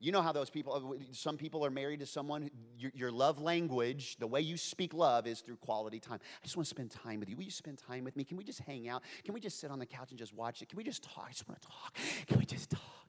You 0.00 0.10
know 0.10 0.22
how 0.22 0.32
those 0.32 0.50
people, 0.50 0.72
uh, 0.72 1.04
some 1.12 1.36
people 1.36 1.64
are 1.64 1.70
married 1.70 2.00
to 2.00 2.06
someone, 2.06 2.50
your, 2.76 2.90
your, 2.96 3.12
love 3.12 3.40
language, 3.40 4.16
the 4.18 4.26
way 4.26 4.40
you 4.40 4.56
speak 4.56 4.92
love 4.92 5.28
is 5.28 5.40
through 5.40 5.58
quality 5.58 6.00
time. 6.00 6.18
I 6.20 6.44
just 6.44 6.56
want 6.56 6.66
to 6.66 6.70
spend 6.70 6.90
time 6.90 7.20
with 7.20 7.28
you. 7.30 7.36
Will 7.36 7.44
you 7.44 7.52
spend 7.52 7.78
time 7.78 8.02
with 8.02 8.16
me? 8.16 8.24
Can 8.24 8.36
we 8.36 8.42
just 8.42 8.58
hang 8.62 8.88
out? 8.88 9.04
Can 9.22 9.34
we 9.34 9.40
just 9.40 9.60
sit 9.60 9.70
on 9.70 9.78
the 9.78 9.86
couch 9.86 10.10
and 10.10 10.18
just 10.18 10.34
watch 10.34 10.62
it? 10.62 10.68
Can 10.68 10.78
we 10.78 10.82
just 10.82 11.04
talk? 11.04 11.26
I 11.28 11.30
just 11.30 11.48
want 11.48 11.62
to 11.62 11.68
talk. 11.68 11.96
Can 12.26 12.40
we 12.40 12.44
just 12.44 12.70
talk? 12.70 13.01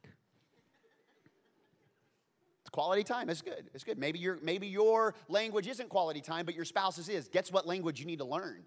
Quality 2.73 3.03
time. 3.03 3.29
It's 3.29 3.43
good. 3.43 3.69
It's 3.75 3.83
good. 3.83 3.99
Maybe 3.99 4.17
your, 4.17 4.39
maybe 4.41 4.65
your 4.65 5.13
language 5.29 5.67
isn't 5.67 5.89
quality 5.89 6.21
time, 6.21 6.43
but 6.43 6.55
your 6.55 6.65
spouse's 6.65 7.07
is. 7.07 7.29
Guess 7.29 7.51
what 7.51 7.67
language 7.67 7.99
you 7.99 8.07
need 8.07 8.17
to 8.17 8.25
learn? 8.25 8.63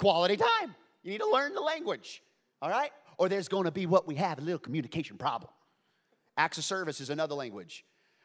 Quality 0.00 0.36
time. 0.36 0.74
You 1.04 1.12
need 1.12 1.20
to 1.20 1.30
learn 1.30 1.54
the 1.54 1.60
language. 1.60 2.24
All 2.60 2.68
right? 2.68 2.90
Or 3.16 3.28
there's 3.28 3.46
going 3.46 3.64
to 3.64 3.70
be 3.70 3.86
what 3.86 4.08
we 4.08 4.16
have 4.16 4.38
a 4.38 4.40
little 4.40 4.58
communication 4.58 5.16
problem. 5.16 5.50
Acts 6.36 6.58
of 6.58 6.64
service 6.64 7.00
is 7.00 7.08
another 7.08 7.36
language 7.36 7.84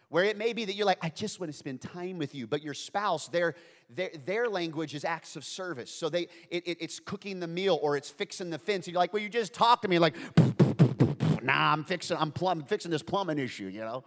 where 0.09 0.23
it 0.23 0.37
may 0.37 0.53
be 0.53 0.65
that 0.65 0.73
you're 0.73 0.87
like, 0.87 0.99
I 1.03 1.09
just 1.09 1.39
want 1.39 1.51
to 1.51 1.57
spend 1.57 1.79
time 1.79 2.17
with 2.17 2.33
you, 2.33 2.47
but 2.47 2.63
your 2.63 2.73
spouse, 2.73 3.27
their, 3.27 3.53
their, 3.91 4.09
their 4.25 4.49
language 4.49 4.95
is 4.95 5.05
acts 5.05 5.35
of 5.35 5.45
service. 5.45 5.91
So 5.91 6.09
they, 6.09 6.23
it, 6.49 6.67
it, 6.67 6.77
it's 6.81 6.99
cooking 6.99 7.39
the 7.39 7.47
meal 7.47 7.79
or 7.81 7.95
it's 7.95 8.09
fixing 8.09 8.49
the 8.49 8.59
fence. 8.59 8.87
And 8.87 8.93
you're 8.93 8.99
like, 8.99 9.13
well, 9.13 9.21
you 9.21 9.29
just 9.29 9.53
talk 9.53 9.83
to 9.83 9.87
me 9.87 9.99
like, 9.99 10.15
nah, 11.43 11.73
I'm 11.73 11.83
fixing, 11.83 12.17
I'm, 12.17 12.31
plumb, 12.31 12.63
fixing 12.63 12.89
this 12.89 13.03
plumbing 13.03 13.37
issue, 13.37 13.67
you 13.67 13.81
know? 13.81 14.03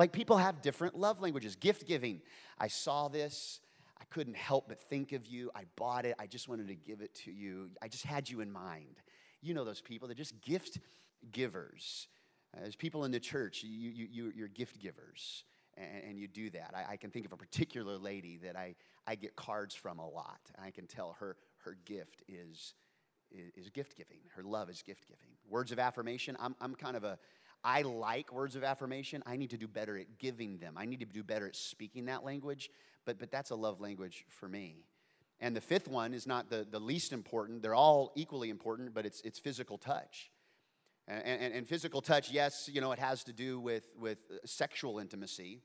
Like 0.00 0.12
people 0.12 0.38
have 0.38 0.62
different 0.62 0.98
love 0.98 1.20
languages. 1.20 1.56
Gift 1.56 1.86
giving. 1.86 2.22
I 2.58 2.68
saw 2.68 3.08
this. 3.08 3.60
I 4.00 4.04
couldn't 4.04 4.34
help 4.34 4.66
but 4.66 4.80
think 4.80 5.12
of 5.12 5.26
you. 5.26 5.50
I 5.54 5.64
bought 5.76 6.06
it. 6.06 6.14
I 6.18 6.26
just 6.26 6.48
wanted 6.48 6.68
to 6.68 6.74
give 6.74 7.02
it 7.02 7.14
to 7.16 7.30
you. 7.30 7.68
I 7.82 7.88
just 7.88 8.04
had 8.04 8.30
you 8.30 8.40
in 8.40 8.50
mind. 8.50 8.96
You 9.42 9.52
know 9.52 9.62
those 9.62 9.82
people. 9.82 10.08
They're 10.08 10.14
just 10.14 10.40
gift 10.40 10.78
givers. 11.30 12.08
Uh, 12.56 12.64
As 12.64 12.76
people 12.76 13.04
in 13.04 13.12
the 13.12 13.20
church, 13.20 13.62
you, 13.62 13.90
you, 14.10 14.32
you're 14.34 14.48
gift 14.48 14.80
givers, 14.80 15.44
and, 15.76 16.04
and 16.08 16.18
you 16.18 16.28
do 16.28 16.48
that. 16.48 16.72
I, 16.74 16.92
I, 16.92 16.96
can 16.96 17.10
think 17.10 17.26
of 17.26 17.32
a 17.32 17.36
particular 17.36 17.98
lady 17.98 18.38
that 18.42 18.56
I, 18.56 18.76
I 19.06 19.16
get 19.16 19.36
cards 19.36 19.74
from 19.74 19.98
a 19.98 20.08
lot. 20.08 20.40
I 20.58 20.70
can 20.70 20.86
tell 20.86 21.14
her 21.20 21.36
her 21.64 21.76
gift 21.84 22.22
is, 22.26 22.72
is, 23.30 23.50
is 23.54 23.68
gift 23.68 23.98
giving. 23.98 24.20
Her 24.34 24.42
love 24.42 24.70
is 24.70 24.80
gift 24.80 25.06
giving. 25.06 25.28
Words 25.46 25.72
of 25.72 25.78
affirmation, 25.78 26.38
I'm, 26.40 26.56
I'm 26.58 26.74
kind 26.74 26.96
of 26.96 27.04
a, 27.04 27.18
I 27.62 27.82
like 27.82 28.32
words 28.32 28.56
of 28.56 28.64
affirmation. 28.64 29.22
I 29.26 29.36
need 29.36 29.50
to 29.50 29.58
do 29.58 29.68
better 29.68 29.98
at 29.98 30.18
giving 30.18 30.58
them. 30.58 30.74
I 30.76 30.86
need 30.86 31.00
to 31.00 31.06
do 31.06 31.22
better 31.22 31.46
at 31.46 31.56
speaking 31.56 32.06
that 32.06 32.24
language, 32.24 32.70
but, 33.04 33.18
but 33.18 33.30
that's 33.30 33.50
a 33.50 33.54
love 33.54 33.80
language 33.80 34.24
for 34.28 34.48
me. 34.48 34.84
And 35.40 35.56
the 35.56 35.60
fifth 35.60 35.88
one 35.88 36.14
is 36.14 36.26
not 36.26 36.50
the, 36.50 36.66
the 36.70 36.78
least 36.78 37.12
important. 37.12 37.62
They're 37.62 37.74
all 37.74 38.12
equally 38.14 38.50
important, 38.50 38.94
but 38.94 39.06
it's, 39.06 39.20
it's 39.22 39.38
physical 39.38 39.78
touch. 39.78 40.30
And, 41.08 41.22
and, 41.24 41.54
and, 41.54 41.68
physical 41.68 42.02
touch, 42.02 42.30
yes, 42.30 42.68
you 42.72 42.80
know, 42.80 42.92
it 42.92 42.98
has 42.98 43.24
to 43.24 43.32
do 43.32 43.58
with, 43.58 43.88
with 43.98 44.18
uh, 44.30 44.36
sexual 44.44 44.98
intimacy, 44.98 45.60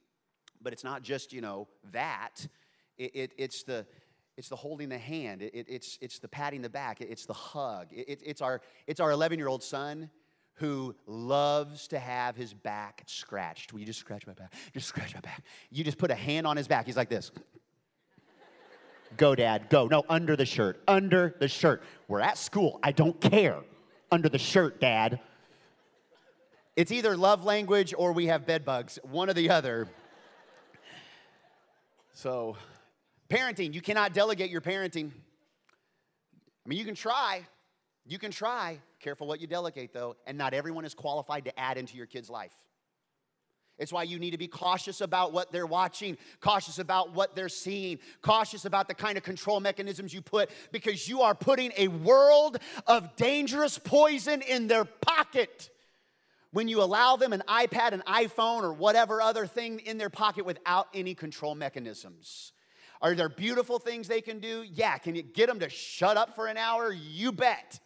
but 0.62 0.74
it's 0.74 0.84
not 0.84 1.04
just, 1.04 1.34
you 1.34 1.42
know, 1.42 1.68
that. 1.92 2.48
It, 2.98 3.12
it, 3.14 3.32
it's, 3.38 3.64
the, 3.64 3.86
it's 4.38 4.50
the 4.50 4.56
holding 4.56 4.90
the 4.90 4.98
hand. 4.98 5.42
It, 5.42 5.66
it's, 5.70 6.00
it's 6.02 6.20
the 6.20 6.30
patting 6.30 6.62
the 6.62 6.70
back. 6.70 7.00
it's 7.02 7.26
the 7.26 7.34
hug. 7.34 7.88
it's, 7.92 8.42
our, 8.42 8.62
it's 8.88 9.00
our 9.00 9.12
11 9.12 9.38
year 9.38 9.50
old 9.50 9.62
son 9.62 10.10
who 10.56 10.96
loves 11.06 11.88
to 11.90 12.00
have 12.00 12.36
his 12.36 12.54
back 12.54 13.04
scratched. 13.08 13.74
Will 13.74 13.82
you 13.82 13.86
just 13.86 14.00
scratch 14.00 14.26
my 14.26 14.34
back? 14.34 14.54
Just 14.74 14.88
scratch 14.88 15.14
my 15.14 15.20
back. 15.20 15.44
You 15.70 15.84
just 15.84 15.98
put 15.98 16.12
a 16.12 16.16
hand 16.16 16.48
on 16.48 16.56
his 16.56 16.68
back. 16.68 16.86
He's 16.86 16.98
like 16.98 17.10
this. 17.10 17.32
go, 19.18 19.36
dad, 19.36 19.70
go. 19.70 19.88
No, 19.88 20.04
under 20.08 20.36
the 20.36 20.46
shirt, 20.46 20.82
under 20.88 21.36
the 21.40 21.48
shirt. 21.48 21.84
We're 22.08 22.22
at 22.22 22.38
school. 22.38 22.80
I 22.84 22.92
don't 22.92 23.20
care. 23.20 23.60
Under 24.12 24.30
the 24.30 24.38
shirt, 24.38 24.80
dad. 24.80 25.20
It's 26.76 26.92
either 26.92 27.18
love 27.18 27.44
language 27.44 27.94
or 27.98 28.14
we 28.14 28.28
have 28.28 28.46
bed 28.46 28.66
bugs, 28.66 29.00
one 29.04 29.30
or 29.30 29.34
the 29.34 29.50
other. 29.50 29.88
So, 32.14 32.56
parenting, 33.30 33.74
you 33.74 33.82
cannot 33.82 34.14
delegate 34.14 34.50
your 34.50 34.62
parenting. 34.62 35.12
I 36.66 36.70
mean, 36.70 36.80
you 36.80 36.86
can 36.86 36.96
try, 36.96 37.46
you 38.06 38.18
can 38.18 38.32
try. 38.32 38.80
Careful 39.06 39.28
what 39.28 39.40
you 39.40 39.46
delegate, 39.46 39.94
though, 39.94 40.16
and 40.26 40.36
not 40.36 40.56
everyone 40.56 40.84
is 40.84 40.96
qualified 40.96 41.46
to 41.46 41.60
add 41.60 41.78
into 41.78 41.96
your 41.96 42.08
kid's 42.08 42.28
life. 42.28 42.54
It's 43.78 43.94
why 43.94 44.02
you 44.02 44.18
need 44.18 44.32
to 44.32 44.40
be 44.40 44.48
cautious 44.48 45.00
about 45.00 45.32
what 45.32 45.52
they're 45.52 45.68
watching, 45.68 46.18
cautious 46.40 46.80
about 46.80 47.14
what 47.14 47.36
they're 47.36 47.48
seeing, 47.48 48.00
cautious 48.24 48.66
about 48.66 48.88
the 48.88 48.96
kind 48.96 49.16
of 49.16 49.24
control 49.24 49.60
mechanisms 49.60 50.12
you 50.12 50.24
put, 50.24 50.50
because 50.72 51.08
you 51.08 51.22
are 51.22 51.36
putting 51.36 51.72
a 51.78 51.88
world 51.88 52.58
of 52.88 53.16
dangerous 53.16 53.78
poison 53.78 54.42
in 54.42 54.66
their 54.66 54.86
pocket 54.86 55.70
when 56.50 56.68
you 56.68 56.82
allow 56.82 57.16
them 57.16 57.32
an 57.32 57.44
iPad, 57.48 57.92
an 57.92 58.02
iPhone, 58.08 58.64
or 58.64 58.74
whatever 58.74 59.22
other 59.22 59.46
thing 59.46 59.82
in 59.82 60.00
their 60.00 60.10
pocket 60.10 60.48
without 60.48 60.88
any 60.96 61.14
control 61.14 61.54
mechanisms. 61.54 62.54
Are 63.04 63.14
there 63.14 63.30
beautiful 63.30 63.78
things 63.78 64.08
they 64.08 64.22
can 64.22 64.40
do? 64.40 64.66
Yeah. 64.68 64.98
Can 64.98 65.14
you 65.14 65.22
get 65.22 65.46
them 65.46 65.60
to 65.60 65.70
shut 65.70 66.18
up 66.18 66.34
for 66.34 66.48
an 66.48 66.58
hour? 66.58 66.92
You 66.92 67.32
bet. 67.32 67.80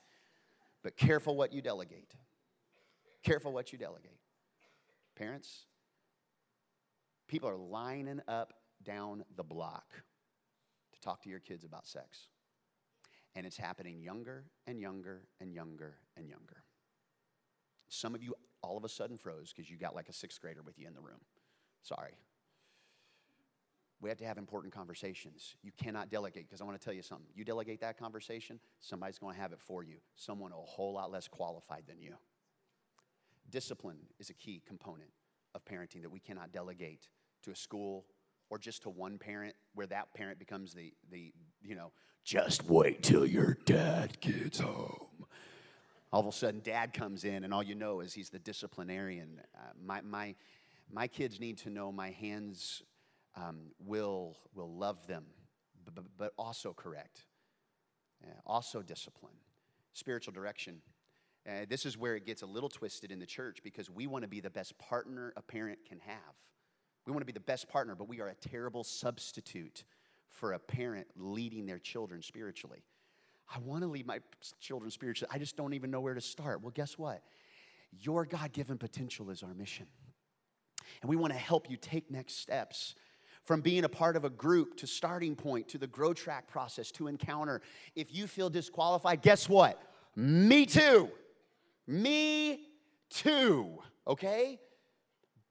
But 0.89 0.97
careful 0.97 1.35
what 1.35 1.53
you 1.53 1.61
delegate. 1.61 2.15
Careful 3.21 3.53
what 3.53 3.71
you 3.71 3.77
delegate. 3.77 4.17
Parents, 5.15 5.67
people 7.27 7.47
are 7.47 7.57
lining 7.57 8.21
up 8.27 8.53
down 8.83 9.23
the 9.35 9.43
block 9.43 9.85
to 10.91 10.99
talk 10.99 11.21
to 11.21 11.29
your 11.29 11.41
kids 11.41 11.63
about 11.63 11.85
sex. 11.85 12.29
And 13.35 13.45
it's 13.45 13.55
happening 13.55 14.01
younger 14.01 14.45
and 14.65 14.81
younger 14.81 15.27
and 15.39 15.53
younger 15.53 15.97
and 16.17 16.27
younger. 16.27 16.63
Some 17.89 18.15
of 18.15 18.23
you 18.23 18.33
all 18.63 18.75
of 18.75 18.83
a 18.83 18.89
sudden 18.89 19.15
froze 19.15 19.53
because 19.55 19.69
you 19.69 19.77
got 19.77 19.93
like 19.93 20.09
a 20.09 20.13
sixth 20.13 20.41
grader 20.41 20.63
with 20.63 20.79
you 20.79 20.87
in 20.87 20.95
the 20.95 21.01
room. 21.01 21.21
Sorry. 21.83 22.13
We 24.01 24.09
have 24.09 24.17
to 24.19 24.25
have 24.25 24.37
important 24.37 24.73
conversations. 24.73 25.55
You 25.61 25.71
cannot 25.77 26.09
delegate 26.09 26.47
because 26.47 26.61
I 26.61 26.63
want 26.63 26.79
to 26.79 26.83
tell 26.83 26.93
you 26.93 27.01
something. 27.01 27.27
You 27.35 27.43
delegate 27.43 27.81
that 27.81 27.97
conversation, 27.97 28.59
somebody's 28.79 29.19
going 29.19 29.35
to 29.35 29.41
have 29.41 29.51
it 29.51 29.59
for 29.61 29.83
you. 29.83 29.97
Someone 30.15 30.51
a 30.51 30.55
whole 30.55 30.93
lot 30.93 31.11
less 31.11 31.27
qualified 31.27 31.83
than 31.87 31.99
you. 31.99 32.15
Discipline 33.49 33.99
is 34.19 34.29
a 34.29 34.33
key 34.33 34.61
component 34.65 35.09
of 35.53 35.65
parenting 35.65 36.01
that 36.03 36.11
we 36.11 36.19
cannot 36.19 36.51
delegate 36.51 37.09
to 37.43 37.51
a 37.51 37.55
school 37.55 38.05
or 38.49 38.57
just 38.57 38.83
to 38.83 38.89
one 38.89 39.17
parent 39.17 39.55
where 39.73 39.87
that 39.87 40.13
parent 40.13 40.39
becomes 40.39 40.73
the 40.73 40.93
the 41.11 41.31
you 41.61 41.75
know 41.75 41.91
just 42.23 42.65
wait 42.65 43.01
till 43.01 43.25
your 43.25 43.57
dad 43.65 44.19
gets 44.19 44.59
home 44.59 45.25
all 46.11 46.21
of 46.21 46.27
a 46.27 46.31
sudden 46.31 46.59
dad 46.61 46.93
comes 46.93 47.23
in 47.23 47.43
and 47.43 47.53
all 47.53 47.63
you 47.63 47.75
know 47.75 48.01
is 48.01 48.13
he's 48.13 48.29
the 48.29 48.39
disciplinarian 48.39 49.41
uh, 49.55 49.71
my 49.83 50.01
my 50.01 50.35
my 50.91 51.07
kids 51.07 51.39
need 51.39 51.57
to 51.57 51.69
know 51.69 51.91
my 51.91 52.11
hands 52.11 52.83
um, 53.35 53.71
will, 53.79 54.37
will 54.53 54.73
love 54.75 55.05
them, 55.07 55.25
but, 55.93 56.03
but 56.17 56.33
also 56.37 56.73
correct, 56.73 57.25
also 58.45 58.81
discipline, 58.81 59.35
spiritual 59.93 60.33
direction. 60.33 60.81
Uh, 61.47 61.65
this 61.69 61.85
is 61.85 61.97
where 61.97 62.15
it 62.15 62.25
gets 62.25 62.41
a 62.41 62.45
little 62.45 62.69
twisted 62.69 63.11
in 63.11 63.19
the 63.19 63.25
church 63.25 63.59
because 63.63 63.89
we 63.89 64.07
want 64.07 64.23
to 64.23 64.27
be 64.27 64.39
the 64.39 64.49
best 64.49 64.77
partner 64.77 65.33
a 65.37 65.41
parent 65.41 65.79
can 65.87 65.99
have. 65.99 66.35
We 67.05 67.11
want 67.11 67.21
to 67.21 67.25
be 67.25 67.31
the 67.31 67.39
best 67.39 67.69
partner, 67.69 67.95
but 67.95 68.07
we 68.07 68.19
are 68.19 68.27
a 68.27 68.35
terrible 68.35 68.83
substitute 68.83 69.83
for 70.27 70.53
a 70.53 70.59
parent 70.59 71.07
leading 71.15 71.65
their 71.65 71.79
children 71.79 72.21
spiritually. 72.21 72.83
I 73.53 73.59
want 73.59 73.81
to 73.83 73.87
lead 73.87 74.05
my 74.05 74.19
children 74.59 74.91
spiritually. 74.91 75.29
I 75.33 75.39
just 75.39 75.57
don't 75.57 75.73
even 75.73 75.89
know 75.89 76.01
where 76.01 76.13
to 76.13 76.21
start. 76.21 76.61
Well, 76.61 76.71
guess 76.71 76.97
what? 76.99 77.23
Your 77.91 78.25
God 78.25 78.51
given 78.53 78.77
potential 78.77 79.31
is 79.31 79.41
our 79.41 79.53
mission. 79.55 79.87
And 81.01 81.09
we 81.09 81.15
want 81.15 81.33
to 81.33 81.39
help 81.39 81.69
you 81.69 81.77
take 81.77 82.11
next 82.11 82.35
steps 82.39 82.93
from 83.45 83.61
being 83.61 83.83
a 83.83 83.89
part 83.89 84.15
of 84.15 84.25
a 84.25 84.29
group 84.29 84.77
to 84.77 84.87
starting 84.87 85.35
point 85.35 85.67
to 85.69 85.77
the 85.77 85.87
grow 85.87 86.13
track 86.13 86.47
process 86.47 86.91
to 86.91 87.07
encounter. 87.07 87.61
If 87.95 88.13
you 88.13 88.27
feel 88.27 88.49
disqualified, 88.49 89.21
guess 89.21 89.49
what? 89.49 89.81
Me 90.15 90.65
too. 90.65 91.09
Me 91.87 92.67
too. 93.09 93.79
Okay? 94.07 94.59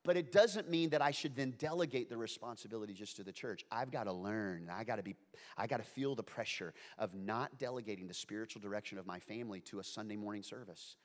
But 0.04 0.16
it 0.16 0.32
doesn't 0.32 0.70
mean 0.70 0.90
that 0.90 1.02
I 1.02 1.10
should 1.10 1.36
then 1.36 1.54
delegate 1.58 2.08
the 2.08 2.16
responsibility 2.16 2.94
just 2.94 3.16
to 3.16 3.24
the 3.24 3.32
church. 3.32 3.64
I've 3.70 3.90
got 3.90 4.04
to 4.04 4.12
learn. 4.12 4.70
I 4.72 4.84
got 4.84 4.96
to 4.96 5.02
be 5.02 5.16
I 5.56 5.66
got 5.66 5.78
to 5.78 5.84
feel 5.84 6.14
the 6.14 6.22
pressure 6.22 6.72
of 6.98 7.14
not 7.14 7.58
delegating 7.58 8.06
the 8.08 8.14
spiritual 8.14 8.62
direction 8.62 8.96
of 8.96 9.06
my 9.06 9.18
family 9.18 9.60
to 9.62 9.80
a 9.80 9.84
Sunday 9.84 10.16
morning 10.16 10.42
service. 10.42 10.96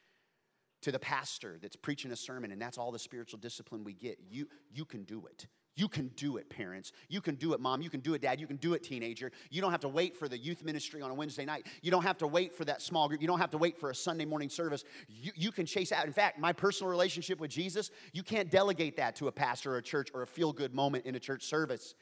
To 0.84 0.92
the 0.92 1.00
pastor 1.00 1.58
that's 1.62 1.76
preaching 1.76 2.12
a 2.12 2.16
sermon 2.16 2.52
and 2.52 2.62
that's 2.62 2.78
all 2.78 2.92
the 2.92 3.00
spiritual 3.00 3.40
discipline 3.40 3.84
we 3.84 3.94
get. 3.94 4.20
You 4.30 4.48
you 4.72 4.86
can 4.86 5.04
do 5.04 5.26
it. 5.26 5.48
You 5.84 5.90
can 5.90 6.12
do 6.16 6.38
it, 6.38 6.50
parents. 6.50 6.94
You 7.10 7.20
can 7.20 7.36
do 7.36 7.52
it, 7.52 7.60
mom. 7.60 7.82
You 7.82 7.90
can 7.90 8.00
do 8.00 8.14
it, 8.14 8.22
dad. 8.22 8.40
You 8.40 8.48
can 8.48 8.56
do 8.56 8.74
it, 8.74 8.84
teenager. 8.84 9.34
You 9.50 9.62
don't 9.62 9.72
have 9.72 9.82
to 9.82 9.90
wait 9.90 10.16
for 10.16 10.30
the 10.30 10.38
youth 10.38 10.64
ministry 10.64 11.02
on 11.02 11.12
a 11.12 11.14
Wednesday 11.14 11.44
night. 11.44 11.68
You 11.82 11.92
don't 11.92 12.04
have 12.04 12.18
to 12.20 12.28
wait 12.28 12.54
for 12.54 12.64
that 12.64 12.82
small 12.82 13.10
group. 13.10 13.22
You 13.22 13.28
don't 13.28 13.42
have 13.42 13.50
to 13.50 13.58
wait 13.58 13.78
for 13.78 13.90
a 13.90 13.96
Sunday 13.96 14.24
morning 14.24 14.48
service. 14.48 14.86
You, 15.10 15.34
you 15.36 15.52
can 15.52 15.66
chase 15.66 15.92
out. 15.92 16.06
In 16.06 16.14
fact, 16.14 16.40
my 16.40 16.54
personal 16.54 16.90
relationship 16.90 17.38
with 17.38 17.52
Jesus, 17.52 17.92
you 18.14 18.24
can't 18.24 18.50
delegate 18.50 18.96
that 18.96 19.18
to 19.18 19.28
a 19.28 19.32
pastor 19.34 19.74
or 19.74 19.78
a 19.80 19.82
church 19.82 20.08
or 20.14 20.22
a 20.22 20.28
feel 20.28 20.54
good 20.54 20.74
moment 20.74 21.06
in 21.06 21.16
a 21.16 21.20
church 21.20 21.44
service. 21.44 21.96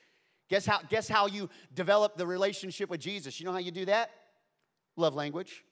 Guess 0.48 0.67
how, 0.67 0.82
guess 0.88 1.08
how 1.08 1.26
you 1.26 1.50
develop 1.74 2.17
the 2.17 2.28
relationship 2.28 2.88
with 2.88 3.00
Jesus? 3.00 3.39
You 3.39 3.48
know 3.48 3.52
how 3.52 3.58
you 3.58 3.72
do 3.72 3.86
that? 3.86 4.12
Love 4.96 5.15
language, 5.15 5.63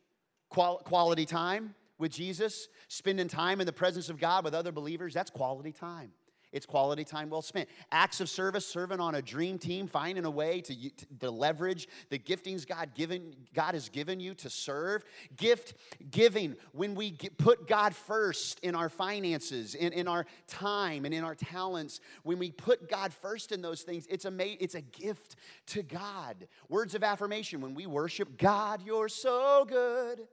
Qual- 0.49 0.79
quality 0.79 1.27
time 1.27 1.75
with 1.99 2.11
Jesus, 2.11 2.69
spending 2.87 3.27
time 3.27 3.59
in 3.59 3.67
the 3.67 3.73
presence 3.73 4.09
of 4.09 4.19
God 4.19 4.43
with 4.43 4.55
other 4.55 4.71
believers. 4.71 5.13
That's 5.13 5.29
quality 5.29 5.73
time. 5.73 6.11
It's 6.51 6.65
quality 6.65 7.03
time 7.03 7.29
well 7.29 7.41
spent. 7.41 7.69
Acts 7.91 8.21
of 8.21 8.29
service, 8.29 8.65
serving 8.65 8.99
on 8.99 9.15
a 9.15 9.21
dream 9.21 9.59
team, 9.59 9.87
finding 9.87 10.25
a 10.25 10.29
way 10.29 10.61
to, 10.61 10.75
to 11.19 11.29
leverage 11.29 11.87
the 12.09 12.17
giftings 12.17 12.67
God 12.67 12.95
given 12.95 13.35
God 13.53 13.75
has 13.75 13.89
given 13.89 14.19
you 14.19 14.33
to 14.35 14.49
serve. 14.49 15.03
Gift 15.35 15.75
giving 16.09 16.55
when 16.71 16.95
we 16.95 17.11
get, 17.11 17.37
put 17.37 17.67
God 17.67 17.95
first 17.95 18.59
in 18.61 18.73
our 18.73 18.89
finances, 18.89 19.75
in, 19.75 19.93
in 19.93 20.07
our 20.07 20.25
time, 20.47 21.05
and 21.05 21.13
in 21.13 21.23
our 21.23 21.35
talents. 21.35 21.99
When 22.23 22.39
we 22.39 22.51
put 22.51 22.89
God 22.89 23.13
first 23.13 23.51
in 23.51 23.61
those 23.61 23.83
things, 23.83 24.07
it's 24.09 24.25
a 24.25 24.33
it's 24.39 24.75
a 24.75 24.81
gift 24.81 25.35
to 25.67 25.83
God. 25.83 26.47
Words 26.67 26.95
of 26.95 27.03
affirmation 27.03 27.61
when 27.61 27.75
we 27.75 27.85
worship 27.85 28.37
God, 28.37 28.81
you're 28.83 29.09
so 29.09 29.65
good. 29.67 30.27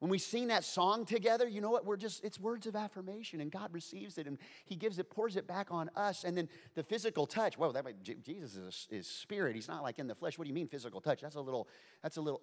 When 0.00 0.10
we 0.10 0.18
sing 0.18 0.48
that 0.48 0.64
song 0.64 1.04
together, 1.04 1.46
you 1.46 1.60
know 1.60 1.70
what? 1.70 1.84
We're 1.84 1.98
just, 1.98 2.24
it's 2.24 2.40
words 2.40 2.66
of 2.66 2.74
affirmation, 2.74 3.40
and 3.42 3.50
God 3.50 3.68
receives 3.72 4.16
it 4.16 4.26
and 4.26 4.38
He 4.64 4.74
gives 4.74 4.98
it, 4.98 5.10
pours 5.10 5.36
it 5.36 5.46
back 5.46 5.68
on 5.70 5.90
us. 5.94 6.24
And 6.24 6.36
then 6.36 6.48
the 6.74 6.82
physical 6.82 7.26
touch, 7.26 7.58
whoa, 7.58 7.70
that, 7.72 7.84
Jesus 8.02 8.56
is, 8.56 8.88
is 8.90 9.06
spirit. 9.06 9.54
He's 9.54 9.68
not 9.68 9.82
like 9.82 9.98
in 9.98 10.06
the 10.06 10.14
flesh. 10.14 10.38
What 10.38 10.44
do 10.44 10.48
you 10.48 10.54
mean 10.54 10.68
physical 10.68 11.02
touch? 11.02 11.20
That's 11.20 11.36
a 11.36 11.40
little, 11.40 11.68
that's 12.02 12.16
a 12.16 12.22
little, 12.22 12.40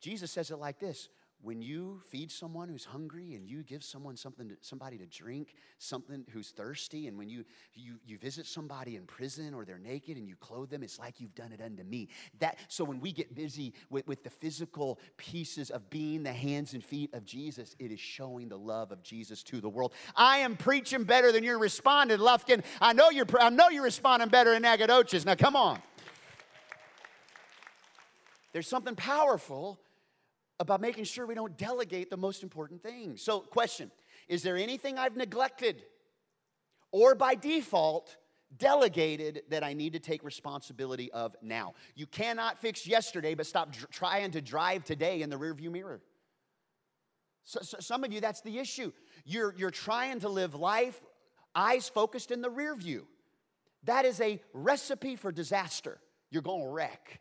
Jesus 0.00 0.32
says 0.32 0.50
it 0.50 0.56
like 0.56 0.80
this 0.80 1.08
when 1.42 1.62
you 1.62 2.00
feed 2.10 2.30
someone 2.30 2.68
who's 2.68 2.84
hungry 2.84 3.34
and 3.34 3.46
you 3.46 3.62
give 3.62 3.84
someone 3.84 4.16
something 4.16 4.48
to, 4.48 4.56
somebody 4.60 4.98
to 4.98 5.06
drink 5.06 5.54
something 5.78 6.24
who's 6.32 6.50
thirsty 6.50 7.06
and 7.06 7.16
when 7.16 7.28
you, 7.28 7.44
you 7.74 7.94
you 8.04 8.18
visit 8.18 8.46
somebody 8.46 8.96
in 8.96 9.04
prison 9.04 9.54
or 9.54 9.64
they're 9.64 9.78
naked 9.78 10.16
and 10.16 10.26
you 10.26 10.34
clothe 10.36 10.70
them 10.70 10.82
it's 10.82 10.98
like 10.98 11.20
you've 11.20 11.34
done 11.34 11.52
it 11.52 11.60
unto 11.60 11.84
me. 11.84 12.08
That 12.40 12.58
so 12.68 12.84
when 12.84 13.00
we 13.00 13.12
get 13.12 13.34
busy 13.34 13.74
with, 13.90 14.06
with 14.06 14.24
the 14.24 14.30
physical 14.30 14.98
pieces 15.16 15.70
of 15.70 15.88
being 15.90 16.22
the 16.22 16.32
hands 16.32 16.74
and 16.74 16.82
feet 16.82 17.14
of 17.14 17.24
jesus 17.24 17.76
it 17.78 17.92
is 17.92 18.00
showing 18.00 18.48
the 18.48 18.58
love 18.58 18.90
of 18.90 19.02
jesus 19.02 19.42
to 19.44 19.60
the 19.60 19.68
world. 19.68 19.92
I 20.16 20.38
am 20.38 20.56
preaching 20.56 21.04
better 21.04 21.32
than 21.32 21.44
you're 21.44 21.58
responding 21.58 22.18
lufkin. 22.18 22.64
I 22.80 22.92
know 22.92 23.10
you're 23.10 23.26
i 23.40 23.50
know 23.50 23.68
you're 23.68 23.84
responding 23.84 24.28
better 24.30 24.54
in 24.54 24.62
nacogdoches 24.62 25.24
now 25.26 25.34
come 25.34 25.54
on. 25.54 25.80
There's 28.52 28.68
something 28.68 28.96
powerful 28.96 29.78
about 30.58 30.80
making 30.80 31.04
sure 31.04 31.26
we 31.26 31.34
don't 31.34 31.56
delegate 31.56 32.10
the 32.10 32.16
most 32.16 32.42
important 32.42 32.82
things. 32.82 33.22
So, 33.22 33.40
question 33.40 33.90
Is 34.28 34.42
there 34.42 34.56
anything 34.56 34.98
I've 34.98 35.16
neglected 35.16 35.82
or 36.92 37.14
by 37.14 37.34
default 37.34 38.16
delegated 38.56 39.42
that 39.50 39.64
I 39.64 39.72
need 39.72 39.92
to 39.94 39.98
take 39.98 40.24
responsibility 40.24 41.12
of 41.12 41.36
now? 41.42 41.74
You 41.94 42.06
cannot 42.06 42.58
fix 42.58 42.86
yesterday, 42.86 43.34
but 43.34 43.46
stop 43.46 43.72
dr- 43.72 43.90
trying 43.90 44.30
to 44.32 44.40
drive 44.40 44.84
today 44.84 45.22
in 45.22 45.30
the 45.30 45.36
rearview 45.36 45.70
mirror. 45.70 46.00
So, 47.44 47.60
so 47.62 47.78
some 47.80 48.02
of 48.02 48.12
you, 48.12 48.20
that's 48.20 48.40
the 48.40 48.58
issue. 48.58 48.92
You're, 49.24 49.54
you're 49.56 49.70
trying 49.70 50.20
to 50.20 50.28
live 50.28 50.54
life 50.54 51.00
eyes 51.54 51.88
focused 51.88 52.30
in 52.30 52.42
the 52.42 52.50
rear 52.50 52.76
view. 52.76 53.06
That 53.84 54.04
is 54.04 54.20
a 54.20 54.40
recipe 54.52 55.16
for 55.16 55.32
disaster. 55.32 55.98
You're 56.30 56.42
going 56.42 56.62
to 56.62 56.68
wreck. 56.68 57.20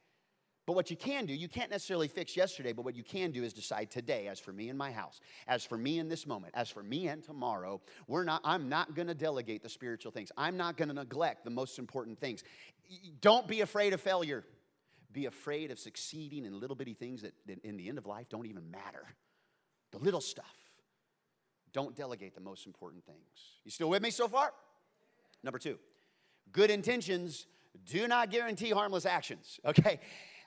But 0.65 0.73
what 0.73 0.89
you 0.89 0.97
can 0.97 1.28
do, 1.28 1.34
you 1.34 1.47
can't 1.47 1.69
necessarily 1.69 2.08
fix 2.08 2.36
yesterday, 2.36 2.73
but 2.73 2.84
what 2.84 2.95
you 2.95 3.04
can 3.04 3.32
do 3.32 3.43
is 3.43 3.54
decide 3.54 3.91
today, 3.91 4.28
as 4.28 4.39
for 4.39 4.51
me 4.51 4.69
and 4.69 4.78
my 4.78 4.91
house, 4.91 5.19
as 5.47 5.63
for 5.63 5.78
me 5.78 5.99
in 5.99 6.10
this 6.10 6.25
moment, 6.25 6.54
as 6.56 6.69
for 6.69 6.82
me 6.82 7.08
and 7.08 7.23
tomorrow, 7.23 7.80
we're 8.08 8.23
not, 8.23 8.41
I'm 8.43 8.67
not 8.67 8.95
gonna 8.95 9.13
delegate 9.13 9.62
the 9.62 9.69
spiritual 9.69 10.12
things. 10.12 10.32
I'm 10.36 10.58
not 10.58 10.75
gonna 10.75 10.93
neglect 10.93 11.43
the 11.43 11.51
most 11.51 11.78
important 11.78 12.19
things. 12.19 12.43
Don't 13.21 13.47
be 13.47 13.62
afraid 13.62 13.93
of 13.93 14.01
failure. 14.01 14.43
Be 15.12 15.28
afraid 15.28 15.69
of 15.69 15.78
succeeding 15.78 16.45
in 16.45 16.60
little 16.60 16.75
bitty 16.75 16.95
things 16.95 17.21
that 17.21 17.34
in 17.63 17.78
the 17.78 17.88
end 17.88 17.99
of 17.99 18.08
life 18.08 18.28
don't 18.30 18.47
even 18.47 18.69
matter. 18.71 19.06
The 19.91 19.99
little 19.99 20.21
stuff. 20.21 20.58
Don't 21.73 21.95
delegate 21.95 22.34
the 22.34 22.41
most 22.41 22.65
important 22.65 23.06
things. 23.06 23.19
You 23.63 23.69
still 23.69 23.89
with 23.89 24.01
me 24.01 24.10
so 24.10 24.28
far? 24.28 24.51
Number 25.43 25.60
two, 25.60 25.78
good 26.51 26.71
intentions 26.71 27.45
do 27.86 28.08
not 28.08 28.32
guarantee 28.32 28.71
harmless 28.71 29.06
actions, 29.06 29.60
okay? 29.65 29.99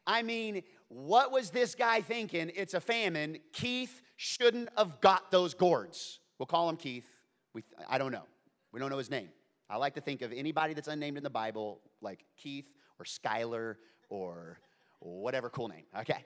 I 0.08 0.22
mean, 0.22 0.62
what 0.88 1.30
was 1.30 1.50
this 1.50 1.74
guy 1.74 2.00
thinking? 2.00 2.50
It's 2.56 2.72
a 2.72 2.80
famine. 2.80 3.38
Keith 3.52 4.00
shouldn't 4.16 4.70
have 4.76 5.02
got 5.02 5.30
those 5.30 5.52
gourds. 5.52 6.20
We'll 6.38 6.46
call 6.46 6.70
him 6.70 6.78
Keith. 6.78 7.06
We, 7.52 7.62
I 7.88 7.98
don't 7.98 8.10
know. 8.10 8.24
We 8.72 8.80
don't 8.80 8.88
know 8.88 8.96
his 8.96 9.10
name. 9.10 9.28
I 9.68 9.76
like 9.76 9.94
to 9.94 10.00
think 10.00 10.22
of 10.22 10.32
anybody 10.32 10.72
that's 10.72 10.88
unnamed 10.88 11.18
in 11.18 11.22
the 11.22 11.30
Bible 11.30 11.82
like 12.00 12.24
Keith 12.38 12.66
or 12.98 13.04
Skylar 13.04 13.76
or 14.08 14.58
whatever 15.00 15.50
cool 15.50 15.68
name. 15.68 15.84
Okay. 16.00 16.24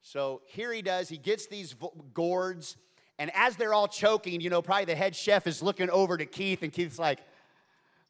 So 0.00 0.42
here 0.46 0.72
he 0.72 0.82
does. 0.82 1.08
He 1.08 1.18
gets 1.18 1.48
these 1.48 1.74
gourds, 2.14 2.76
and 3.18 3.30
as 3.34 3.56
they're 3.56 3.74
all 3.74 3.88
choking, 3.88 4.40
you 4.40 4.50
know, 4.50 4.62
probably 4.62 4.84
the 4.84 4.94
head 4.94 5.16
chef 5.16 5.48
is 5.48 5.62
looking 5.62 5.90
over 5.90 6.16
to 6.16 6.26
Keith, 6.26 6.62
and 6.62 6.72
Keith's 6.72 6.98
like 6.98 7.20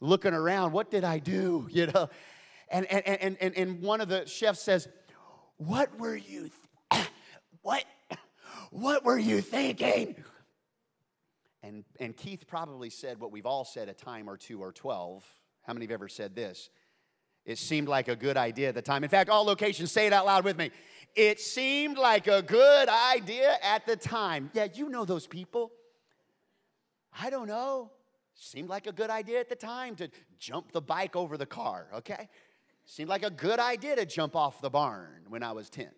looking 0.00 0.34
around. 0.34 0.72
What 0.72 0.90
did 0.90 1.04
I 1.04 1.18
do? 1.18 1.68
You 1.72 1.86
know. 1.86 2.10
And, 2.72 2.86
and, 2.86 3.36
and, 3.38 3.54
and, 3.56 3.82
one 3.82 4.00
of 4.00 4.08
the 4.08 4.26
chefs 4.26 4.62
says, 4.62 4.88
What 5.58 5.98
were 5.98 6.16
you, 6.16 6.50
th- 6.90 7.06
what, 7.62 7.84
what 8.70 9.04
were 9.04 9.18
you 9.18 9.42
thinking? 9.42 10.16
And, 11.62 11.84
and 12.00 12.16
Keith 12.16 12.46
probably 12.46 12.90
said 12.90 13.20
what 13.20 13.30
we've 13.30 13.46
all 13.46 13.64
said 13.64 13.88
a 13.88 13.92
time 13.92 14.28
or 14.28 14.36
two 14.36 14.60
or 14.60 14.72
12. 14.72 15.24
How 15.62 15.74
many 15.74 15.84
have 15.84 15.92
ever 15.92 16.08
said 16.08 16.34
this? 16.34 16.70
It 17.44 17.58
seemed 17.58 17.88
like 17.88 18.08
a 18.08 18.16
good 18.16 18.36
idea 18.36 18.68
at 18.68 18.74
the 18.74 18.82
time. 18.82 19.04
In 19.04 19.10
fact, 19.10 19.28
all 19.28 19.44
locations, 19.44 19.92
say 19.92 20.06
it 20.06 20.12
out 20.12 20.26
loud 20.26 20.44
with 20.44 20.56
me. 20.56 20.70
It 21.14 21.40
seemed 21.40 21.98
like 21.98 22.26
a 22.26 22.40
good 22.40 22.88
idea 22.88 23.56
at 23.62 23.84
the 23.84 23.96
time. 23.96 24.50
Yeah, 24.54 24.68
you 24.72 24.88
know 24.88 25.04
those 25.04 25.26
people. 25.26 25.72
I 27.20 27.30
don't 27.30 27.48
know. 27.48 27.90
Seemed 28.34 28.68
like 28.68 28.86
a 28.86 28.92
good 28.92 29.10
idea 29.10 29.40
at 29.40 29.48
the 29.48 29.56
time 29.56 29.94
to 29.96 30.08
jump 30.38 30.72
the 30.72 30.80
bike 30.80 31.14
over 31.14 31.36
the 31.36 31.46
car, 31.46 31.88
okay? 31.94 32.28
Seemed 32.84 33.08
like 33.08 33.22
a 33.22 33.30
good 33.30 33.58
idea 33.58 33.96
to 33.96 34.04
jump 34.04 34.36
off 34.36 34.60
the 34.60 34.70
barn 34.70 35.22
when 35.28 35.42
I 35.42 35.52
was 35.52 35.70
10. 35.70 35.88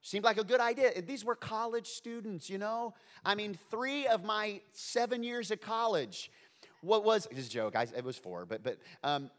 Seemed 0.00 0.24
like 0.24 0.38
a 0.38 0.44
good 0.44 0.60
idea. 0.60 1.02
These 1.02 1.24
were 1.24 1.34
college 1.34 1.86
students, 1.86 2.48
you 2.48 2.58
know? 2.58 2.94
I 3.24 3.34
mean, 3.34 3.58
three 3.70 4.06
of 4.06 4.24
my 4.24 4.60
seven 4.72 5.22
years 5.22 5.50
of 5.50 5.60
college, 5.60 6.30
what 6.80 7.04
was, 7.04 7.26
this 7.30 7.40
is 7.40 7.48
a 7.48 7.50
joke, 7.50 7.76
I, 7.76 7.86
it 7.96 8.04
was 8.04 8.16
four, 8.16 8.46
but, 8.46 8.62
but 8.62 8.78
um, 9.02 9.30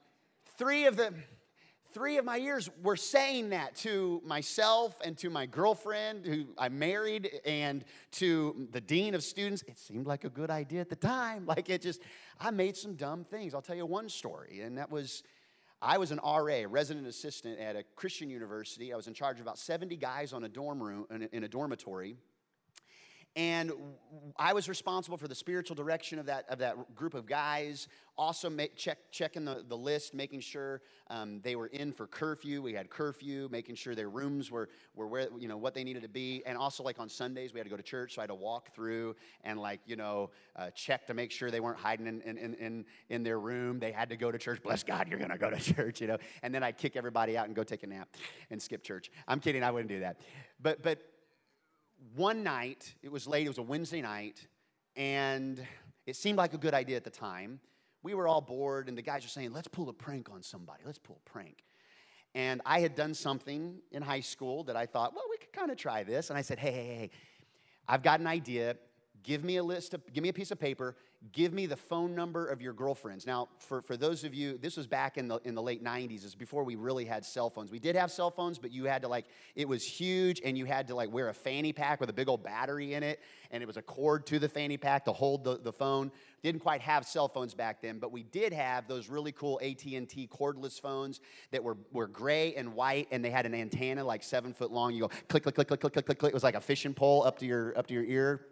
three 0.58 0.86
of 0.86 0.98
the, 0.98 1.14
three 1.94 2.18
of 2.18 2.26
my 2.26 2.36
years 2.36 2.70
were 2.84 2.98
saying 2.98 3.50
that 3.50 3.76
to 3.78 4.22
myself 4.26 4.96
and 5.04 5.18
to 5.18 5.30
my 5.30 5.46
girlfriend 5.46 6.26
who 6.26 6.46
I 6.58 6.70
married 6.70 7.30
and 7.46 7.84
to 8.14 8.68
the 8.72 8.82
dean 8.82 9.16
of 9.16 9.24
students. 9.24 9.64
It 9.68 9.78
seemed 9.80 10.06
like 10.06 10.24
a 10.24 10.30
good 10.30 10.50
idea 10.52 10.82
at 10.82 10.90
the 10.90 10.96
time. 10.96 11.46
Like 11.50 11.70
it 11.70 11.82
just, 11.82 12.02
I 12.40 12.52
made 12.52 12.78
some 12.78 12.94
dumb 12.94 13.24
things. 13.24 13.56
I'll 13.56 13.62
tell 13.62 13.76
you 13.76 13.88
one 13.88 14.08
story, 14.08 14.62
and 14.62 14.78
that 14.78 14.92
was 14.92 15.24
I 15.82 15.98
was 15.98 16.12
an 16.12 16.20
RA, 16.24 16.64
resident 16.68 17.08
assistant 17.08 17.58
at 17.60 17.76
a 17.76 17.84
Christian 17.96 18.30
university. 18.30 18.92
I 18.92 18.98
was 18.98 19.08
in 19.08 19.14
charge 19.14 19.38
of 19.38 19.44
about 19.44 19.58
70 19.58 19.96
guys 19.96 20.34
on 20.34 20.44
a 20.44 20.50
dorm 20.50 20.84
room, 20.84 21.06
in 21.10 21.24
a, 21.24 21.30
in 21.32 21.44
a 21.46 21.48
dormitory. 21.48 22.18
And 23.40 23.72
I 24.36 24.52
was 24.52 24.68
responsible 24.68 25.18
for 25.18 25.30
the 25.30 25.36
spiritual 25.36 25.74
direction 25.74 26.20
of 26.20 26.26
that, 26.26 26.44
of 26.50 26.60
that 26.60 26.94
group 26.94 27.14
of 27.14 27.26
guys. 27.26 27.88
Also, 28.18 28.50
make, 28.50 28.76
check, 28.76 28.98
checking 29.12 29.46
the, 29.46 29.64
the 29.66 29.78
list, 29.78 30.14
making 30.14 30.42
sure 30.42 30.82
um, 31.10 31.40
they 31.42 31.56
were 31.56 31.68
in 31.68 31.94
for 31.94 32.06
curfew. 32.06 32.62
We 32.62 32.74
had 32.74 32.90
curfew, 32.90 33.48
making 33.50 33.76
sure 33.76 33.96
their 33.96 34.10
rooms 34.10 34.52
were, 34.52 34.68
were 34.94 35.08
where, 35.08 35.30
you 35.40 35.48
know, 35.48 35.56
what 35.56 35.74
they 35.74 35.86
needed 35.86 36.04
to 36.04 36.10
be. 36.10 36.44
And 36.46 36.58
also, 36.58 36.84
like 36.84 37.00
on 37.00 37.08
Sundays, 37.08 37.54
we 37.54 37.62
had 37.62 37.64
to 37.64 37.70
go 37.70 37.78
to 37.78 37.84
church, 37.84 38.16
so 38.16 38.22
I 38.22 38.24
had 38.24 38.28
to 38.28 38.36
walk 38.36 38.76
through 38.76 39.16
and, 39.46 39.58
like, 39.58 39.80
you 39.86 39.96
know, 39.96 40.32
uh, 40.58 40.72
check 40.72 41.08
to 41.08 41.14
make 41.14 41.32
sure 41.32 41.50
they 41.50 41.62
weren't 41.62 41.80
hiding 41.80 42.08
in, 42.08 42.22
in, 42.24 42.56
in, 42.56 42.86
in 43.08 43.24
their 43.24 43.40
room. 43.40 43.80
They 43.80 43.94
had 43.94 44.10
to 44.10 44.18
go 44.18 44.34
to 44.34 44.38
church. 44.38 44.62
Bless 44.62 44.84
God, 44.84 45.08
you're 45.08 45.18
going 45.18 45.32
to 45.32 45.38
go 45.38 45.50
to 45.50 45.74
church, 45.76 46.02
you 46.02 46.08
know. 46.08 46.18
And 46.44 46.54
then 46.54 46.62
I'd 46.62 46.78
kick 46.78 46.98
everybody 46.98 47.38
out 47.38 47.48
and 47.48 47.56
go 47.56 47.64
take 47.64 47.84
a 47.84 47.88
nap 47.88 48.10
and 48.50 48.62
skip 48.62 48.84
church. 48.84 49.10
I'm 49.30 49.40
kidding, 49.40 49.64
I 49.64 49.72
wouldn't 49.72 49.90
do 49.90 50.02
that. 50.02 50.20
But, 50.62 50.84
but, 50.84 51.00
one 52.16 52.44
night, 52.44 52.96
it 53.02 53.12
was 53.12 53.28
late, 53.28 53.46
it 53.46 53.50
was 53.50 53.58
a 53.58 53.64
Wednesday 53.64 54.02
night, 54.02 54.48
and 54.96 55.66
it 56.06 56.16
seemed 56.16 56.38
like 56.38 56.54
a 56.54 56.58
good 56.58 56.74
idea 56.74 56.96
at 56.98 57.04
the 57.04 57.10
time. 57.10 57.60
We 58.04 58.14
were 58.14 58.28
all 58.28 58.42
bored, 58.42 58.88
and 58.88 58.98
the 58.98 59.02
guys 59.02 59.24
were 59.24 59.30
saying, 59.30 59.54
let's 59.54 59.68
pull 59.68 59.90
a 59.90 59.94
prank 59.94 60.30
on 60.32 60.42
somebody, 60.42 60.84
let's 60.86 61.00
pull 61.00 61.20
a 61.26 61.30
prank. 61.30 61.64
And 62.36 62.62
I 62.66 62.80
had 62.80 62.96
done 62.96 63.14
something 63.14 63.80
in 63.92 64.02
high 64.02 64.20
school 64.20 64.64
that 64.66 64.76
I 64.76 64.86
thought, 64.86 65.14
well, 65.16 65.26
we 65.30 65.38
could 65.38 65.52
kind 65.52 65.72
of 65.72 65.78
try 65.78 66.04
this. 66.04 66.30
And 66.30 66.38
I 66.38 66.42
said, 66.42 66.60
hey, 66.60 66.72
hey, 66.72 66.84
hey, 66.84 67.10
I've 67.88 68.04
got 68.04 68.20
an 68.20 68.28
idea. 68.28 68.76
Give 69.24 69.44
me 69.44 69.58
a 69.58 69.64
list, 69.64 69.94
of, 69.94 70.02
give 70.14 70.24
me 70.24 70.30
a 70.30 70.34
piece 70.34 70.52
of 70.52 70.60
paper, 70.60 70.96
give 71.34 71.54
me 71.54 71.66
the 71.66 71.76
phone 71.76 72.16
number 72.16 72.48
of 72.48 72.62
your 72.62 72.74
girlfriends. 72.74 73.28
Now, 73.28 73.50
for, 73.60 73.82
for 73.82 73.98
those 73.98 74.24
of 74.24 74.34
you, 74.34 74.58
this 74.58 74.78
was 74.78 74.88
back 74.88 75.18
in 75.18 75.28
the, 75.28 75.40
in 75.44 75.56
the 75.56 75.62
late 75.62 75.84
90s, 75.84 76.24
is 76.24 76.36
before 76.36 76.64
we 76.64 76.76
really 76.76 77.06
had 77.06 77.26
cell 77.26 77.50
phones. 77.50 77.72
We 77.72 77.80
did 77.80 77.96
have 77.96 78.12
cell 78.12 78.32
phones, 78.32 78.58
but 78.58 78.72
you 78.72 78.86
had 78.86 79.02
to 79.02 79.08
like, 79.08 79.26
it 79.56 79.68
was 79.68 79.84
huge 79.84 80.42
and 80.44 80.58
you 80.58 80.66
had 80.66 80.88
to 80.88 80.96
like 80.96 81.12
wear 81.12 81.30
a 81.30 81.34
fanny 81.34 81.74
pack 81.74 82.00
with 82.00 82.10
a 82.10 82.14
big 82.14 82.30
old 82.30 82.44
battery 82.44 82.94
in 82.94 83.04
it, 83.04 83.20
and 83.52 83.62
it 83.62 83.66
was 83.66 83.78
a 83.78 83.82
cord 83.82 84.26
to 84.28 84.40
the 84.40 84.48
fanny 84.48 84.78
pack 84.78 85.06
to 85.06 85.12
hold 85.12 85.44
the, 85.44 85.58
the 85.58 85.74
phone. 85.74 86.12
Didn't 86.42 86.62
quite 86.62 86.80
have 86.82 87.06
cell 87.06 87.28
phones 87.28 87.54
back 87.54 87.82
then, 87.82 88.00
but 88.00 88.14
we 88.14 88.24
did 88.24 88.54
have 88.54 88.88
those 88.88 89.10
really 89.10 89.34
cool 89.34 89.60
AT&T 89.62 90.30
cordless 90.32 90.80
phones 90.80 91.20
that 91.52 91.62
were, 91.62 91.78
were 91.92 92.08
gray 92.08 92.56
and 92.56 92.74
white, 92.74 93.10
and 93.12 93.24
they 93.26 93.30
had 93.30 93.46
an 93.46 93.54
antenna 93.54 94.06
like 94.06 94.24
seven 94.24 94.54
foot 94.54 94.72
long. 94.72 94.94
You 94.94 95.02
go 95.02 95.08
click, 95.28 95.44
click, 95.44 95.56
click, 95.56 95.68
click, 95.68 95.82
click, 95.82 95.94
click, 95.94 96.06
click, 96.06 96.20
click. 96.20 96.30
It 96.30 96.34
was 96.34 96.44
like 96.44 96.56
a 96.56 96.62
fishing 96.62 96.94
pole 96.94 97.24
up 97.24 97.40
to 97.40 97.46
your, 97.46 97.78
up 97.78 97.88
to 97.88 97.94
your 97.94 98.06
ear 98.06 98.46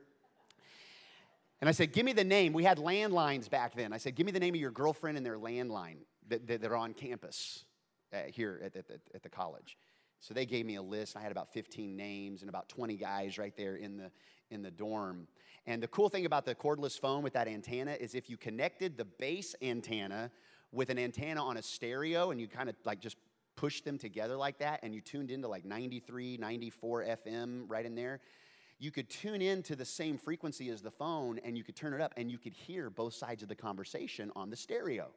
and 1.59 1.67
I 1.67 1.71
said, 1.71 1.93
Give 1.93 2.05
me 2.05 2.13
the 2.13 2.23
name. 2.23 2.53
We 2.53 2.63
had 2.63 2.77
landlines 2.77 3.49
back 3.49 3.75
then. 3.75 3.93
I 3.93 3.97
said, 3.97 4.15
Give 4.15 4.25
me 4.25 4.31
the 4.31 4.39
name 4.39 4.53
of 4.53 4.61
your 4.61 4.71
girlfriend 4.71 5.17
and 5.17 5.25
their 5.25 5.37
landline 5.37 5.97
that, 6.29 6.47
that, 6.47 6.61
that 6.61 6.71
are 6.71 6.77
on 6.77 6.93
campus 6.93 7.65
uh, 8.13 8.17
here 8.27 8.61
at, 8.63 8.75
at, 8.75 8.85
at, 9.13 9.23
the 9.23 9.29
college. 9.29 9.77
So 10.19 10.33
they 10.33 10.45
gave 10.45 10.65
me 10.65 10.75
a 10.75 10.81
list. 10.81 11.15
I 11.15 11.21
had 11.21 11.31
about 11.31 11.49
15 11.53 11.95
names 11.95 12.41
and 12.41 12.49
about 12.49 12.69
20 12.69 12.95
guys 12.95 13.37
right 13.37 13.55
there 13.55 13.75
in 13.75 13.97
the, 13.97 14.11
in 14.49 14.61
the 14.61 14.71
dorm. 14.71 15.27
And 15.65 15.83
the 15.83 15.87
cool 15.87 16.09
thing 16.09 16.25
about 16.25 16.45
the 16.45 16.55
cordless 16.55 16.99
phone 16.99 17.23
with 17.23 17.33
that 17.33 17.47
antenna 17.47 17.91
is 17.99 18.15
if 18.15 18.29
you 18.29 18.37
connected 18.37 18.97
the 18.97 19.05
base 19.05 19.55
antenna 19.61 20.31
with 20.71 20.89
an 20.89 20.97
antenna 20.97 21.43
on 21.43 21.57
a 21.57 21.61
stereo 21.61 22.31
and 22.31 22.39
you 22.39 22.47
kind 22.47 22.69
of 22.69 22.75
like 22.85 22.99
just 22.99 23.17
pushed 23.55 23.83
them 23.83 23.97
together 23.97 24.37
like 24.37 24.59
that 24.59 24.79
and 24.83 24.93
you 24.95 25.01
tuned 25.01 25.31
into 25.31 25.47
like 25.47 25.65
93, 25.65 26.37
94 26.37 27.03
FM 27.03 27.63
right 27.67 27.85
in 27.85 27.95
there, 27.95 28.21
you 28.79 28.91
could 28.91 29.09
tune 29.09 29.41
in 29.41 29.63
to 29.63 29.75
the 29.75 29.85
same 29.85 30.17
frequency 30.17 30.69
as 30.69 30.81
the 30.81 30.91
phone 30.91 31.39
and 31.43 31.57
you 31.57 31.63
could 31.63 31.75
turn 31.75 31.93
it 31.93 32.01
up 32.01 32.13
and 32.17 32.29
you 32.29 32.37
could 32.37 32.53
hear 32.53 32.89
both 32.89 33.13
sides 33.13 33.41
of 33.41 33.49
the 33.49 33.55
conversation 33.55 34.31
on 34.35 34.49
the 34.49 34.55
stereo. 34.55 35.09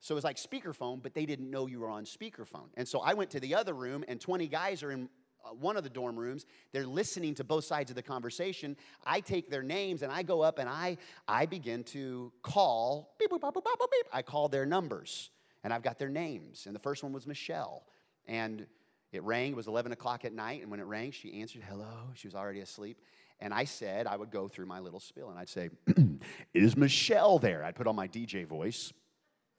So 0.00 0.14
it 0.14 0.16
was 0.16 0.24
like 0.24 0.36
speakerphone, 0.36 1.02
but 1.02 1.14
they 1.14 1.26
didn't 1.26 1.50
know 1.50 1.66
you 1.66 1.80
were 1.80 1.90
on 1.90 2.04
speakerphone. 2.04 2.68
And 2.76 2.86
so 2.86 3.00
I 3.00 3.14
went 3.14 3.30
to 3.30 3.40
the 3.40 3.54
other 3.54 3.74
room, 3.74 4.04
and 4.06 4.20
20 4.20 4.46
guys 4.46 4.82
are 4.82 4.92
in 4.92 5.08
uh, 5.44 5.50
one 5.50 5.76
of 5.76 5.82
the 5.82 5.90
dorm 5.90 6.16
rooms. 6.16 6.46
They're 6.72 6.86
listening 6.86 7.34
to 7.36 7.44
both 7.44 7.64
sides 7.64 7.90
of 7.90 7.96
the 7.96 8.02
conversation. 8.02 8.76
I 9.04 9.20
take 9.20 9.50
their 9.50 9.62
names 9.62 10.02
and 10.02 10.12
I 10.12 10.22
go 10.22 10.40
up 10.40 10.58
and 10.58 10.68
I, 10.68 10.98
I 11.26 11.46
begin 11.46 11.84
to 11.84 12.32
call, 12.42 13.14
beep, 13.18 13.30
beep, 13.30 13.40
beep, 13.40 13.54
beep. 13.54 14.06
I 14.12 14.22
call 14.22 14.48
their 14.48 14.66
numbers, 14.66 15.30
and 15.64 15.72
I've 15.72 15.82
got 15.82 15.98
their 15.98 16.08
names. 16.08 16.66
And 16.66 16.74
the 16.74 16.80
first 16.80 17.02
one 17.02 17.12
was 17.12 17.26
Michelle. 17.26 17.84
And 18.26 18.66
it 19.12 19.22
rang, 19.22 19.52
it 19.52 19.56
was 19.56 19.66
11 19.66 19.92
o'clock 19.92 20.24
at 20.24 20.32
night, 20.32 20.62
and 20.62 20.70
when 20.70 20.80
it 20.80 20.86
rang, 20.86 21.10
she 21.12 21.40
answered, 21.40 21.62
hello. 21.68 22.10
She 22.14 22.26
was 22.26 22.34
already 22.34 22.60
asleep. 22.60 22.98
And 23.40 23.54
I 23.54 23.64
said, 23.64 24.06
I 24.06 24.16
would 24.16 24.30
go 24.30 24.48
through 24.48 24.66
my 24.66 24.80
little 24.80 25.00
spiel, 25.00 25.30
and 25.30 25.38
I'd 25.38 25.48
say, 25.48 25.70
Is 26.54 26.76
Michelle 26.76 27.38
there? 27.38 27.64
I'd 27.64 27.76
put 27.76 27.86
on 27.86 27.94
my 27.94 28.08
DJ 28.08 28.44
voice. 28.46 28.92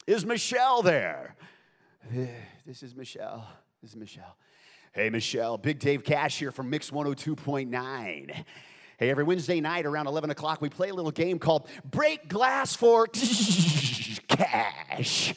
Is 0.05 0.25
Michelle 0.25 0.81
there? 0.81 1.35
This 2.65 2.83
is 2.83 2.95
Michelle. 2.95 3.47
This 3.81 3.91
is 3.91 3.97
Michelle. 3.97 4.37
Hey, 4.91 5.09
Michelle, 5.09 5.57
Big 5.57 5.79
Dave 5.79 6.03
Cash 6.03 6.37
here 6.37 6.51
from 6.51 6.69
Mix 6.69 6.91
102.9. 6.91 8.43
Hey, 8.97 9.09
every 9.09 9.23
Wednesday 9.23 9.59
night 9.59 9.87
around 9.87 10.05
11 10.05 10.29
o'clock, 10.29 10.61
we 10.61 10.69
play 10.69 10.89
a 10.89 10.93
little 10.93 11.09
game 11.09 11.39
called 11.39 11.67
Break 11.83 12.27
Glass 12.27 12.75
for 12.75 13.07
Cash. 14.27 15.33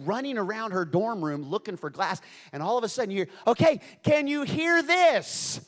running 0.04 0.38
around 0.38 0.70
her 0.72 0.86
dorm 0.86 1.22
room 1.22 1.42
looking 1.42 1.76
for 1.76 1.90
glass. 1.90 2.22
And 2.52 2.62
all 2.62 2.78
of 2.78 2.84
a 2.84 2.88
sudden, 2.88 3.10
you 3.10 3.18
hear, 3.18 3.28
Okay, 3.46 3.80
can 4.02 4.26
you 4.26 4.44
hear 4.44 4.82
this? 4.82 5.60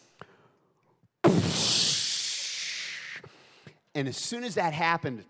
And 3.95 4.09
as 4.09 4.17
soon 4.17 4.45
as 4.45 4.55
that 4.55 4.73
happened, 4.73 5.25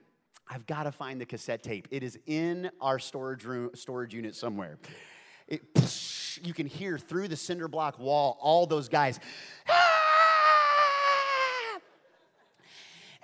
I've 0.49 0.67
got 0.67 0.85
to 0.85 0.93
find 0.93 1.21
the 1.21 1.27
cassette 1.27 1.63
tape. 1.63 1.89
It 1.91 2.03
is 2.03 2.19
in 2.27 2.71
our 2.81 2.99
storage 2.99 3.45
room, 3.45 3.71
storage 3.75 4.15
unit 4.15 4.35
somewhere. 4.35 4.79
It, 5.49 5.63
you 6.43 6.55
can 6.55 6.67
hear 6.67 6.99
through 6.99 7.29
the 7.29 7.37
cinder 7.37 7.69
block 7.69 7.99
wall 7.99 8.39
all 8.41 8.67
those 8.67 8.89
guys. 8.89 9.19
Ah! 9.69 10.02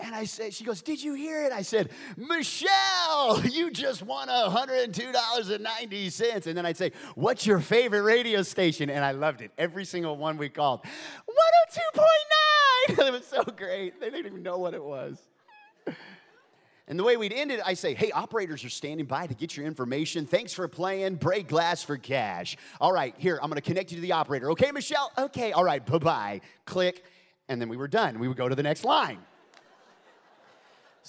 And 0.00 0.14
I 0.14 0.24
said, 0.24 0.54
she 0.54 0.64
goes, 0.64 0.80
Did 0.80 1.02
you 1.02 1.14
hear 1.14 1.44
it? 1.44 1.52
I 1.52 1.62
said, 1.62 1.90
Michelle, 2.16 3.42
you 3.44 3.70
just 3.70 4.02
won 4.02 4.28
$102.90. 4.28 6.46
And 6.46 6.56
then 6.56 6.64
I'd 6.64 6.76
say, 6.76 6.92
What's 7.14 7.46
your 7.46 7.60
favorite 7.60 8.02
radio 8.02 8.42
station? 8.42 8.90
And 8.90 9.04
I 9.04 9.12
loved 9.12 9.40
it. 9.40 9.50
Every 9.58 9.84
single 9.84 10.16
one 10.16 10.38
we 10.38 10.48
called, 10.48 10.84
102.9. 10.84 12.08
it 13.06 13.12
was 13.12 13.26
so 13.26 13.42
great. 13.42 14.00
They 14.00 14.10
didn't 14.10 14.26
even 14.26 14.42
know 14.42 14.58
what 14.58 14.74
it 14.74 14.82
was. 14.82 15.18
And 16.88 16.98
the 16.98 17.04
way 17.04 17.18
we'd 17.18 17.34
end 17.34 17.52
it, 17.52 17.60
I 17.64 17.74
say, 17.74 17.92
hey, 17.92 18.10
operators 18.12 18.64
are 18.64 18.70
standing 18.70 19.04
by 19.04 19.26
to 19.26 19.34
get 19.34 19.58
your 19.58 19.66
information. 19.66 20.24
Thanks 20.24 20.54
for 20.54 20.66
playing. 20.68 21.16
Break 21.16 21.46
glass 21.46 21.82
for 21.82 21.98
cash. 21.98 22.56
All 22.80 22.92
right, 22.92 23.14
here, 23.18 23.38
I'm 23.42 23.50
gonna 23.50 23.60
connect 23.60 23.90
you 23.90 23.96
to 23.96 24.00
the 24.00 24.12
operator. 24.12 24.50
Okay, 24.52 24.72
Michelle? 24.72 25.12
Okay, 25.18 25.52
all 25.52 25.64
right, 25.64 25.84
bye 25.84 25.98
bye. 25.98 26.40
Click. 26.64 27.04
And 27.50 27.60
then 27.60 27.68
we 27.68 27.76
were 27.76 27.88
done. 27.88 28.18
We 28.18 28.26
would 28.26 28.38
go 28.38 28.48
to 28.48 28.54
the 28.54 28.62
next 28.62 28.84
line. 28.84 29.18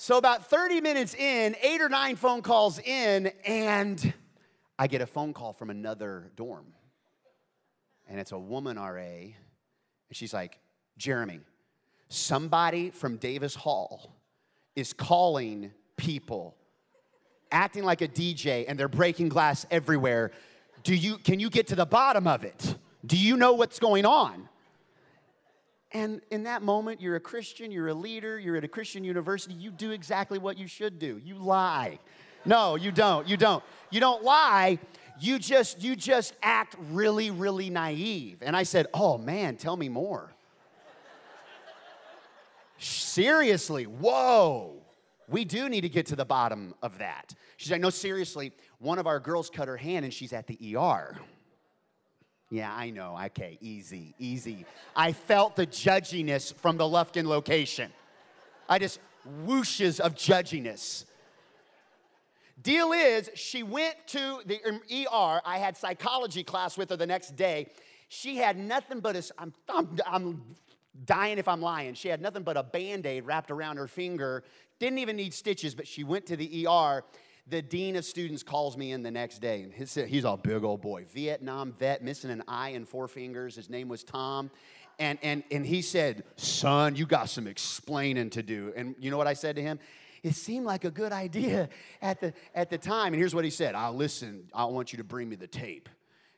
So, 0.01 0.17
about 0.17 0.49
30 0.49 0.79
minutes 0.79 1.13
in, 1.13 1.57
eight 1.62 1.81
or 1.81 1.89
nine 1.89 2.15
phone 2.15 2.41
calls 2.41 2.79
in, 2.79 3.33
and 3.43 4.13
I 4.79 4.88
get 4.88 5.01
a 5.01 5.05
phone 5.05 5.33
call 5.33 5.51
from 5.51 5.69
another 5.69 6.31
dorm. 6.38 6.67
And 8.07 8.17
it's 8.17 8.31
a 8.31 8.39
woman 8.39 8.77
RA. 8.77 8.93
And 8.93 9.33
she's 10.13 10.33
like, 10.33 10.57
Jeremy, 10.97 11.41
somebody 12.07 12.91
from 12.91 13.17
Davis 13.17 13.55
Hall 13.55 14.15
is 14.73 14.93
calling 14.93 15.73
people, 15.97 16.55
acting 17.51 17.83
like 17.83 17.99
a 17.99 18.07
DJ, 18.07 18.63
and 18.69 18.79
they're 18.79 18.88
breaking 18.88 19.27
glass 19.27 19.65
everywhere. 19.69 20.31
Do 20.83 20.95
you, 20.95 21.17
can 21.17 21.41
you 21.41 21.49
get 21.49 21.67
to 21.67 21.75
the 21.75 21.85
bottom 21.85 22.25
of 22.25 22.45
it? 22.45 22.77
Do 23.05 23.17
you 23.17 23.35
know 23.35 23.51
what's 23.51 23.79
going 23.79 24.05
on? 24.05 24.47
And 25.91 26.21
in 26.30 26.43
that 26.43 26.62
moment, 26.62 27.02
you're 27.02 27.15
a 27.15 27.19
Christian, 27.19 27.71
you're 27.71 27.88
a 27.88 27.93
leader, 27.93 28.39
you're 28.39 28.56
at 28.56 28.63
a 28.63 28.67
Christian 28.67 29.04
university, 29.04 29.56
you 29.56 29.71
do 29.71 29.91
exactly 29.91 30.38
what 30.38 30.58
you 30.58 30.67
should 30.67 30.99
do. 30.99 31.19
You 31.23 31.36
lie. 31.36 31.99
No, 32.45 32.75
you 32.75 32.91
don't. 32.91 33.28
You 33.28 33.38
don't. 33.38 33.63
You 33.89 33.99
don't 33.99 34.23
lie. 34.23 34.80
You 35.19 35.39
just 35.39 35.82
you 35.82 35.95
just 35.95 36.34
act 36.41 36.75
really 36.91 37.32
really 37.32 37.69
naive. 37.69 38.38
And 38.41 38.56
I 38.56 38.63
said, 38.63 38.88
"Oh 38.93 39.17
man, 39.17 39.58
tell 39.58 39.75
me 39.75 39.89
more." 39.89 40.34
Seriously, 42.78 43.86
whoa. 43.86 44.80
We 45.28 45.45
do 45.45 45.69
need 45.69 45.82
to 45.82 45.89
get 45.89 46.08
to 46.08 46.15
the 46.15 46.25
bottom 46.25 46.73
of 46.82 46.97
that. 46.99 47.36
She's 47.58 47.71
like, 47.71 47.82
no, 47.82 47.89
seriously, 47.89 48.52
one 48.80 48.97
of 48.97 49.06
our 49.06 49.19
girls 49.19 49.49
cut 49.49 49.67
her 49.67 49.78
hand 49.78 50.06
and 50.06 50.13
she's 50.13 50.34
at 50.34 50.47
the 50.47 50.75
ER. 50.75 51.15
Yeah, 52.49 52.73
I 52.73 52.89
know. 52.89 53.17
Okay, 53.25 53.57
easy, 53.62 54.15
easy. 54.17 54.65
I 54.95 55.12
felt 55.12 55.55
the 55.55 55.67
judginess 55.67 56.53
from 56.53 56.77
the 56.77 56.83
Lufkin 56.83 57.25
location. 57.25 57.91
I 58.67 58.79
just 58.79 58.99
whooshes 59.45 59.99
of 59.99 60.15
judginess. 60.15 61.05
Deal 62.62 62.91
is, 62.91 63.29
she 63.35 63.63
went 63.63 63.95
to 64.07 64.41
the 64.45 64.59
ER. 64.65 65.41
I 65.45 65.59
had 65.59 65.77
psychology 65.77 66.43
class 66.43 66.77
with 66.77 66.89
her 66.89 66.97
the 66.97 67.07
next 67.07 67.35
day. 67.35 67.67
She 68.09 68.38
had 68.38 68.57
nothing 68.57 68.99
but 68.99 69.15
a, 69.15 69.23
I'm, 69.38 69.53
I'm, 69.69 69.97
I'm 70.05 70.41
dying 71.05 71.38
if 71.38 71.47
I'm 71.47 71.62
lying. 71.62 71.93
She 71.93 72.09
had 72.09 72.21
nothing 72.21 72.43
but 72.43 72.57
a 72.57 72.63
band 72.63 73.05
aid 73.05 73.25
wrapped 73.25 73.51
around 73.51 73.77
her 73.77 73.88
finger, 73.88 74.43
didn't 74.79 74.97
even 74.97 75.15
need 75.15 75.33
stitches, 75.33 75.75
but 75.75 75.88
she 75.88 76.03
went 76.03 76.25
to 76.25 76.35
the 76.35 76.67
ER. 76.67 77.03
The 77.49 77.62
dean 77.62 77.95
of 77.95 78.05
students 78.05 78.43
calls 78.43 78.77
me 78.77 78.91
in 78.91 79.01
the 79.01 79.09
next 79.09 79.39
day, 79.39 79.63
and 79.63 79.73
his, 79.73 79.95
he's 79.95 80.23
a 80.23 80.38
big 80.38 80.63
old 80.63 80.81
boy, 80.81 81.05
Vietnam 81.12 81.73
vet, 81.73 82.03
missing 82.03 82.29
an 82.29 82.43
eye 82.47 82.69
and 82.69 82.88
four 82.88 83.07
fingers. 83.07 83.55
His 83.55 83.69
name 83.69 83.88
was 83.88 84.03
Tom. 84.03 84.51
And, 84.99 85.17
and, 85.23 85.43
and 85.49 85.65
he 85.65 85.81
said, 85.81 86.23
Son, 86.35 86.95
you 86.95 87.05
got 87.05 87.29
some 87.29 87.47
explaining 87.47 88.29
to 88.31 88.43
do. 88.43 88.73
And 88.75 88.95
you 88.99 89.09
know 89.09 89.17
what 89.17 89.27
I 89.27 89.33
said 89.33 89.55
to 89.55 89.62
him? 89.62 89.79
It 90.21 90.35
seemed 90.35 90.65
like 90.65 90.83
a 90.83 90.91
good 90.91 91.12
idea 91.12 91.69
at 92.01 92.19
the, 92.19 92.33
at 92.53 92.69
the 92.69 92.77
time. 92.77 93.13
And 93.13 93.15
here's 93.15 93.33
what 93.33 93.45
he 93.45 93.49
said 93.49 93.75
I'll 93.75 93.95
listen, 93.95 94.49
I 94.53 94.65
want 94.65 94.91
you 94.91 94.97
to 94.97 95.03
bring 95.03 95.29
me 95.29 95.35
the 95.35 95.47
tape. 95.47 95.89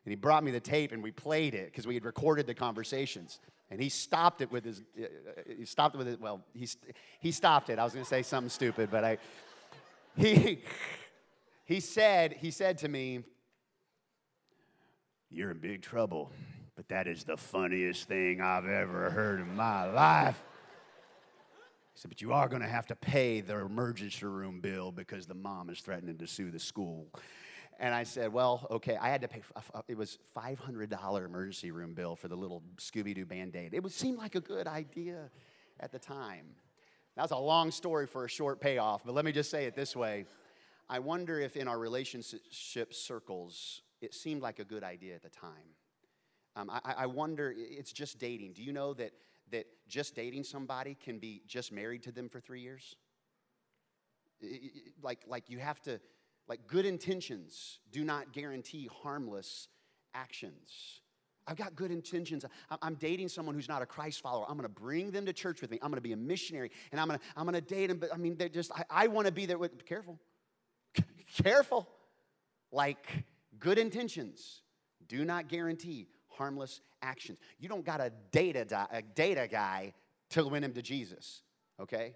And 0.06 0.12
he 0.12 0.15
brought 0.15 0.43
me 0.43 0.52
the 0.52 0.60
tape 0.60 0.91
and 0.91 1.04
we 1.04 1.12
played 1.12 1.54
it 1.54 1.65
because 1.65 1.86
we 1.86 1.93
had 1.95 2.06
recorded 2.06 2.47
the 2.47 2.54
conversations. 2.54 3.39
And 3.69 3.82
he 3.82 3.89
stopped 3.89 4.41
it 4.41 4.52
with 4.52 4.65
his, 4.65 4.82
uh, 5.02 5.06
he 5.58 5.65
stopped 5.65 5.95
it 5.95 5.97
with 5.97 6.08
his, 6.08 6.19
well, 6.19 6.43
he, 6.54 6.67
he 7.19 7.32
stopped 7.32 7.69
it. 7.69 7.80
I 7.80 7.84
was 7.84 7.93
going 7.93 8.04
to 8.04 8.10
say 8.10 8.21
something 8.21 8.50
stupid, 8.50 8.89
but 8.91 9.04
I, 9.04 9.17
he, 10.17 10.62
he 11.71 11.79
said, 11.79 12.34
he 12.34 12.51
said 12.51 12.79
to 12.79 12.89
me, 12.89 13.21
you're 15.29 15.51
in 15.51 15.60
big 15.60 15.81
trouble, 15.81 16.29
but 16.75 16.89
that 16.89 17.07
is 17.07 17.23
the 17.23 17.38
funniest 17.38 18.10
thing 18.10 18.41
I've 18.41 18.67
ever 18.67 19.10
heard 19.10 19.39
in 19.39 19.55
my 19.55 19.89
life. 19.89 20.43
He 21.93 21.99
said, 22.01 22.10
but 22.10 22.21
you 22.21 22.34
are 22.34 22.49
going 22.49 22.62
to 22.62 22.67
have 22.67 22.88
to 22.88 22.95
pay 22.95 23.39
the 23.39 23.57
emergency 23.57 24.25
room 24.25 24.60
bill 24.60 24.91
because 24.91 25.27
the 25.27 25.34
mom 25.34 25.69
is 25.69 25.79
threatening 25.79 26.17
to 26.17 26.27
sue 26.27 26.51
the 26.51 26.60
school. 26.60 27.07
And 27.79 27.95
I 27.95 28.03
said, 28.03 28.34
well, 28.34 28.67
okay, 28.69 28.97
I 28.97 29.07
had 29.07 29.21
to 29.21 29.29
pay, 29.29 29.41
uh, 29.55 29.81
it 29.88 29.97
was 29.97 30.17
$500 30.36 31.25
emergency 31.25 31.71
room 31.71 31.93
bill 31.93 32.17
for 32.17 32.27
the 32.27 32.36
little 32.36 32.63
Scooby 32.81 33.15
Doo 33.15 33.25
band 33.25 33.55
aid. 33.55 33.73
It 33.73 33.81
would 33.81 33.93
seem 33.93 34.17
like 34.17 34.36
a 34.36 34.41
good 34.41 34.67
idea 34.67 35.29
at 35.79 35.93
the 35.93 35.99
time. 35.99 36.47
That's 37.15 37.31
a 37.31 37.38
long 37.38 37.71
story 37.71 38.07
for 38.07 38.25
a 38.25 38.29
short 38.29 38.60
payoff, 38.60 39.05
but 39.05 39.15
let 39.15 39.23
me 39.23 39.31
just 39.31 39.49
say 39.49 39.65
it 39.65 39.75
this 39.75 39.95
way. 39.95 40.25
I 40.91 40.99
wonder 40.99 41.39
if 41.39 41.56
in 41.56 41.69
our 41.69 41.80
relationship 41.80 42.93
circles, 42.93 43.82
it 44.01 44.13
seemed 44.13 44.41
like 44.41 44.60
a 44.60 44.65
good 44.65 44.84
idea 44.84 45.15
at 45.15 45.23
the 45.23 45.30
time. 45.30 45.75
Um, 46.58 46.69
I, 46.69 46.93
I 46.97 47.06
wonder, 47.06 47.54
it's 47.58 47.93
just 47.93 48.19
dating. 48.19 48.54
Do 48.54 48.62
you 48.62 48.73
know 48.73 48.93
that, 48.95 49.13
that 49.51 49.67
just 49.88 50.15
dating 50.15 50.43
somebody 50.43 50.97
can 51.01 51.17
be 51.17 51.43
just 51.47 51.71
married 51.71 52.04
to 52.04 52.12
them 52.12 52.27
for 52.27 52.41
three 52.41 52.60
years? 52.60 52.97
Like, 55.01 55.19
like 55.27 55.49
you 55.49 55.60
have 55.60 55.82
to 55.84 56.01
like 56.49 56.67
good 56.67 56.86
intentions 56.86 57.80
do 57.93 58.04
not 58.04 58.34
guarantee 58.34 58.89
harmless 59.01 59.69
actions. 60.13 60.99
I've 61.47 61.56
got 61.56 61.75
good 61.75 61.91
intentions. 61.91 62.43
I'm 62.82 62.95
dating 62.95 63.30
someone 63.30 63.56
who's 63.56 63.69
not 63.69 63.82
a 63.82 63.86
Christ 63.86 64.21
follower. 64.21 64.45
I'm 64.49 64.58
going 64.58 64.67
to 64.67 64.82
bring 64.82 65.12
them 65.12 65.25
to 65.25 65.34
church 65.34 65.62
with 65.62 65.71
me. 65.71 65.80
I'm 65.82 65.89
going 65.89 65.97
to 65.97 66.01
be 66.01 66.12
a 66.12 66.17
missionary, 66.17 66.69
and 66.91 66.99
I'm 66.99 67.08
going 67.08 67.19
to 67.19 67.25
I'm 67.36 67.45
going 67.45 67.56
to 67.56 67.62
date 67.62 67.88
them. 67.88 67.97
But 67.97 68.13
I 68.13 68.17
mean, 68.17 68.36
they're 68.36 68.49
just 68.49 68.71
I, 68.73 68.84
I 68.89 69.08
want 69.08 69.27
to 69.27 69.34
be 69.34 69.45
there 69.45 69.58
with. 69.58 69.86
Careful, 69.86 70.19
careful. 71.44 71.88
Like 72.72 73.26
good 73.60 73.78
intentions 73.78 74.62
do 75.08 75.26
not 75.26 75.50
guarantee 75.50 76.08
harmless 76.30 76.82
actions. 77.02 77.39
You 77.60 77.70
don't 77.70 77.86
got 77.86 78.00
a, 78.00 78.06
a 78.06 79.02
date 79.13 79.38
a 79.38 79.48
guy 79.48 79.94
to 80.30 80.48
win 80.48 80.63
him 80.63 80.74
to 80.74 80.82
Jesus. 80.82 81.41
Okay, 81.80 82.13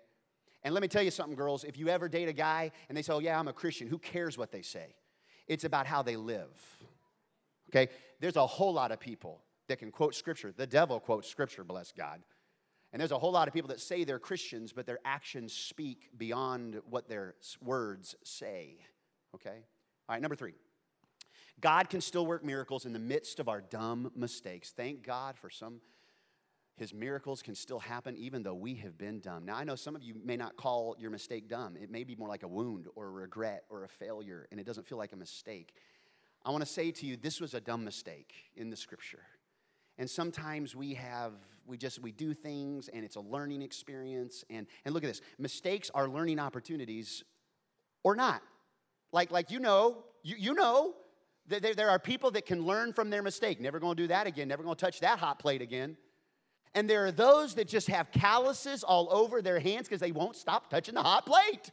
and 0.65 0.73
let 0.73 0.81
me 0.81 0.87
tell 0.87 1.03
you 1.03 1.11
something, 1.11 1.35
girls. 1.35 1.63
If 1.63 1.77
you 1.77 1.89
ever 1.89 2.09
date 2.09 2.27
a 2.27 2.33
guy 2.33 2.71
and 2.89 2.97
they 2.97 3.03
say, 3.03 3.13
Oh, 3.13 3.19
yeah, 3.19 3.39
I'm 3.39 3.47
a 3.47 3.53
Christian, 3.53 3.87
who 3.87 3.99
cares 3.99 4.35
what 4.35 4.51
they 4.51 4.63
say? 4.63 4.95
It's 5.47 5.63
about 5.63 5.85
how 5.85 6.01
they 6.01 6.15
live. 6.15 6.59
Okay? 7.69 7.91
There's 8.19 8.35
a 8.35 8.47
whole 8.47 8.73
lot 8.73 8.91
of 8.91 8.99
people 8.99 9.43
that 9.67 9.77
can 9.77 9.91
quote 9.91 10.15
scripture. 10.15 10.51
The 10.51 10.65
devil 10.65 10.99
quotes 10.99 11.29
scripture, 11.29 11.63
bless 11.63 11.91
God. 11.91 12.21
And 12.91 12.99
there's 12.99 13.11
a 13.11 13.19
whole 13.19 13.31
lot 13.31 13.47
of 13.47 13.53
people 13.53 13.67
that 13.69 13.79
say 13.79 14.05
they're 14.05 14.17
Christians, 14.17 14.73
but 14.73 14.87
their 14.87 14.99
actions 15.05 15.53
speak 15.53 16.09
beyond 16.17 16.81
what 16.89 17.07
their 17.07 17.35
words 17.61 18.15
say. 18.23 18.77
Okay? 19.35 19.63
All 20.09 20.15
right, 20.15 20.21
number 20.21 20.35
three. 20.35 20.53
God 21.61 21.89
can 21.89 22.01
still 22.01 22.25
work 22.25 22.43
miracles 22.43 22.85
in 22.85 22.91
the 22.91 22.99
midst 22.99 23.39
of 23.39 23.47
our 23.47 23.61
dumb 23.61 24.11
mistakes. 24.15 24.73
Thank 24.75 25.03
God 25.03 25.37
for 25.37 25.49
some 25.49 25.79
his 26.77 26.93
miracles 26.93 27.41
can 27.41 27.55
still 27.55 27.79
happen 27.79 28.17
even 28.17 28.43
though 28.43 28.53
we 28.53 28.75
have 28.75 28.97
been 28.97 29.21
dumb. 29.21 29.45
Now, 29.45 29.55
I 29.55 29.63
know 29.63 29.75
some 29.75 29.95
of 29.95 30.03
you 30.03 30.13
may 30.23 30.35
not 30.35 30.57
call 30.57 30.95
your 30.99 31.09
mistake 31.09 31.47
dumb. 31.47 31.77
It 31.77 31.89
may 31.89 32.03
be 32.03 32.15
more 32.15 32.27
like 32.27 32.43
a 32.43 32.47
wound 32.47 32.87
or 32.95 33.07
a 33.07 33.11
regret 33.11 33.63
or 33.69 33.85
a 33.85 33.87
failure, 33.87 34.47
and 34.51 34.59
it 34.59 34.65
doesn't 34.65 34.85
feel 34.85 34.97
like 34.97 35.13
a 35.13 35.17
mistake. 35.17 35.73
I 36.43 36.51
want 36.51 36.65
to 36.65 36.69
say 36.69 36.91
to 36.91 37.05
you, 37.05 37.15
this 37.15 37.39
was 37.39 37.53
a 37.53 37.61
dumb 37.61 37.85
mistake 37.85 38.33
in 38.57 38.69
the 38.69 38.75
scripture. 38.75 39.23
And 39.97 40.09
sometimes 40.09 40.75
we 40.75 40.95
have, 40.95 41.31
we 41.65 41.77
just, 41.77 41.99
we 41.99 42.11
do 42.11 42.33
things 42.33 42.89
and 42.89 43.05
it's 43.05 43.15
a 43.15 43.21
learning 43.21 43.61
experience. 43.61 44.43
And, 44.49 44.67
and 44.83 44.93
look 44.93 45.05
at 45.05 45.07
this 45.07 45.21
mistakes 45.39 45.89
are 45.95 46.09
learning 46.09 46.39
opportunities 46.39 47.23
or 48.03 48.15
not. 48.15 48.41
Like, 49.15 49.31
like 49.31 49.49
you 49.49 49.59
know, 49.59 50.03
you, 50.23 50.35
you 50.37 50.53
know, 50.53 50.93
there, 51.47 51.73
there 51.73 51.89
are 51.89 51.99
people 51.99 52.31
that 52.31 52.45
can 52.45 52.65
learn 52.65 52.91
from 52.91 53.09
their 53.09 53.23
mistake. 53.23 53.61
Never 53.61 53.79
gonna 53.79 53.95
do 53.95 54.07
that 54.07 54.27
again, 54.27 54.49
never 54.49 54.61
gonna 54.61 54.75
touch 54.75 54.99
that 54.99 55.19
hot 55.19 55.39
plate 55.39 55.61
again. 55.61 55.95
and 56.75 56.89
there 56.89 57.05
are 57.05 57.11
those 57.11 57.55
that 57.55 57.69
just 57.69 57.87
have 57.87 58.11
calluses 58.11 58.83
all 58.83 59.07
over 59.09 59.41
their 59.41 59.59
hands 59.59 59.87
because 59.87 60.01
they 60.01 60.11
won't 60.11 60.35
stop 60.35 60.69
touching 60.69 60.93
the 60.93 61.01
hot 61.01 61.25
plate. 61.25 61.71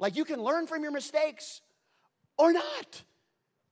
Like 0.00 0.16
you 0.16 0.24
can 0.24 0.42
learn 0.42 0.66
from 0.66 0.82
your 0.82 0.90
mistakes 0.90 1.60
or 2.36 2.52
not. 2.52 3.04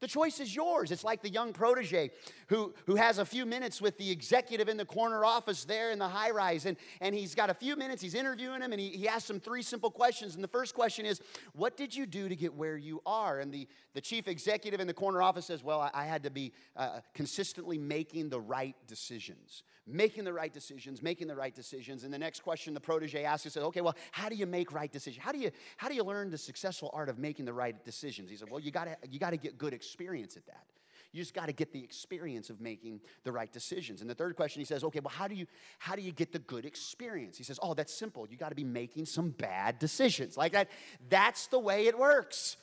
The 0.01 0.07
choice 0.07 0.39
is 0.39 0.55
yours. 0.55 0.93
It's 0.93 1.03
like 1.03 1.23
the 1.23 1.29
young 1.29 1.53
protege 1.53 2.11
who, 2.51 2.75
who 2.87 2.97
has 2.97 3.19
a 3.19 3.25
few 3.25 3.47
minutes 3.47 3.81
with 3.81 3.97
the 3.97 4.11
executive 4.11 4.69
in 4.69 4.77
the 4.77 4.85
corner 4.85 5.25
office 5.25 5.65
there 5.65 5.91
in 5.91 5.99
the 5.99 6.09
high 6.09 6.31
rise. 6.31 6.67
And, 6.67 6.77
and 7.01 7.15
he's 7.15 7.35
got 7.35 7.49
a 7.49 7.55
few 7.55 7.77
minutes, 7.77 8.03
he's 8.03 8.15
interviewing 8.15 8.61
him, 8.61 8.73
and 8.73 8.81
he, 8.81 8.91
he 8.91 9.09
asks 9.09 9.31
him 9.31 9.41
three 9.41 9.63
simple 9.63 9.91
questions. 9.91 10.35
And 10.35 10.45
the 10.45 10.49
first 10.49 10.75
question 10.75 11.07
is, 11.07 11.21
What 11.55 11.77
did 11.77 11.95
you 11.95 12.07
do 12.07 12.29
to 12.29 12.37
get 12.37 12.55
where 12.55 12.77
you 12.77 13.01
are? 13.07 13.41
And 13.41 13.53
the, 13.53 13.67
the 13.95 14.01
chief 14.01 14.29
executive 14.29 14.81
in 14.81 14.87
the 14.87 14.95
corner 14.95 15.23
office 15.23 15.47
says, 15.47 15.63
Well, 15.63 15.81
I, 15.81 15.91
I 15.95 16.05
had 16.05 16.23
to 16.25 16.31
be 16.31 16.53
uh, 16.77 17.01
consistently 17.15 17.79
making 17.79 18.31
the 18.31 18.41
right 18.41 18.77
decisions. 18.87 19.63
Making 19.87 20.25
the 20.25 20.33
right 20.33 20.53
decisions, 20.53 21.03
making 21.03 21.27
the 21.27 21.35
right 21.35 21.55
decisions. 21.55 22.05
And 22.05 22.13
the 22.13 22.19
next 22.19 22.43
question 22.43 22.75
the 22.75 22.81
protege 22.81 23.25
asks, 23.25 23.45
he 23.45 23.51
says, 23.51 23.63
Okay, 23.65 23.81
well, 23.81 23.97
how 24.13 24.29
do 24.29 24.37
you 24.37 24.47
make 24.47 24.73
right 24.73 24.93
decisions? 24.93 25.25
How 25.25 25.33
do 25.33 25.39
you, 25.39 25.51
how 25.77 25.89
do 25.89 25.95
you 25.95 26.05
learn 26.05 26.31
the 26.31 26.39
successful 26.39 26.91
art 26.93 27.09
of 27.09 27.19
making 27.19 27.47
the 27.47 27.53
right 27.53 27.85
decisions? 27.85 28.31
He 28.31 28.37
said, 28.37 28.51
Well, 28.51 28.61
you 28.61 28.71
gotta, 28.71 28.97
you 29.09 29.19
gotta 29.19 29.37
get 29.37 29.59
good 29.59 29.73
experience 29.73 29.91
experience 29.91 30.37
at 30.37 30.47
that. 30.47 30.65
You 31.13 31.21
just 31.21 31.35
got 31.35 31.47
to 31.47 31.53
get 31.53 31.73
the 31.73 31.83
experience 31.83 32.51
of 32.51 32.61
making 32.61 33.01
the 33.25 33.33
right 33.33 33.53
decisions. 33.53 34.01
And 34.01 34.09
the 34.09 34.15
third 34.15 34.37
question, 34.37 34.61
he 34.61 34.65
says, 34.65 34.85
okay, 34.85 35.01
well, 35.01 35.13
how 35.15 35.27
do 35.27 35.35
you 35.35 35.47
how 35.79 35.97
do 35.97 36.03
you 36.03 36.13
get 36.13 36.33
the 36.33 36.39
good 36.39 36.65
experience? 36.65 37.37
He 37.37 37.45
says, 37.45 37.59
oh, 37.63 37.75
that's 37.75 37.93
simple. 37.93 38.27
You 38.29 38.37
got 38.37 38.51
to 38.51 38.55
be 38.55 38.65
making 38.65 39.07
some 39.07 39.31
bad 39.31 39.79
decisions. 39.79 40.37
Like 40.37 40.53
that, 40.53 40.69
that's 41.09 41.49
the 41.49 41.59
way 41.59 41.87
it 41.87 41.99
works. 41.99 42.57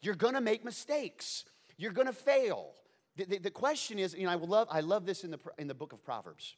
You're 0.00 0.16
gonna 0.16 0.40
make 0.40 0.64
mistakes. 0.64 1.44
You're 1.76 1.92
gonna 1.92 2.12
fail. 2.12 2.72
The, 3.16 3.24
the, 3.24 3.38
the 3.38 3.50
question 3.50 3.98
is, 3.98 4.14
you 4.14 4.24
know, 4.24 4.32
I 4.32 4.34
love 4.34 4.68
I 4.70 4.80
love 4.80 5.06
this 5.06 5.24
in 5.24 5.30
the 5.30 5.38
in 5.56 5.68
the 5.68 5.74
book 5.74 5.92
of 5.92 6.04
Proverbs. 6.04 6.56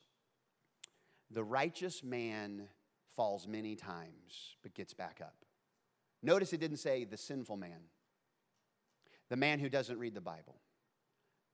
The 1.30 1.44
righteous 1.44 2.02
man 2.02 2.68
falls 3.14 3.46
many 3.46 3.76
times, 3.76 4.56
but 4.62 4.74
gets 4.74 4.94
back 4.94 5.20
up. 5.22 5.34
Notice 6.22 6.52
it 6.52 6.60
didn't 6.60 6.78
say 6.78 7.04
the 7.04 7.16
sinful 7.16 7.56
man 7.56 7.80
the 9.28 9.36
man 9.36 9.58
who 9.58 9.68
doesn't 9.68 9.98
read 9.98 10.14
the 10.14 10.20
Bible, 10.20 10.56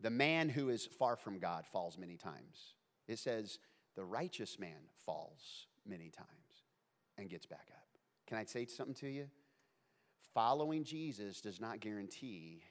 the 0.03 0.11
man 0.11 0.49
who 0.49 0.69
is 0.69 0.85
far 0.85 1.17
from 1.17 1.39
God 1.39 1.65
falls 1.67 1.97
many 1.97 2.17
times. 2.17 2.75
It 3.07 3.19
says, 3.19 3.59
the 3.95 4.05
righteous 4.05 4.59
man 4.59 4.89
falls 5.07 5.67
many 5.87 6.11
times 6.11 6.29
and 7.17 7.31
gets 7.31 7.47
back 7.47 7.69
up. 7.73 7.87
Can 8.27 8.37
I 8.37 8.45
say 8.45 8.67
something 8.67 8.95
to 8.97 9.09
you? 9.09 9.29
Following 10.35 10.85
Jesus 10.85 11.41
does 11.41 11.61
not 11.61 11.81
guarantee 11.81 12.63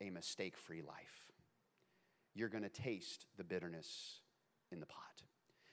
a 0.00 0.10
mistake 0.10 0.56
free 0.56 0.82
life. 0.82 1.30
You're 2.34 2.48
going 2.48 2.62
to 2.62 2.68
taste 2.68 3.26
the 3.36 3.44
bitterness 3.44 4.20
in 4.72 4.80
the 4.80 4.86
pot, 4.86 5.22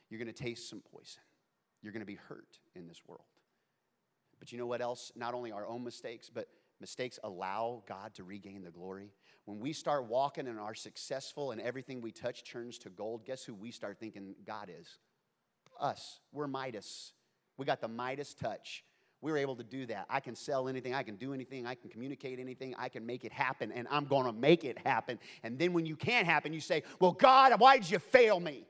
you're 0.10 0.20
going 0.20 0.34
to 0.34 0.44
taste 0.44 0.70
some 0.70 0.82
poison, 0.82 1.22
you're 1.82 1.94
going 1.94 2.02
to 2.02 2.06
be 2.06 2.16
hurt 2.28 2.60
in 2.76 2.88
this 2.88 3.02
world. 3.08 3.22
But 4.40 4.52
you 4.52 4.58
know 4.58 4.66
what 4.66 4.82
else? 4.82 5.12
Not 5.16 5.34
only 5.34 5.52
our 5.52 5.66
own 5.66 5.84
mistakes, 5.84 6.30
but 6.34 6.48
mistakes 6.80 7.20
allow 7.24 7.84
God 7.88 8.14
to 8.16 8.24
regain 8.24 8.64
the 8.64 8.72
glory. 8.72 9.12
When 9.46 9.60
we 9.60 9.74
start 9.74 10.06
walking 10.06 10.48
and 10.48 10.60
are 10.60 10.76
successful 10.76 11.52
and 11.52 11.62
everything 11.62 12.02
we 12.02 12.12
touch 12.12 12.44
turns 12.44 12.78
to 12.80 12.90
gold, 12.90 13.26
guess 13.26 13.44
who 13.44 13.54
we 13.54 13.72
start 13.72 14.00
thinking 14.00 14.36
God 14.46 14.70
is? 14.70 15.00
Us. 15.80 16.20
We're 16.32 16.48
Midas. 16.48 17.14
We 17.58 17.66
got 17.66 17.82
the 17.82 17.88
Midas 17.88 18.34
touch. 18.34 18.84
We 19.22 19.32
were 19.32 19.38
able 19.38 19.56
to 19.56 19.64
do 19.64 19.88
that. 19.88 20.06
I 20.10 20.20
can 20.20 20.36
sell 20.36 20.68
anything, 20.68 20.94
I 20.94 21.02
can 21.02 21.16
do 21.16 21.34
anything, 21.34 21.66
I 21.66 21.74
can 21.74 21.90
communicate 21.90 22.40
anything, 22.40 22.76
I 22.78 22.88
can 22.88 23.06
make 23.06 23.26
it 23.26 23.32
happen, 23.32 23.72
and 23.72 23.88
I'm 23.90 24.06
gonna 24.06 24.32
make 24.32 24.64
it 24.64 24.78
happen. 24.86 25.18
And 25.42 25.58
then 25.58 25.74
when 25.74 25.88
you 25.88 25.96
can't 25.96 26.28
happen, 26.28 26.54
you 26.54 26.60
say, 26.60 26.84
Well, 27.00 27.14
God, 27.14 27.60
why 27.60 27.78
did 27.78 27.90
you 27.90 27.98
fail 27.98 28.40
me? 28.40 28.68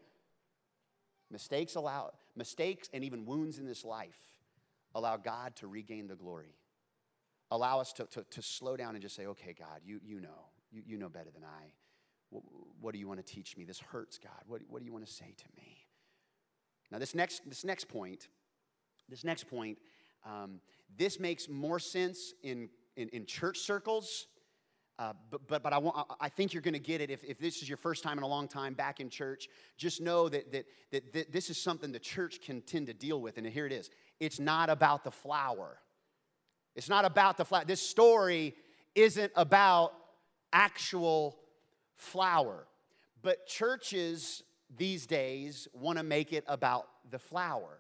Mistakes 1.30 1.76
allow 1.76 2.12
mistakes 2.36 2.90
and 2.94 3.04
even 3.04 3.26
wounds 3.26 3.58
in 3.58 3.66
this 3.66 3.84
life 3.84 4.18
allow 4.96 5.18
God 5.18 5.56
to 5.58 5.68
regain 5.68 6.08
the 6.08 6.16
glory 6.16 6.56
allow 7.52 7.80
us 7.80 7.94
to, 7.94 8.06
to, 8.06 8.24
to, 8.30 8.42
slow 8.42 8.76
down 8.76 8.96
and 8.96 9.02
just 9.02 9.16
say, 9.16 9.26
okay, 9.26 9.54
God, 9.58 9.82
you, 9.86 10.00
you 10.04 10.20
know. 10.20 10.50
You, 10.72 10.84
you 10.86 10.98
know 10.98 11.10
better 11.10 11.30
than 11.34 11.44
I. 11.44 11.72
What, 12.30 12.44
what 12.82 12.94
do 12.94 13.00
you 13.00 13.08
want 13.08 13.26
to 13.26 13.34
teach 13.34 13.56
me? 13.56 13.64
This 13.64 13.80
hurts, 13.80 14.18
God. 14.18 14.32
What, 14.48 14.62
what 14.70 14.80
do 14.80 14.86
you 14.86 14.92
want 14.92 15.06
to 15.06 15.12
say 15.12 15.34
to 15.38 15.46
me? 15.56 15.86
Now, 16.92 17.00
this 17.00 17.16
next, 17.16 17.48
this 17.48 17.64
next 17.64 17.88
point, 17.88 18.28
this 19.10 19.24
next 19.24 19.50
point, 19.50 19.78
um, 20.26 20.60
this 20.98 21.20
makes 21.20 21.48
more 21.48 21.80
sense 21.80 22.34
in, 22.44 22.70
in, 22.96 23.10
in 23.10 23.26
church 23.26 23.60
circles. 23.60 24.28
Uh, 25.00 25.14
but, 25.30 25.48
but, 25.48 25.64
but 25.64 25.74
I, 25.74 25.78
want, 25.78 26.08
I 26.20 26.28
think 26.28 26.54
you're 26.54 26.62
going 26.62 26.74
to 26.74 26.80
get 26.80 27.02
it 27.02 27.12
if, 27.12 27.24
if 27.24 27.38
this 27.38 27.62
is 27.62 27.70
your 27.70 27.78
first 27.78 28.04
time 28.04 28.18
in 28.18 28.24
a 28.24 28.28
long 28.28 28.48
time 28.48 28.74
back 28.74 29.00
in 29.00 29.10
church. 29.10 29.48
Just 29.78 30.02
know 30.02 30.28
that, 30.28 30.52
that, 30.52 30.66
that, 30.92 31.14
that 31.14 31.32
this 31.32 31.50
is 31.50 31.58
something 31.58 31.92
the 31.92 32.00
church 32.00 32.42
can 32.42 32.62
tend 32.62 32.88
to 32.88 32.94
deal 32.94 33.22
with. 33.22 33.38
And 33.38 33.46
here 33.46 33.68
it 33.68 33.72
is 33.72 33.90
it's 34.20 34.40
not 34.40 34.70
about 34.70 35.04
the 35.04 35.12
flour. 35.12 35.78
It's 36.78 36.90
not 36.90 37.04
about 37.04 37.38
the 37.38 37.44
flour. 37.44 37.66
This 37.66 37.82
story 37.82 38.56
isn't 38.96 39.32
about 39.36 39.94
actual 40.54 41.38
flour. 41.96 42.68
But 43.24 43.48
churches 43.48 44.44
these 44.78 45.08
days 45.08 45.68
want 45.74 45.98
to 45.98 46.04
make 46.04 46.32
it 46.32 46.44
about 46.48 46.88
the 47.10 47.18
flour. 47.18 47.80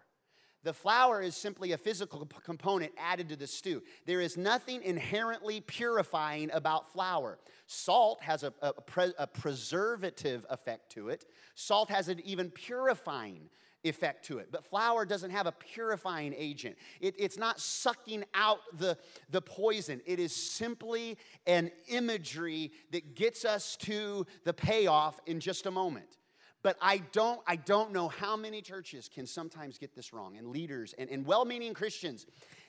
The 0.63 0.73
flour 0.73 1.21
is 1.21 1.35
simply 1.35 1.71
a 1.73 1.77
physical 1.77 2.27
component 2.43 2.91
added 2.97 3.29
to 3.29 3.35
the 3.35 3.47
stew. 3.47 3.83
There 4.05 4.19
is 4.19 4.35
nothing 4.35 4.81
inherently 4.81 5.61
purifying 5.61 6.49
about 6.51 6.91
flour. 6.91 7.37
Salt 7.67 8.21
has 8.23 8.43
a, 8.43 8.51
a, 8.61 8.73
pre, 8.73 9.13
a 9.19 9.27
preservative 9.27 10.45
effect 10.49 10.91
to 10.93 11.09
it, 11.09 11.25
salt 11.55 11.89
has 11.89 12.09
an 12.09 12.19
even 12.25 12.49
purifying 12.49 13.49
effect 13.83 14.25
to 14.25 14.39
it. 14.39 14.49
But 14.51 14.65
flour 14.65 15.05
doesn't 15.05 15.31
have 15.31 15.47
a 15.47 15.51
purifying 15.51 16.33
agent, 16.37 16.77
it, 16.99 17.15
it's 17.17 17.37
not 17.37 17.59
sucking 17.59 18.23
out 18.33 18.59
the, 18.77 18.97
the 19.29 19.41
poison. 19.41 20.01
It 20.05 20.19
is 20.19 20.35
simply 20.35 21.17
an 21.45 21.71
imagery 21.87 22.71
that 22.91 23.15
gets 23.15 23.45
us 23.45 23.75
to 23.77 24.25
the 24.43 24.53
payoff 24.53 25.19
in 25.25 25.39
just 25.39 25.65
a 25.65 25.71
moment. 25.71 26.17
But 26.63 26.75
I 26.81 26.97
don't, 27.11 27.39
I 27.47 27.55
don't 27.55 27.93
know 27.93 28.07
how 28.07 28.35
many 28.35 28.61
churches 28.61 29.09
can 29.13 29.25
sometimes 29.25 29.77
get 29.77 29.95
this 29.95 30.11
wrong, 30.11 30.37
and 30.37 30.47
leaders 30.47 30.93
and, 30.97 31.09
and 31.09 31.25
well 31.25 31.45
meaning 31.45 31.73
Christians 31.73 32.25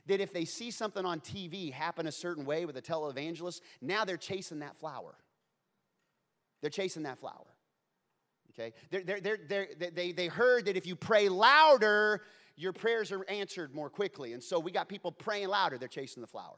that 0.06 0.20
if 0.20 0.32
they 0.32 0.44
see 0.44 0.70
something 0.70 1.04
on 1.04 1.20
TV 1.20 1.72
happen 1.72 2.06
a 2.06 2.12
certain 2.12 2.44
way 2.44 2.64
with 2.64 2.76
a 2.76 2.82
televangelist, 2.82 3.60
now 3.82 4.04
they're 4.04 4.16
chasing 4.16 4.60
that 4.60 4.76
flour. 4.76 5.14
They're 6.60 6.70
chasing 6.70 7.04
that 7.04 7.18
flour 7.18 7.46
okay? 8.58 8.72
They're, 8.90 9.20
they're, 9.20 9.38
they're, 9.48 9.68
they 9.92 10.12
they 10.12 10.26
heard 10.26 10.66
that 10.66 10.76
if 10.76 10.86
you 10.86 10.96
pray 10.96 11.28
louder, 11.28 12.22
your 12.56 12.72
prayers 12.72 13.12
are 13.12 13.24
answered 13.28 13.74
more 13.74 13.88
quickly. 13.88 14.32
And 14.32 14.42
so 14.42 14.58
we 14.58 14.72
got 14.72 14.88
people 14.88 15.12
praying 15.12 15.48
louder, 15.48 15.78
they're 15.78 15.88
chasing 15.88 16.20
the 16.20 16.26
flour. 16.26 16.56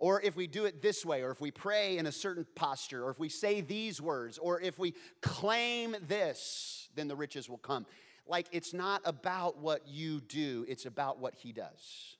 Or 0.00 0.22
if 0.22 0.36
we 0.36 0.46
do 0.46 0.64
it 0.64 0.80
this 0.80 1.04
way, 1.04 1.22
or 1.22 1.30
if 1.32 1.40
we 1.40 1.50
pray 1.50 1.98
in 1.98 2.06
a 2.06 2.12
certain 2.12 2.46
posture, 2.54 3.04
or 3.04 3.10
if 3.10 3.18
we 3.18 3.28
say 3.28 3.60
these 3.60 4.00
words, 4.00 4.38
or 4.38 4.60
if 4.60 4.78
we 4.78 4.94
claim 5.22 5.96
this, 6.06 6.88
then 6.94 7.08
the 7.08 7.16
riches 7.16 7.48
will 7.48 7.58
come. 7.58 7.84
Like 8.26 8.46
it's 8.52 8.72
not 8.72 9.00
about 9.04 9.58
what 9.58 9.88
you 9.88 10.20
do, 10.20 10.64
it's 10.68 10.86
about 10.86 11.18
what 11.18 11.34
He 11.34 11.52
does. 11.52 12.16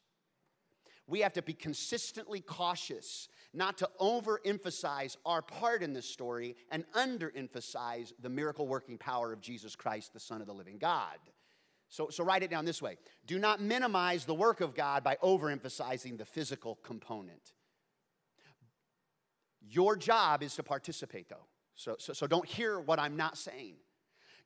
We 1.07 1.21
have 1.21 1.35
to 1.35 1.43
be 1.43 1.53
consistently 1.53 2.41
cautious 2.41 3.29
not 3.55 3.79
to 3.79 3.89
overemphasize 4.01 5.17
our 5.25 5.43
part 5.43 5.83
in 5.83 5.93
this 5.93 6.09
story 6.09 6.57
and 6.71 6.85
underemphasize 6.93 8.13
the 8.21 8.29
miracle 8.29 8.67
working 8.67 8.99
power 8.99 9.33
of 9.33 9.41
Jesus 9.41 9.75
Christ, 9.75 10.13
the 10.13 10.21
Son 10.21 10.41
of 10.41 10.47
the 10.47 10.53
living 10.53 10.79
God. 10.79 11.19
So, 11.89 12.09
so 12.11 12.23
write 12.23 12.43
it 12.43 12.51
down 12.51 12.65
this 12.65 12.83
way 12.83 12.99
do 13.27 13.39
not 13.39 13.61
minimize 13.61 14.25
the 14.25 14.35
work 14.35 14.61
of 14.61 14.75
God 14.75 15.03
by 15.03 15.17
overemphasizing 15.23 16.19
the 16.19 16.25
physical 16.25 16.77
component. 16.83 17.53
Your 19.71 19.97
job 19.97 20.43
is 20.43 20.55
to 20.57 20.63
participate, 20.63 21.29
though. 21.29 21.47
So, 21.75 21.97
so, 21.99 22.13
so 22.13 22.27
don't 22.27 22.47
hear 22.47 22.81
what 22.81 22.99
I'm 22.99 23.17
not 23.17 23.37
saying. 23.37 23.77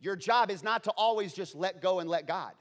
Your 0.01 0.17
job 0.17 0.51
is 0.51 0.65
not 0.65 0.85
to 0.85 0.91
always 0.91 1.33
just 1.33 1.55
let 1.55 1.81
go 1.81 2.01
and 2.01 2.11
let 2.11 2.27
God, 2.27 2.53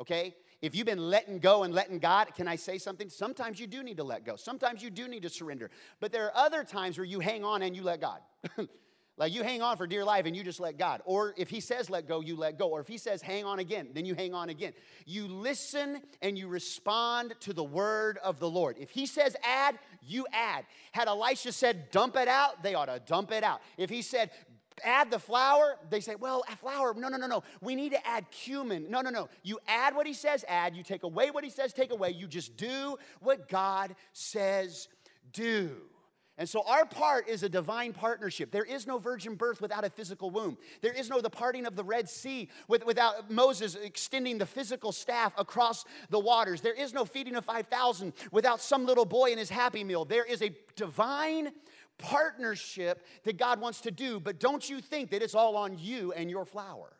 okay? 0.00 0.34
If 0.60 0.74
you've 0.74 0.86
been 0.86 1.10
letting 1.10 1.38
go 1.38 1.62
and 1.62 1.72
letting 1.72 1.98
God, 2.00 2.34
can 2.34 2.48
I 2.48 2.56
say 2.56 2.78
something? 2.78 3.08
Sometimes 3.08 3.60
you 3.60 3.66
do 3.66 3.82
need 3.82 3.98
to 3.98 4.04
let 4.04 4.24
go. 4.24 4.34
Sometimes 4.36 4.82
you 4.82 4.90
do 4.90 5.06
need 5.06 5.22
to 5.22 5.30
surrender. 5.30 5.70
But 6.00 6.10
there 6.10 6.26
are 6.26 6.36
other 6.36 6.64
times 6.64 6.98
where 6.98 7.04
you 7.04 7.20
hang 7.20 7.44
on 7.44 7.62
and 7.62 7.76
you 7.76 7.82
let 7.82 8.00
God. 8.00 8.20
like 9.16 9.32
you 9.32 9.44
hang 9.44 9.62
on 9.62 9.76
for 9.76 9.86
dear 9.86 10.04
life 10.04 10.26
and 10.26 10.36
you 10.36 10.42
just 10.42 10.58
let 10.58 10.76
God. 10.76 11.00
Or 11.04 11.32
if 11.36 11.48
He 11.48 11.60
says 11.60 11.88
let 11.88 12.08
go, 12.08 12.20
you 12.20 12.34
let 12.34 12.58
go. 12.58 12.68
Or 12.68 12.80
if 12.80 12.88
He 12.88 12.98
says 12.98 13.22
hang 13.22 13.44
on 13.44 13.60
again, 13.60 13.90
then 13.94 14.04
you 14.04 14.14
hang 14.14 14.34
on 14.34 14.48
again. 14.48 14.72
You 15.06 15.28
listen 15.28 16.02
and 16.22 16.36
you 16.36 16.48
respond 16.48 17.34
to 17.40 17.52
the 17.52 17.64
word 17.64 18.18
of 18.24 18.40
the 18.40 18.50
Lord. 18.50 18.76
If 18.80 18.90
He 18.90 19.06
says 19.06 19.36
add, 19.44 19.78
you 20.02 20.26
add. 20.32 20.64
Had 20.90 21.06
Elisha 21.06 21.52
said 21.52 21.90
dump 21.92 22.16
it 22.16 22.26
out, 22.28 22.64
they 22.64 22.74
ought 22.74 22.86
to 22.86 23.00
dump 23.06 23.30
it 23.30 23.44
out. 23.44 23.60
If 23.76 23.90
He 23.90 24.02
said 24.02 24.30
add 24.84 25.10
the 25.10 25.18
flour, 25.18 25.76
they 25.90 26.00
say, 26.00 26.14
well, 26.14 26.42
flour, 26.60 26.94
no, 26.94 27.08
no, 27.08 27.16
no, 27.16 27.26
no. 27.26 27.42
We 27.60 27.74
need 27.74 27.92
to 27.92 28.06
add 28.06 28.30
cumin. 28.30 28.90
No, 28.90 29.00
no, 29.00 29.10
no. 29.10 29.28
You 29.42 29.58
add 29.66 29.94
what 29.94 30.06
he 30.06 30.14
says, 30.14 30.44
add. 30.48 30.76
You 30.76 30.82
take 30.82 31.02
away 31.02 31.30
what 31.30 31.44
he 31.44 31.50
says, 31.50 31.72
take 31.72 31.92
away. 31.92 32.10
You 32.10 32.26
just 32.26 32.56
do 32.56 32.96
what 33.20 33.48
God 33.48 33.94
says, 34.12 34.88
do. 35.32 35.76
And 36.38 36.48
so 36.48 36.62
our 36.68 36.86
part 36.86 37.28
is 37.28 37.42
a 37.42 37.48
divine 37.48 37.92
partnership. 37.92 38.52
There 38.52 38.64
is 38.64 38.86
no 38.86 38.98
virgin 38.98 39.34
birth 39.34 39.60
without 39.60 39.84
a 39.84 39.90
physical 39.90 40.30
womb. 40.30 40.56
There 40.82 40.92
is 40.92 41.10
no 41.10 41.20
the 41.20 41.28
parting 41.28 41.66
of 41.66 41.74
the 41.74 41.82
Red 41.82 42.08
Sea 42.08 42.48
with, 42.68 42.86
without 42.86 43.28
Moses 43.28 43.74
extending 43.74 44.38
the 44.38 44.46
physical 44.46 44.92
staff 44.92 45.34
across 45.36 45.84
the 46.10 46.18
waters. 46.20 46.60
There 46.60 46.74
is 46.74 46.94
no 46.94 47.04
feeding 47.04 47.34
of 47.34 47.44
5,000 47.44 48.12
without 48.30 48.60
some 48.60 48.86
little 48.86 49.04
boy 49.04 49.32
in 49.32 49.38
his 49.38 49.50
happy 49.50 49.82
meal. 49.82 50.04
There 50.04 50.24
is 50.24 50.40
a 50.40 50.52
divine 50.76 51.50
partnership 51.98 53.04
that 53.24 53.36
God 53.36 53.60
wants 53.60 53.80
to 53.82 53.90
do, 53.90 54.20
but 54.20 54.40
don't 54.40 54.68
you 54.68 54.80
think 54.80 55.10
that 55.10 55.22
it's 55.22 55.34
all 55.34 55.56
on 55.56 55.78
you 55.78 56.12
and 56.12 56.30
your 56.30 56.44
flour. 56.44 56.92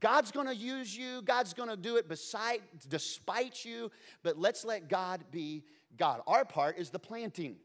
God's 0.00 0.30
gonna 0.30 0.52
use 0.52 0.96
you, 0.96 1.22
God's 1.22 1.54
gonna 1.54 1.76
do 1.76 1.96
it 1.96 2.08
beside, 2.08 2.60
despite 2.88 3.64
you, 3.64 3.90
but 4.22 4.38
let's 4.38 4.64
let 4.64 4.88
God 4.88 5.24
be 5.30 5.64
God. 5.96 6.20
Our 6.26 6.44
part 6.44 6.78
is 6.78 6.90
the 6.90 6.98
planting. 6.98 7.56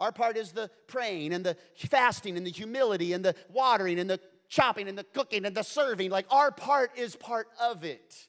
Our 0.00 0.10
part 0.10 0.36
is 0.36 0.52
the 0.52 0.70
praying 0.88 1.32
and 1.32 1.44
the 1.44 1.56
fasting 1.76 2.36
and 2.36 2.44
the 2.44 2.50
humility 2.50 3.12
and 3.12 3.24
the 3.24 3.34
watering 3.48 4.00
and 4.00 4.10
the 4.10 4.18
chopping 4.48 4.88
and 4.88 4.98
the 4.98 5.04
cooking 5.04 5.44
and 5.44 5.54
the 5.54 5.62
serving. 5.62 6.10
Like 6.10 6.26
our 6.30 6.50
part 6.50 6.98
is 6.98 7.14
part 7.14 7.48
of 7.60 7.84
it. 7.84 8.26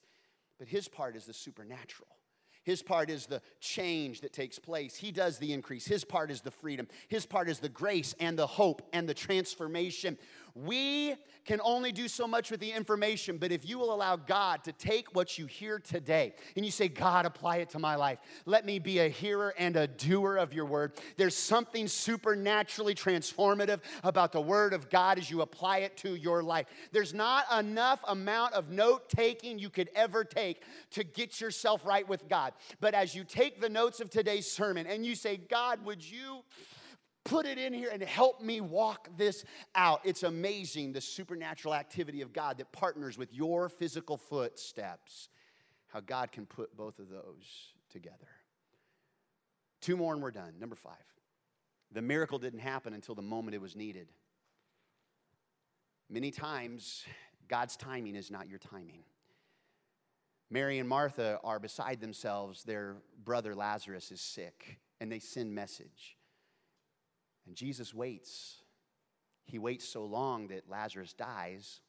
But 0.58 0.68
his 0.68 0.88
part 0.88 1.16
is 1.16 1.26
the 1.26 1.34
supernatural. 1.34 2.15
His 2.66 2.82
part 2.82 3.10
is 3.10 3.26
the 3.26 3.40
change 3.60 4.22
that 4.22 4.32
takes 4.32 4.58
place. 4.58 4.96
He 4.96 5.12
does 5.12 5.38
the 5.38 5.52
increase. 5.52 5.86
His 5.86 6.04
part 6.04 6.32
is 6.32 6.40
the 6.40 6.50
freedom. 6.50 6.88
His 7.06 7.24
part 7.24 7.48
is 7.48 7.60
the 7.60 7.68
grace 7.68 8.12
and 8.18 8.36
the 8.36 8.48
hope 8.48 8.82
and 8.92 9.08
the 9.08 9.14
transformation. 9.14 10.18
We 10.56 11.14
can 11.44 11.60
only 11.62 11.92
do 11.92 12.08
so 12.08 12.26
much 12.26 12.50
with 12.50 12.60
the 12.60 12.72
information, 12.72 13.36
but 13.36 13.52
if 13.52 13.68
you 13.68 13.78
will 13.78 13.92
allow 13.92 14.16
God 14.16 14.64
to 14.64 14.72
take 14.72 15.14
what 15.14 15.38
you 15.38 15.44
hear 15.44 15.78
today 15.78 16.32
and 16.56 16.64
you 16.64 16.70
say, 16.70 16.88
God, 16.88 17.26
apply 17.26 17.58
it 17.58 17.70
to 17.70 17.78
my 17.78 17.94
life, 17.94 18.18
let 18.46 18.64
me 18.64 18.78
be 18.78 18.98
a 19.00 19.08
hearer 19.08 19.54
and 19.58 19.76
a 19.76 19.86
doer 19.86 20.36
of 20.36 20.54
your 20.54 20.64
word. 20.64 20.94
There's 21.18 21.36
something 21.36 21.86
supernaturally 21.88 22.94
transformative 22.94 23.80
about 24.02 24.32
the 24.32 24.40
word 24.40 24.72
of 24.72 24.88
God 24.88 25.18
as 25.18 25.30
you 25.30 25.42
apply 25.42 25.78
it 25.78 25.98
to 25.98 26.14
your 26.14 26.42
life. 26.42 26.66
There's 26.90 27.12
not 27.12 27.44
enough 27.56 28.00
amount 28.08 28.54
of 28.54 28.70
note 28.70 29.10
taking 29.10 29.58
you 29.58 29.68
could 29.68 29.90
ever 29.94 30.24
take 30.24 30.62
to 30.92 31.04
get 31.04 31.38
yourself 31.38 31.84
right 31.84 32.08
with 32.08 32.28
God. 32.30 32.54
But 32.80 32.94
as 32.94 33.14
you 33.14 33.24
take 33.24 33.60
the 33.60 33.68
notes 33.68 34.00
of 34.00 34.08
today's 34.08 34.50
sermon 34.50 34.86
and 34.86 35.04
you 35.04 35.14
say, 35.14 35.36
God, 35.36 35.84
would 35.84 36.02
you 36.02 36.42
put 37.26 37.46
it 37.46 37.58
in 37.58 37.72
here 37.72 37.90
and 37.92 38.02
help 38.02 38.40
me 38.40 38.60
walk 38.60 39.08
this 39.16 39.44
out. 39.74 40.00
It's 40.04 40.22
amazing 40.22 40.92
the 40.92 41.00
supernatural 41.00 41.74
activity 41.74 42.22
of 42.22 42.32
God 42.32 42.58
that 42.58 42.72
partners 42.72 43.18
with 43.18 43.34
your 43.34 43.68
physical 43.68 44.16
footsteps, 44.16 45.28
how 45.88 46.00
God 46.00 46.32
can 46.32 46.46
put 46.46 46.76
both 46.76 46.98
of 46.98 47.08
those 47.08 47.74
together. 47.90 48.28
Two 49.80 49.96
more 49.96 50.14
and 50.14 50.22
we're 50.22 50.30
done. 50.30 50.54
Number 50.58 50.76
five. 50.76 50.94
The 51.92 52.02
miracle 52.02 52.38
didn't 52.38 52.60
happen 52.60 52.92
until 52.92 53.14
the 53.14 53.22
moment 53.22 53.54
it 53.54 53.60
was 53.60 53.76
needed. 53.76 54.08
Many 56.10 56.30
times, 56.30 57.04
God's 57.48 57.76
timing 57.76 58.16
is 58.16 58.30
not 58.30 58.48
your 58.48 58.58
timing. 58.58 59.04
Mary 60.50 60.78
and 60.78 60.88
Martha 60.88 61.40
are 61.42 61.58
beside 61.58 62.00
themselves. 62.00 62.62
Their 62.64 62.96
brother 63.24 63.54
Lazarus 63.54 64.12
is 64.12 64.20
sick, 64.20 64.78
and 65.00 65.10
they 65.10 65.18
send 65.18 65.54
message. 65.54 66.15
And 67.46 67.54
Jesus 67.54 67.94
waits. 67.94 68.62
He 69.44 69.58
waits 69.58 69.88
so 69.88 70.04
long 70.04 70.48
that 70.48 70.68
Lazarus 70.68 71.12
dies. 71.12 71.80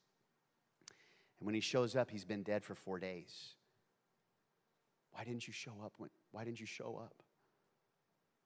And 1.38 1.46
when 1.46 1.54
he 1.54 1.60
shows 1.60 1.96
up, 1.96 2.10
he's 2.10 2.24
been 2.24 2.42
dead 2.42 2.64
for 2.64 2.74
four 2.74 2.98
days. 2.98 3.54
Why 5.12 5.24
didn't 5.24 5.46
you 5.46 5.52
show 5.52 5.74
up? 5.84 5.94
When, 5.98 6.10
why 6.30 6.44
didn't 6.44 6.60
you 6.60 6.66
show 6.66 7.00
up? 7.02 7.22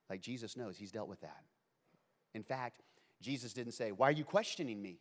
Like 0.08 0.20
Jesus 0.20 0.56
knows, 0.56 0.76
he's 0.76 0.90
dealt 0.90 1.08
with 1.08 1.20
that. 1.20 1.42
In 2.34 2.42
fact, 2.42 2.82
Jesus 3.20 3.52
didn't 3.52 3.72
say, 3.72 3.92
Why 3.92 4.08
are 4.08 4.12
you 4.12 4.24
questioning 4.24 4.80
me? 4.80 4.98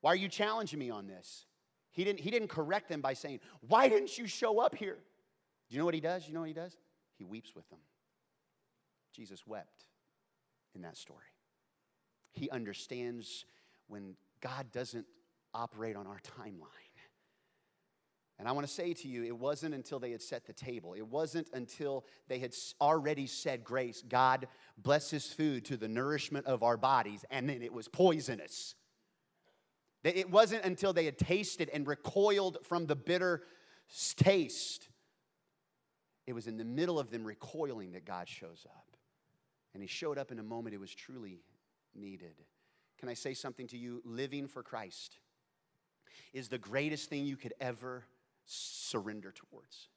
Why 0.00 0.12
are 0.12 0.16
you 0.16 0.28
challenging 0.28 0.78
me 0.78 0.90
on 0.90 1.06
this? 1.06 1.46
He 1.92 2.04
didn't, 2.04 2.20
he 2.20 2.30
didn't 2.30 2.48
correct 2.48 2.88
them 2.88 3.00
by 3.00 3.14
saying, 3.14 3.40
Why 3.60 3.88
didn't 3.88 4.16
you 4.16 4.26
show 4.26 4.60
up 4.60 4.74
here? 4.74 4.98
Do 5.68 5.74
you 5.74 5.78
know 5.78 5.84
what 5.84 5.94
he 5.94 6.00
does? 6.00 6.26
You 6.26 6.34
know 6.34 6.40
what 6.40 6.48
he 6.48 6.54
does? 6.54 6.76
He 7.16 7.24
weeps 7.24 7.54
with 7.54 7.68
them. 7.70 7.80
Jesus 9.14 9.46
wept 9.46 9.84
in 10.74 10.82
that 10.82 10.96
story. 10.96 11.18
He 12.32 12.50
understands 12.50 13.44
when 13.88 14.14
God 14.40 14.72
doesn't 14.72 15.06
operate 15.52 15.96
on 15.96 16.06
our 16.06 16.20
timeline. 16.38 16.66
And 18.38 18.48
I 18.48 18.52
want 18.52 18.66
to 18.66 18.72
say 18.72 18.94
to 18.94 19.08
you, 19.08 19.22
it 19.22 19.36
wasn't 19.36 19.74
until 19.74 19.98
they 19.98 20.12
had 20.12 20.22
set 20.22 20.46
the 20.46 20.54
table, 20.54 20.94
it 20.94 21.06
wasn't 21.06 21.48
until 21.52 22.06
they 22.26 22.38
had 22.38 22.54
already 22.80 23.26
said 23.26 23.64
grace, 23.64 24.02
God 24.08 24.48
bless 24.78 25.10
his 25.10 25.26
food 25.26 25.66
to 25.66 25.76
the 25.76 25.88
nourishment 25.88 26.46
of 26.46 26.62
our 26.62 26.78
bodies, 26.78 27.22
and 27.30 27.50
then 27.50 27.60
it 27.60 27.72
was 27.72 27.86
poisonous. 27.86 28.76
It 30.02 30.30
wasn't 30.30 30.64
until 30.64 30.94
they 30.94 31.04
had 31.04 31.18
tasted 31.18 31.68
and 31.70 31.86
recoiled 31.86 32.58
from 32.62 32.86
the 32.86 32.96
bitter 32.96 33.42
taste. 34.16 34.88
It 36.26 36.32
was 36.32 36.46
in 36.46 36.56
the 36.56 36.64
middle 36.64 36.98
of 36.98 37.10
them 37.10 37.24
recoiling 37.24 37.92
that 37.92 38.06
God 38.06 38.26
shows 38.26 38.66
up. 38.66 38.96
And 39.74 39.82
he 39.82 39.86
showed 39.86 40.16
up 40.16 40.32
in 40.32 40.38
a 40.38 40.42
moment 40.42 40.74
it 40.74 40.80
was 40.80 40.94
truly 40.94 41.40
needed. 41.94 42.34
Can 42.98 43.08
I 43.08 43.14
say 43.14 43.34
something 43.34 43.66
to 43.68 43.78
you? 43.78 44.02
Living 44.04 44.46
for 44.46 44.62
Christ 44.62 45.18
is 46.32 46.48
the 46.48 46.58
greatest 46.58 47.08
thing 47.08 47.24
you 47.24 47.36
could 47.36 47.54
ever 47.60 48.04
surrender 48.44 49.32
towards. 49.32 49.88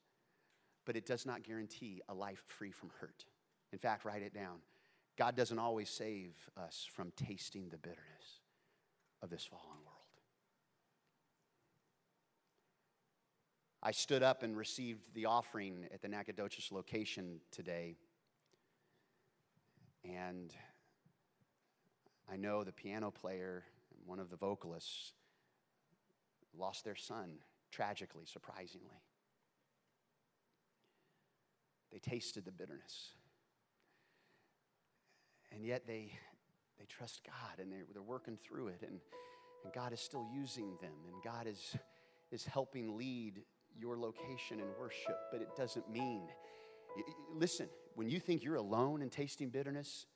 But 0.85 0.95
it 0.95 1.05
does 1.05 1.25
not 1.25 1.43
guarantee 1.43 2.01
a 2.09 2.13
life 2.13 2.43
free 2.47 2.71
from 2.71 2.91
hurt. 2.99 3.25
In 3.71 3.79
fact, 3.79 4.05
write 4.05 4.21
it 4.21 4.33
down. 4.33 4.59
God 5.17 5.35
doesn't 5.35 5.59
always 5.59 5.89
save 5.89 6.33
us 6.57 6.87
from 6.91 7.11
tasting 7.15 7.69
the 7.69 7.77
bitterness 7.77 8.41
of 9.21 9.29
this 9.29 9.45
fallen 9.45 9.77
world. 9.85 10.03
I 13.81 13.91
stood 13.91 14.23
up 14.23 14.43
and 14.43 14.55
received 14.55 15.13
the 15.13 15.25
offering 15.25 15.87
at 15.93 16.01
the 16.01 16.07
Nacogdoches 16.07 16.71
location 16.71 17.41
today. 17.51 17.97
And 20.05 20.53
I 22.33 22.35
know 22.35 22.63
the 22.63 22.71
piano 22.71 23.11
player 23.11 23.63
and 23.91 24.07
one 24.07 24.19
of 24.19 24.31
the 24.31 24.37
vocalists 24.37 25.13
lost 26.57 26.83
their 26.83 26.95
son 26.95 27.35
tragically, 27.71 28.25
surprisingly. 28.25 29.03
They 31.91 31.99
tasted 31.99 32.45
the 32.45 32.51
bitterness. 32.51 33.11
And 35.51 35.63
yet 35.63 35.85
they, 35.85 36.11
they 36.79 36.85
trust 36.85 37.21
God 37.23 37.61
and 37.61 37.71
they're, 37.71 37.85
they're 37.93 38.01
working 38.01 38.37
through 38.37 38.69
it. 38.69 38.81
And, 38.81 38.99
and 39.63 39.71
God 39.71 39.93
is 39.93 39.99
still 39.99 40.25
using 40.33 40.75
them. 40.81 40.93
And 41.05 41.21
God 41.23 41.45
is, 41.45 41.75
is 42.31 42.43
helping 42.45 42.97
lead 42.97 43.43
your 43.77 43.95
location 43.95 44.59
in 44.59 44.65
worship. 44.79 45.17
But 45.31 45.41
it 45.41 45.55
doesn't 45.55 45.87
mean, 45.87 46.23
listen, 47.31 47.67
when 47.93 48.09
you 48.09 48.19
think 48.19 48.43
you're 48.43 48.55
alone 48.55 49.03
in 49.03 49.11
tasting 49.11 49.49
bitterness, 49.49 50.07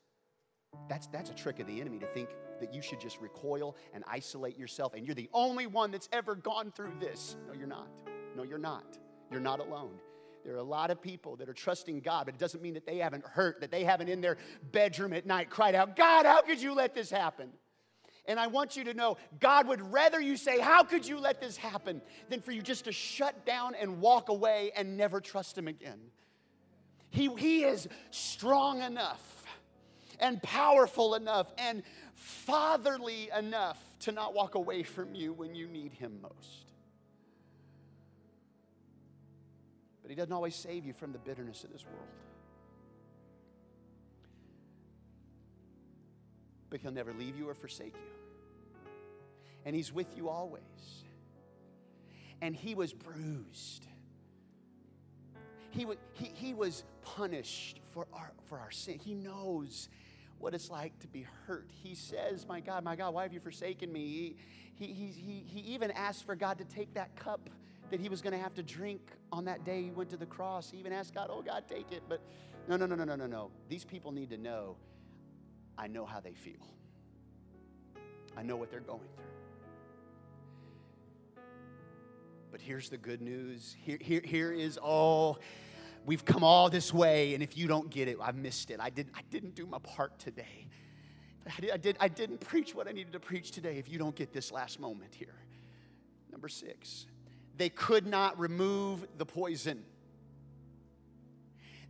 that's, 0.88 1.06
that's 1.08 1.30
a 1.30 1.34
trick 1.34 1.60
of 1.60 1.66
the 1.66 1.80
enemy 1.80 1.98
to 1.98 2.06
think 2.06 2.30
that 2.60 2.74
you 2.74 2.82
should 2.82 3.00
just 3.00 3.20
recoil 3.20 3.76
and 3.94 4.04
isolate 4.06 4.58
yourself 4.58 4.94
and 4.94 5.06
you're 5.06 5.14
the 5.14 5.30
only 5.32 5.66
one 5.66 5.90
that's 5.90 6.08
ever 6.12 6.34
gone 6.34 6.72
through 6.72 6.92
this. 7.00 7.36
No, 7.46 7.54
you're 7.54 7.66
not. 7.66 7.88
No, 8.36 8.42
you're 8.42 8.58
not. 8.58 8.98
You're 9.30 9.40
not 9.40 9.60
alone. 9.60 9.92
There 10.44 10.54
are 10.54 10.58
a 10.58 10.62
lot 10.62 10.90
of 10.90 11.02
people 11.02 11.36
that 11.36 11.48
are 11.48 11.54
trusting 11.54 12.00
God, 12.00 12.26
but 12.26 12.34
it 12.34 12.38
doesn't 12.38 12.62
mean 12.62 12.74
that 12.74 12.86
they 12.86 12.98
haven't 12.98 13.24
hurt, 13.24 13.60
that 13.60 13.70
they 13.70 13.84
haven't 13.84 14.08
in 14.08 14.20
their 14.20 14.38
bedroom 14.72 15.12
at 15.12 15.26
night 15.26 15.50
cried 15.50 15.74
out, 15.74 15.96
God, 15.96 16.24
how 16.24 16.42
could 16.42 16.60
you 16.60 16.74
let 16.74 16.94
this 16.94 17.10
happen? 17.10 17.50
And 18.26 18.38
I 18.38 18.46
want 18.46 18.76
you 18.76 18.84
to 18.84 18.94
know 18.94 19.16
God 19.40 19.66
would 19.68 19.80
rather 19.80 20.20
you 20.20 20.36
say, 20.36 20.60
How 20.60 20.84
could 20.84 21.06
you 21.06 21.18
let 21.18 21.40
this 21.40 21.56
happen? 21.56 22.02
than 22.28 22.42
for 22.42 22.52
you 22.52 22.60
just 22.60 22.84
to 22.84 22.92
shut 22.92 23.46
down 23.46 23.74
and 23.74 24.00
walk 24.00 24.28
away 24.28 24.70
and 24.76 24.98
never 24.98 25.20
trust 25.20 25.56
Him 25.56 25.66
again. 25.66 25.98
He, 27.10 27.34
he 27.36 27.64
is 27.64 27.88
strong 28.10 28.82
enough 28.82 29.37
and 30.20 30.42
powerful 30.42 31.14
enough 31.14 31.52
and 31.58 31.82
fatherly 32.14 33.30
enough 33.36 33.78
to 34.00 34.12
not 34.12 34.34
walk 34.34 34.54
away 34.54 34.82
from 34.82 35.14
you 35.14 35.32
when 35.32 35.54
you 35.54 35.66
need 35.66 35.92
Him 35.92 36.18
most. 36.22 36.66
But 40.02 40.10
He 40.10 40.14
doesn't 40.14 40.32
always 40.32 40.54
save 40.54 40.84
you 40.84 40.92
from 40.92 41.12
the 41.12 41.18
bitterness 41.18 41.64
of 41.64 41.72
this 41.72 41.84
world. 41.84 42.08
But 46.70 46.80
He'll 46.80 46.92
never 46.92 47.12
leave 47.12 47.36
you 47.36 47.48
or 47.48 47.54
forsake 47.54 47.94
you. 47.94 48.90
And 49.64 49.74
He's 49.74 49.92
with 49.92 50.16
you 50.16 50.28
always. 50.28 50.62
And 52.40 52.54
He 52.54 52.74
was 52.74 52.92
bruised. 52.92 53.86
He, 55.70 55.84
was, 55.84 55.98
he, 56.12 56.30
he 56.34 56.54
was 56.54 56.84
punished 57.02 57.80
for 57.92 58.06
our, 58.12 58.32
for 58.46 58.58
our 58.58 58.70
sin. 58.70 58.98
He 58.98 59.14
knows 59.14 59.88
what 60.38 60.54
it's 60.54 60.70
like 60.70 60.98
to 61.00 61.06
be 61.06 61.26
hurt. 61.46 61.68
He 61.82 61.94
says, 61.94 62.46
My 62.46 62.60
God, 62.60 62.84
my 62.84 62.96
God, 62.96 63.14
why 63.14 63.22
have 63.22 63.32
you 63.32 63.40
forsaken 63.40 63.92
me? 63.92 64.36
He, 64.74 64.86
he, 64.86 65.06
he, 65.06 65.44
he 65.46 65.60
even 65.72 65.90
asked 65.90 66.24
for 66.24 66.36
God 66.36 66.58
to 66.58 66.64
take 66.64 66.94
that 66.94 67.14
cup 67.16 67.50
that 67.90 68.00
he 68.00 68.08
was 68.08 68.20
going 68.20 68.32
to 68.32 68.38
have 68.38 68.54
to 68.54 68.62
drink 68.62 69.00
on 69.32 69.46
that 69.46 69.64
day 69.64 69.82
he 69.82 69.90
went 69.90 70.10
to 70.10 70.16
the 70.16 70.26
cross. 70.26 70.70
He 70.70 70.78
even 70.78 70.92
asked 70.92 71.14
God, 71.14 71.28
Oh, 71.30 71.42
God, 71.42 71.64
take 71.68 71.90
it. 71.92 72.02
But 72.08 72.20
no, 72.68 72.76
no, 72.76 72.86
no, 72.86 72.94
no, 72.94 73.04
no, 73.04 73.16
no, 73.16 73.26
no. 73.26 73.50
These 73.68 73.84
people 73.84 74.12
need 74.12 74.30
to 74.30 74.36
know 74.36 74.76
I 75.76 75.86
know 75.86 76.04
how 76.04 76.18
they 76.18 76.32
feel. 76.32 76.66
I 78.36 78.42
know 78.42 78.56
what 78.56 78.70
they're 78.70 78.80
going 78.80 79.00
through. 79.14 79.24
But 82.50 82.60
here's 82.60 82.88
the 82.88 82.96
good 82.96 83.20
news. 83.20 83.76
Here, 83.84 83.98
here, 84.00 84.22
here 84.24 84.52
is 84.52 84.76
all. 84.76 85.38
We've 86.06 86.24
come 86.24 86.42
all 86.42 86.70
this 86.70 86.92
way, 86.92 87.34
and 87.34 87.42
if 87.42 87.56
you 87.56 87.66
don't 87.66 87.90
get 87.90 88.08
it, 88.08 88.16
I 88.22 88.32
missed 88.32 88.70
it. 88.70 88.80
I, 88.80 88.90
did, 88.90 89.10
I 89.14 89.20
didn't 89.30 89.54
do 89.54 89.66
my 89.66 89.78
part 89.78 90.18
today. 90.18 90.68
I, 91.46 91.60
did, 91.60 91.70
I, 91.70 91.76
did, 91.76 91.96
I 92.00 92.08
didn't 92.08 92.40
preach 92.40 92.74
what 92.74 92.88
I 92.88 92.92
needed 92.92 93.12
to 93.12 93.20
preach 93.20 93.50
today 93.50 93.76
if 93.78 93.88
you 93.88 93.98
don't 93.98 94.14
get 94.14 94.32
this 94.32 94.52
last 94.52 94.80
moment 94.80 95.14
here. 95.14 95.34
Number 96.30 96.48
six, 96.48 97.06
they 97.56 97.68
could 97.68 98.06
not 98.06 98.38
remove 98.38 99.06
the 99.16 99.26
poison. 99.26 99.84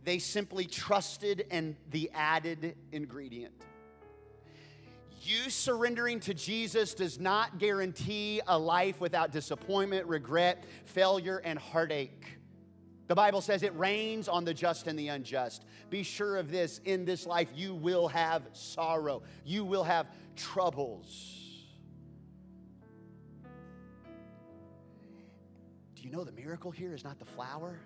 They 0.05 0.19
simply 0.19 0.65
trusted 0.65 1.45
in 1.51 1.75
the 1.91 2.09
added 2.13 2.75
ingredient. 2.91 3.53
You 5.21 5.49
surrendering 5.49 6.21
to 6.21 6.33
Jesus 6.33 6.93
does 6.93 7.19
not 7.19 7.59
guarantee 7.59 8.41
a 8.47 8.57
life 8.57 9.01
without 9.01 9.31
disappointment, 9.31 10.07
regret, 10.07 10.63
failure, 10.85 11.41
and 11.43 11.59
heartache. 11.59 12.38
The 13.09 13.15
Bible 13.15 13.41
says 13.41 13.63
it 13.63 13.75
rains 13.75 14.27
on 14.27 14.45
the 14.45 14.53
just 14.53 14.85
and 14.85 14.97
the 14.97 15.07
unjust. 15.07 15.65
Be 15.89 16.03
sure 16.03 16.37
of 16.37 16.51
this 16.51 16.79
in 16.85 17.05
this 17.05 17.25
life, 17.25 17.49
you 17.55 17.73
will 17.73 18.07
have 18.07 18.43
sorrow, 18.53 19.23
you 19.43 19.65
will 19.65 19.83
have 19.83 20.05
troubles. 20.35 21.07
Do 25.95 26.03
you 26.03 26.11
know 26.11 26.23
the 26.23 26.31
miracle 26.31 26.69
here 26.69 26.93
is 26.93 27.03
not 27.03 27.17
the 27.17 27.25
flour? 27.25 27.79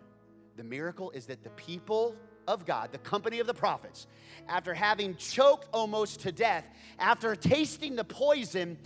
The 0.58 0.64
miracle 0.66 1.10
is 1.12 1.26
that 1.28 1.42
the 1.42 1.52
people 1.52 2.18
of 2.46 2.66
God, 2.66 2.92
the 2.92 2.98
company 2.98 3.40
of 3.40 3.48
the 3.48 3.54
prophets, 3.54 4.08
after 4.50 4.74
having 4.74 5.16
choked 5.16 5.70
almost 5.72 6.20
to 6.22 6.34
death, 6.34 6.68
after 7.00 7.34
tasting 7.34 7.96
the 7.96 8.04
poison, 8.04 8.78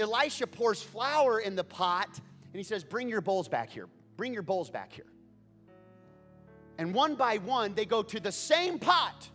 Elisha 0.00 0.48
pours 0.48 0.82
flour 0.82 1.38
in 1.38 1.54
the 1.54 1.64
pot 1.64 2.08
and 2.12 2.56
he 2.56 2.64
says, 2.64 2.82
Bring 2.82 3.08
your 3.08 3.20
bowls 3.20 3.46
back 3.46 3.70
here. 3.70 3.86
Bring 4.16 4.32
your 4.32 4.42
bowls 4.42 4.70
back 4.70 4.92
here. 4.92 5.06
And 6.78 6.94
one 6.94 7.14
by 7.14 7.38
one, 7.38 7.74
they 7.74 7.86
go 7.86 8.02
to 8.02 8.20
the 8.20 8.32
same 8.32 8.78
pot 8.78 9.28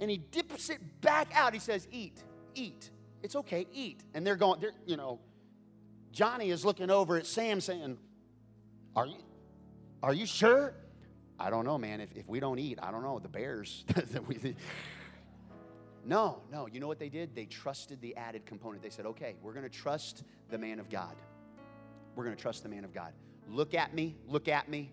and 0.00 0.10
he 0.10 0.18
dips 0.18 0.70
it 0.70 1.00
back 1.00 1.28
out. 1.34 1.52
He 1.52 1.58
says, 1.58 1.88
Eat, 1.90 2.22
eat. 2.54 2.90
It's 3.22 3.34
okay, 3.34 3.66
eat. 3.72 4.04
And 4.14 4.26
they're 4.26 4.36
going, 4.36 4.60
they're, 4.60 4.72
you 4.86 4.96
know, 4.96 5.18
Johnny 6.12 6.50
is 6.50 6.64
looking 6.64 6.90
over 6.90 7.16
at 7.16 7.26
Sam 7.26 7.60
saying, 7.60 7.98
Are 8.94 9.06
you, 9.06 9.16
are 10.02 10.12
you 10.12 10.26
sure? 10.26 10.74
I 11.40 11.50
don't 11.50 11.64
know, 11.64 11.78
man. 11.78 12.00
If, 12.00 12.16
if 12.16 12.28
we 12.28 12.40
don't 12.40 12.58
eat, 12.58 12.78
I 12.82 12.90
don't 12.90 13.02
know. 13.02 13.18
The 13.18 13.28
bears. 13.28 13.84
no, 16.04 16.42
no. 16.50 16.66
You 16.66 16.80
know 16.80 16.88
what 16.88 16.98
they 16.98 17.08
did? 17.08 17.34
They 17.34 17.46
trusted 17.46 18.00
the 18.00 18.16
added 18.16 18.44
component. 18.44 18.82
They 18.82 18.90
said, 18.90 19.06
okay, 19.06 19.36
we're 19.40 19.52
going 19.52 19.64
to 19.64 19.70
trust 19.70 20.24
the 20.50 20.58
man 20.58 20.80
of 20.80 20.90
God. 20.90 21.14
We're 22.16 22.24
going 22.24 22.36
to 22.36 22.42
trust 22.42 22.64
the 22.64 22.68
man 22.68 22.84
of 22.84 22.92
God. 22.92 23.12
Look 23.48 23.74
at 23.74 23.94
me. 23.94 24.16
Look 24.26 24.48
at 24.48 24.68
me. 24.68 24.92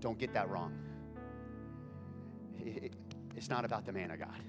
Don't 0.00 0.18
get 0.18 0.32
that 0.34 0.48
wrong. 0.48 0.72
It, 2.58 2.84
it, 2.84 2.92
it's 3.36 3.48
not 3.48 3.64
about 3.64 3.84
the 3.84 3.92
man 3.92 4.10
of 4.10 4.18
God. 4.18 4.40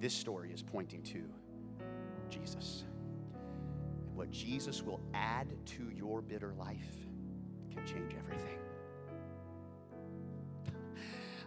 This 0.00 0.14
story 0.14 0.50
is 0.52 0.62
pointing 0.62 1.02
to 1.04 1.22
Jesus. 2.28 2.84
What 4.14 4.30
Jesus 4.30 4.82
will 4.82 5.00
add 5.14 5.46
to 5.66 5.90
your 5.94 6.20
bitter 6.20 6.54
life 6.58 7.06
can 7.70 7.84
change 7.86 8.14
everything. 8.18 8.61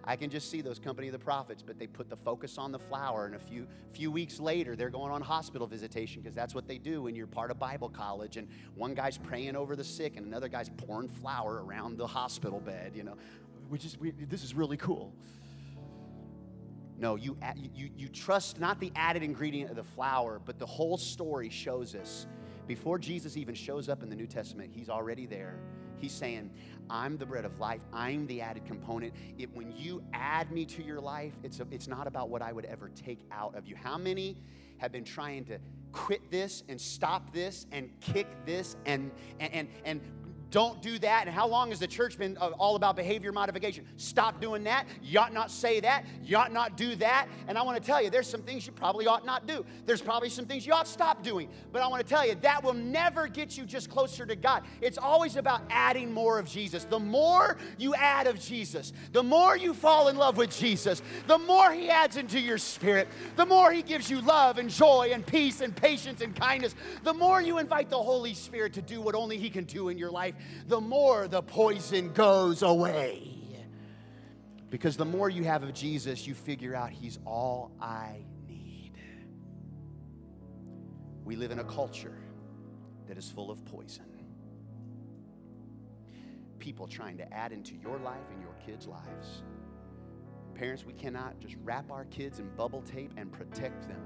I 0.08 0.16
can 0.16 0.30
just 0.30 0.52
see 0.52 0.62
those 0.62 0.78
company 0.78 1.08
of 1.08 1.14
the 1.14 1.20
prophets, 1.20 1.64
but 1.66 1.80
they 1.80 1.88
put 1.88 2.10
the 2.10 2.16
focus 2.16 2.58
on 2.60 2.72
the 2.72 2.78
flour, 2.78 3.26
and 3.26 3.36
a 3.36 3.40
few 3.40 3.68
few 3.92 4.12
weeks 4.12 4.40
later, 4.40 4.76
they're 4.76 4.92
going 4.92 5.12
on 5.12 5.22
hospital 5.22 5.66
visitation 5.66 6.22
because 6.22 6.36
that's 6.36 6.54
what 6.54 6.68
they 6.68 6.78
do 6.78 7.02
when 7.04 7.16
you're 7.16 7.26
part 7.26 7.50
of 7.50 7.58
Bible 7.58 7.90
college. 7.90 8.38
And 8.38 8.48
one 8.76 8.94
guy's 8.94 9.18
praying 9.18 9.56
over 9.56 9.76
the 9.76 9.84
sick, 9.84 10.16
and 10.16 10.26
another 10.28 10.48
guy's 10.48 10.70
pouring 10.70 11.10
flour 11.10 11.64
around 11.66 11.98
the 11.98 12.06
hospital 12.06 12.60
bed. 12.60 12.92
You 12.96 13.04
know, 13.04 13.16
which 13.70 13.84
is 13.84 13.98
this 14.30 14.44
is 14.44 14.54
really 14.54 14.78
cool. 14.78 15.12
No, 16.98 17.16
you, 17.16 17.38
you, 17.74 17.90
you 17.98 18.08
trust 18.08 18.58
not 18.60 18.80
the 18.80 18.92
added 18.96 19.22
ingredient 19.22 19.70
of 19.70 19.76
the 19.76 19.84
flour, 19.84 20.40
but 20.46 20.60
the 20.60 20.66
whole 20.66 20.98
story 20.98 21.50
shows 21.50 21.94
us. 21.94 22.26
Before 22.68 22.98
Jesus 22.98 23.36
even 23.36 23.54
shows 23.54 23.90
up 23.90 24.02
in 24.02 24.10
the 24.10 24.16
New 24.16 24.28
Testament, 24.28 24.72
he's 24.74 24.90
already 24.90 25.26
there 25.26 25.60
He's 26.00 26.14
saying, 26.14 26.52
I'm 26.90 27.18
the 27.18 27.26
bread 27.26 27.46
of 27.46 27.60
life. 27.60 27.82
I'm 27.94 28.28
the 28.28 28.42
added 28.42 28.66
component. 28.66 29.14
It, 29.38 29.54
when 29.56 29.72
you 29.76 30.04
add 30.14 30.52
me 30.52 30.66
to 30.66 30.84
your 30.84 31.00
life, 31.00 31.34
it's, 31.44 31.60
a, 31.60 31.68
it's 31.72 31.88
not 31.88 32.08
about 32.08 32.30
what 32.30 32.42
I 32.42 32.52
would 32.52 32.66
ever 32.66 32.90
take 32.90 33.20
out 33.32 33.56
of 33.56 33.66
you. 33.66 33.76
How 33.76 33.98
many 33.98 34.38
have 34.78 34.92
been 34.92 35.04
trying 35.04 35.46
to 35.46 35.58
quit 35.92 36.30
this 36.30 36.64
and 36.68 36.80
stop 36.80 37.34
this 37.34 37.66
and 37.72 37.90
kick 38.02 38.28
this 38.46 38.76
and, 38.86 39.12
and, 39.40 39.54
and, 39.54 39.68
and 39.86 40.02
don't 40.52 40.82
do 40.82 40.98
that. 41.00 41.28
And 41.28 41.36
how 41.36 41.48
long 41.48 41.70
has 41.70 41.80
the 41.80 41.88
church 41.88 42.18
been 42.18 42.38
uh, 42.40 42.52
all 42.58 42.76
about 42.76 42.96
behavior 42.96 43.32
modification? 43.32 43.86
Stop 43.98 44.40
doing 44.40 44.64
that. 44.64 44.88
You 45.04 45.20
ought 45.20 45.34
not 45.34 45.52
say 45.52 45.80
that. 45.82 46.06
You 46.24 46.38
ought 46.38 46.54
not 46.54 46.78
do 46.78 46.96
that. 46.98 47.28
And 47.48 47.58
I 47.58 47.62
want 47.64 47.78
to 47.78 47.86
tell 47.86 48.02
you, 48.02 48.10
there's 48.10 48.30
some 48.30 48.42
things 48.42 48.66
you 48.66 48.74
probably 48.74 49.08
ought 49.08 49.26
not 49.26 49.48
do. 49.48 49.66
There's 49.86 50.02
probably 50.02 50.30
some 50.30 50.46
things 50.46 50.66
you 50.66 50.74
ought 50.74 50.88
stop 50.88 51.24
doing. 51.24 51.50
But 51.72 51.82
I 51.82 51.88
want 51.88 52.02
to 52.02 52.08
tell 52.08 52.26
you, 52.26 52.36
that 52.42 52.64
will 52.64 52.74
never 52.74 53.28
get 53.28 53.58
you 53.58 53.66
just 53.66 53.90
closer 53.90 54.26
to 54.26 54.36
God. 54.36 54.64
It's 54.82 54.98
always 54.98 55.36
about 55.36 55.62
adding 55.70 56.14
more 56.14 56.40
of 56.40 56.48
Jesus. 56.48 56.86
The 56.86 57.00
more 57.00 57.58
you 57.78 57.96
add 57.96 58.28
of 58.28 58.40
Jesus, 58.40 58.94
the 59.12 59.24
more 59.24 59.58
you 59.58 59.74
fall 59.74 60.08
in 60.08 60.16
love 60.16 60.38
with 60.38 60.56
Jesus, 60.56 61.02
the 61.28 61.38
more 61.38 61.72
He 61.72 61.90
adds 61.90 62.18
into 62.18 62.40
your 62.40 62.58
spirit, 62.58 63.08
the 63.36 63.46
more 63.46 63.72
He 63.72 63.82
gives 63.82 64.10
you 64.10 64.22
love 64.22 64.58
and 64.58 64.70
joy 64.70 65.10
and 65.12 65.26
peace 65.26 65.62
and 65.62 65.76
patience 65.76 66.22
and 66.22 66.36
kindness, 66.36 66.76
the 67.04 67.14
more 67.14 67.42
you 67.42 67.58
invite 67.58 67.90
the 67.90 68.02
Holy 68.02 68.34
Spirit 68.34 68.74
to 68.74 68.82
do 68.82 69.02
what 69.02 69.16
only 69.16 69.38
He 69.38 69.50
can 69.50 69.66
do 69.66 69.90
in 69.90 69.98
your 69.98 70.12
life 70.12 70.35
the 70.68 70.82
more 70.82 71.28
the 71.28 71.42
poison 71.42 72.14
goes 72.14 72.62
away. 72.62 73.32
Because 74.70 74.98
the 74.98 75.06
more 75.06 75.30
you 75.30 75.44
have 75.44 75.64
of 75.64 75.74
Jesus, 75.74 76.28
you 76.28 76.34
figure 76.34 76.76
out 76.76 76.90
He's 76.90 77.20
all 77.26 77.72
I 77.80 78.26
need. 78.48 78.94
We 81.24 81.36
live 81.36 81.52
in 81.52 81.60
a 81.60 81.64
culture 81.64 82.18
that 83.08 83.18
is 83.18 83.30
full 83.30 83.52
of 83.52 83.64
poison. 83.66 84.06
People 86.60 86.88
trying 86.88 87.18
to 87.18 87.34
add 87.34 87.52
into 87.52 87.76
your 87.76 88.00
life 88.00 88.26
and 88.32 88.42
your 88.42 88.54
kids' 88.66 88.88
lives. 88.88 89.44
Parents, 90.56 90.84
we 90.84 90.94
cannot 90.94 91.40
just 91.40 91.56
wrap 91.64 91.92
our 91.92 92.06
kids 92.06 92.40
in 92.40 92.50
bubble 92.56 92.82
tape 92.82 93.12
and 93.18 93.32
protect 93.32 93.88
them. 93.88 94.02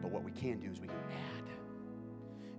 But 0.00 0.10
what 0.10 0.22
we 0.22 0.30
can 0.30 0.60
do 0.60 0.70
is 0.70 0.80
we 0.80 0.86
can 0.86 0.96
add 0.96 1.35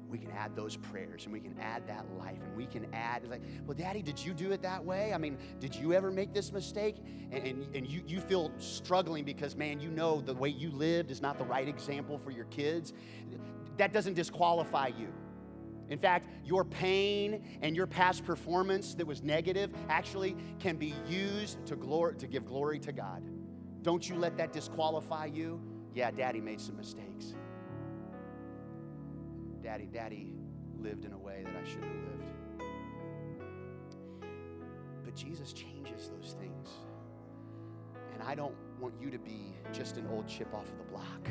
we 0.10 0.18
can 0.18 0.32
add 0.32 0.56
those 0.56 0.78
prayers 0.78 1.26
and 1.26 1.34
we 1.34 1.40
can 1.40 1.56
add 1.60 1.88
that 1.88 2.06
life 2.18 2.40
and 2.44 2.56
we 2.56 2.66
can 2.66 2.86
add 2.94 3.22
it's 3.22 3.32
like 3.32 3.42
well 3.66 3.78
daddy 3.78 4.02
did 4.02 4.24
you 4.24 4.34
do 4.34 4.52
it 4.52 4.62
that 4.62 4.84
way 4.84 5.14
i 5.14 5.18
mean 5.18 5.38
did 5.60 5.76
you 5.76 5.94
ever 5.94 6.12
make 6.12 6.34
this 6.34 6.52
mistake 6.52 6.98
and, 7.32 7.46
and, 7.46 7.76
and, 7.76 7.88
you, 7.88 8.02
you 8.08 8.20
feel 8.20 8.52
struggling 8.58 9.24
because 9.24 9.56
man 9.56 9.80
you 9.80 9.90
know 9.90 10.22
the 10.22 10.34
way 10.34 10.50
you 10.50 10.72
lived 10.72 11.12
is 11.12 11.22
not 11.22 11.38
the 11.38 11.46
right 11.46 11.68
example 11.68 12.18
for 12.18 12.32
your 12.32 12.46
kids 12.46 12.94
that 13.78 13.94
doesn't 13.94 14.14
disqualify 14.14 14.88
you 14.88 15.14
in 15.90 16.00
fact, 16.00 16.28
your 16.44 16.66
pain 16.66 17.60
and 17.62 17.76
your 17.76 17.88
past 17.88 18.26
performance 18.26 18.94
that 18.96 19.08
was 19.08 19.24
negative 19.24 19.72
actually 19.90 20.36
can 20.60 20.76
be 20.76 20.94
used 21.08 21.66
to, 21.68 21.76
glory, 21.76 22.16
to 22.16 22.28
give 22.28 22.46
glory 22.46 22.80
to 22.80 22.92
God. 22.92 23.24
Don't 23.84 24.08
you 24.08 24.16
let 24.16 24.38
that 24.38 24.52
disqualify 24.52 25.26
you. 25.26 25.62
Yeah, 25.94 26.12
daddy 26.12 26.42
made 26.42 26.60
some 26.60 26.76
mistakes. 26.76 27.36
Daddy, 29.68 29.90
Daddy 29.92 30.34
lived 30.80 31.04
in 31.04 31.12
a 31.12 31.18
way 31.18 31.44
that 31.44 31.54
I 31.54 31.68
shouldn't 31.68 31.92
have 31.92 32.06
lived. 32.06 32.24
But 35.04 35.14
Jesus 35.14 35.52
changes 35.52 36.10
those 36.10 36.38
things. 36.40 36.70
And 38.14 38.24
I 38.24 38.34
don't 38.34 38.56
want 38.80 38.94
you 38.98 39.12
to 39.12 39.20
be 39.20 39.58
just 39.74 39.98
an 39.98 40.08
old 40.08 40.26
chip 40.26 40.54
off 40.54 40.72
of 40.72 40.78
the 40.78 40.86
block. 40.86 41.30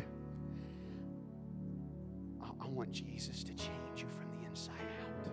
I, 2.61 2.69
want 2.69 2.93
Jesus 2.93 3.43
to 3.45 3.55
change 3.55 4.03
you 4.03 4.09
from 4.09 4.31
the 4.39 4.47
inside 4.47 4.75
out. 5.03 5.29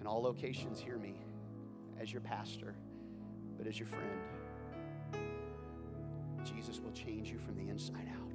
In 0.00 0.06
all 0.06 0.22
locations, 0.22 0.80
hear 0.80 0.96
me 0.96 1.16
as 2.00 2.10
your 2.10 2.22
pastor, 2.22 2.74
but 3.58 3.66
as 3.66 3.78
your 3.78 3.88
friend. 3.88 4.22
Jesus 6.46 6.80
will 6.80 6.92
change 6.92 7.30
you 7.30 7.38
from 7.38 7.56
the 7.56 7.68
inside 7.68 8.08
out. 8.18 8.25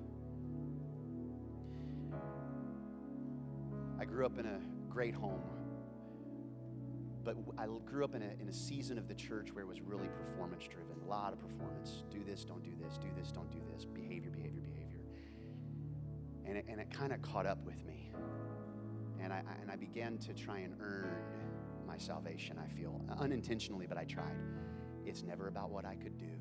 Grew 4.22 4.28
up 4.28 4.38
in 4.38 4.46
a 4.46 4.60
great 4.88 5.16
home, 5.16 5.42
but 7.24 7.36
I 7.58 7.66
grew 7.88 8.04
up 8.04 8.14
in 8.14 8.22
a, 8.22 8.30
in 8.40 8.50
a 8.50 8.54
season 8.54 9.00
of 9.00 9.08
the 9.08 9.16
church 9.16 9.52
where 9.52 9.64
it 9.64 9.68
was 9.68 9.82
really 9.82 10.10
performance 10.10 10.68
driven. 10.68 10.96
A 11.04 11.10
lot 11.10 11.34
of 11.34 11.40
performance. 11.40 12.04
Do 12.12 12.24
this, 12.24 12.46
don't 12.46 12.64
do 12.64 12.70
this, 12.80 13.00
do 13.00 13.08
this, 13.18 13.32
don't 13.32 13.50
do 13.50 13.58
this. 13.74 13.84
Behavior, 13.84 14.30
behavior, 14.30 14.62
behavior. 14.62 15.00
And 16.46 16.56
it, 16.56 16.66
and 16.70 16.80
it 16.80 16.92
kind 16.92 17.14
of 17.14 17.24
caught 17.24 17.48
up 17.48 17.66
with 17.66 17.84
me. 17.84 18.12
And 19.20 19.34
I, 19.34 19.42
and 19.60 19.72
I 19.72 19.76
began 19.76 20.20
to 20.20 20.36
try 20.36 20.60
and 20.60 20.76
earn 20.80 21.16
my 21.88 21.98
salvation, 21.98 22.60
I 22.64 22.68
feel, 22.68 23.02
unintentionally, 23.20 23.88
but 23.88 23.98
I 23.98 24.04
tried. 24.04 24.38
It's 25.04 25.24
never 25.24 25.48
about 25.48 25.72
what 25.72 25.84
I 25.84 25.96
could 25.96 26.20
do, 26.20 26.38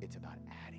it's 0.00 0.16
about 0.16 0.38
adding 0.66 0.71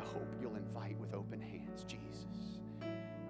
I 0.00 0.04
hope 0.04 0.34
you'll 0.40 0.56
invite 0.56 0.98
with 0.98 1.14
open 1.14 1.40
hands 1.40 1.84
Jesus 1.84 2.60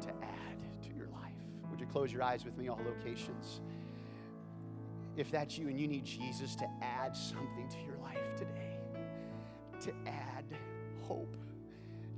to 0.03 0.09
add 0.23 0.83
to 0.83 0.95
your 0.97 1.09
life. 1.09 1.33
Would 1.71 1.81
you 1.81 1.87
close 1.87 2.13
your 2.13 2.23
eyes 2.23 2.45
with 2.45 2.57
me, 2.57 2.69
all 2.69 2.81
locations? 2.85 3.61
If 5.17 5.31
that's 5.31 5.59
you 5.59 5.69
and 5.69 5.79
you 5.79 5.89
need 5.89 6.05
Jesus 6.05 6.55
to 6.57 6.67
add 6.81 7.17
something 7.17 7.69
to 7.69 7.77
your 7.85 7.97
life 7.99 8.37
today, 8.37 8.79
to 9.81 9.93
add 10.07 10.45
hope, 11.03 11.37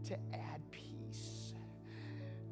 to 0.05 0.15
add 0.35 0.61
peace, 0.71 1.55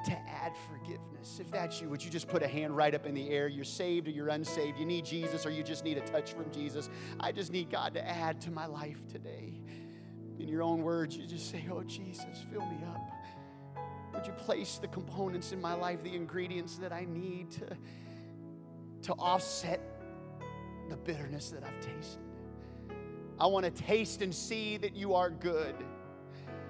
to 0.07 0.12
add 0.12 0.53
forgiveness. 0.68 1.38
If 1.38 1.51
that's 1.51 1.82
you, 1.82 1.90
would 1.90 2.03
you 2.03 2.11
just 2.11 2.28
put 2.28 2.42
a 2.42 2.48
hand 2.48 2.74
right 2.74 2.94
up 2.94 3.05
in 3.05 3.14
the 3.14 3.28
air? 3.28 3.48
You're 3.48 3.64
saved 3.64 4.09
or 4.09 4.11
you're 4.11 4.28
unsaved. 4.28 4.78
You 4.78 4.86
need 4.86 5.05
Jesus 5.05 5.44
or 5.44 5.51
you 5.51 5.62
just 5.62 5.84
need 5.84 5.98
a 5.98 6.03
touch 6.03 6.32
from 6.32 6.51
Jesus. 6.51 6.88
I 7.18 7.32
just 7.32 7.53
need 7.53 7.70
God 7.70 7.92
to 7.94 8.09
add 8.09 8.40
to 8.42 8.51
my 8.51 8.64
life 8.64 9.07
today. 9.09 9.60
In 10.41 10.49
your 10.49 10.62
own 10.62 10.82
words, 10.82 11.16
you 11.16 11.26
just 11.26 11.51
say, 11.51 11.66
Oh, 11.70 11.82
Jesus, 11.82 12.45
fill 12.51 12.64
me 12.64 12.78
up. 12.88 13.01
Would 14.14 14.26
you 14.26 14.32
place 14.32 14.78
the 14.78 14.88
components 14.88 15.53
in 15.53 15.61
my 15.61 15.74
life, 15.74 16.03
the 16.03 16.14
ingredients 16.14 16.76
that 16.76 16.93
I 16.93 17.05
need 17.05 17.51
to, 17.53 17.76
to 19.03 19.12
offset 19.14 19.80
the 20.88 20.97
bitterness 20.97 21.51
that 21.51 21.62
I've 21.62 21.80
tasted? 21.80 22.22
I 23.38 23.47
want 23.47 23.64
to 23.64 23.70
taste 23.70 24.22
and 24.22 24.34
see 24.34 24.76
that 24.78 24.95
you 24.95 25.14
are 25.14 25.30
good. 25.30 25.74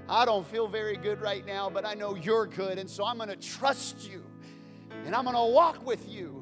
I 0.08 0.24
don't 0.24 0.46
feel 0.46 0.68
very 0.68 0.96
good 0.96 1.20
right 1.20 1.46
now, 1.46 1.70
but 1.70 1.86
I 1.86 1.94
know 1.94 2.16
you're 2.16 2.46
good. 2.46 2.78
And 2.78 2.90
so 2.90 3.04
I'm 3.04 3.16
going 3.16 3.28
to 3.28 3.36
trust 3.36 4.08
you 4.08 4.24
and 5.04 5.14
I'm 5.14 5.24
going 5.24 5.36
to 5.36 5.52
walk 5.52 5.86
with 5.86 6.08
you. 6.08 6.39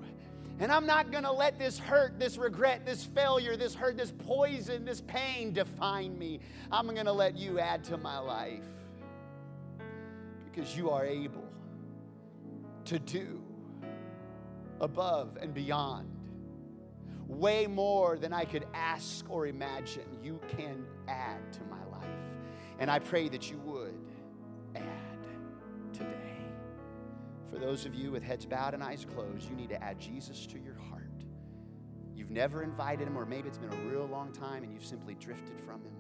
And 0.61 0.73
I'm 0.73 0.87
not 0.87 1.13
going 1.13 1.23
to 1.23 1.33
let 1.33 1.59
this 1.59 1.79
hurt, 1.79 2.19
this 2.19 2.37
regret, 2.37 2.85
this 2.85 3.05
failure, 3.05 3.57
this 3.57 3.75
hurt, 3.75 3.97
this 3.97 4.13
poison, 4.27 4.85
this 4.85 5.01
pain 5.03 5.53
define 5.53 6.19
me. 6.19 6.41
I'm 6.73 6.87
going 6.87 7.07
to 7.07 7.13
let 7.13 7.37
you 7.37 7.61
add 7.61 7.85
to 7.85 7.97
my 7.97 8.19
life 8.19 8.65
because 10.45 10.77
you 10.77 10.91
are 10.91 11.05
able 11.05 11.49
to 12.87 12.99
do 12.99 13.41
above 14.81 15.39
and 15.41 15.55
beyond 15.55 16.09
way 17.29 17.67
more 17.67 18.17
than 18.17 18.33
I 18.33 18.45
could 18.45 18.67
ask 18.75 19.25
or 19.29 19.47
imagine. 19.47 20.09
You 20.23 20.41
can 20.57 20.85
add 21.07 21.53
to 21.53 21.61
my 21.65 21.85
life. 21.99 22.09
And 22.81 22.91
I 22.91 22.99
pray 22.99 23.29
that 23.29 23.51
you 23.51 23.59
would 23.59 23.95
add 24.75 24.83
today. 25.93 26.28
For 27.51 27.59
those 27.59 27.87
of 27.87 27.95
you 27.95 28.11
with 28.11 28.23
heads 28.23 28.45
bowed 28.45 28.75
and 28.75 28.83
eyes 28.83 29.07
closed, 29.15 29.49
you 29.49 29.57
need 29.57 29.71
to 29.71 29.83
add 29.83 29.99
Jesus 29.99 30.47
to 30.47 30.59
your 30.59 30.77
heart. 30.91 31.25
You've 32.15 32.31
never 32.31 32.63
invited 32.63 33.07
him, 33.07 33.17
or 33.17 33.25
maybe 33.25 33.49
it's 33.49 33.59
been 33.59 33.73
a 33.73 33.91
real 33.91 34.07
long 34.07 34.33
time 34.33 34.63
and 34.65 34.73
you've 34.73 34.85
simply 34.85 35.15
drifted 35.15 35.59
from 35.59 35.81
him, 35.83 35.93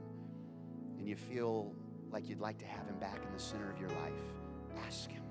and 0.98 1.08
you 1.08 1.16
feel 1.16 1.72
like 2.10 2.28
you'd 2.28 2.40
like 2.40 2.58
to 2.58 2.66
have 2.66 2.86
him 2.86 2.98
back 2.98 3.24
in 3.24 3.32
the 3.32 3.38
center 3.38 3.70
of 3.70 3.78
your 3.78 3.88
life. 3.90 4.82
Ask 4.86 5.10
him. 5.10 5.22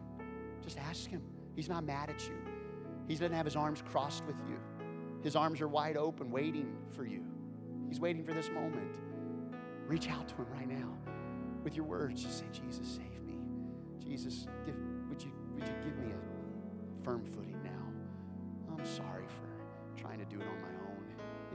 Just 0.63 0.77
ask 0.79 1.09
him. 1.09 1.21
He's 1.55 1.69
not 1.69 1.83
mad 1.83 2.09
at 2.09 2.27
you, 2.27 2.35
he 3.07 3.15
doesn't 3.15 3.33
have 3.33 3.45
his 3.45 3.55
arms 3.55 3.81
crossed 3.81 4.25
with 4.25 4.37
you. 4.47 4.59
His 5.23 5.35
arms 5.35 5.61
are 5.61 5.67
wide 5.67 5.97
open, 5.97 6.31
waiting 6.31 6.75
for 6.95 7.05
you. 7.05 7.23
He's 7.89 7.99
waiting 7.99 8.23
for 8.23 8.33
this 8.33 8.49
moment. 8.49 8.91
Reach 9.87 10.09
out 10.09 10.27
to 10.29 10.35
him 10.35 10.47
right 10.53 10.67
now 10.67 10.93
with 11.63 11.75
your 11.75 11.85
words. 11.85 12.23
Just 12.23 12.39
say, 12.39 12.45
Jesus, 12.51 12.87
save 12.87 13.23
me. 13.25 13.37
Jesus, 14.05 14.47
give, 14.65 14.75
would, 15.57 15.67
you, 15.67 15.73
give 15.83 15.97
me 15.97 16.13
a 16.13 17.03
firm 17.03 17.23
footing 17.25 17.59
now? 17.63 18.73
I'm 18.73 18.85
sorry 18.85 19.25
for 19.27 19.99
trying 19.99 20.19
to 20.19 20.25
do 20.25 20.39
it 20.39 20.47
on 20.47 20.61
my 20.61 20.67
own. 20.87 21.05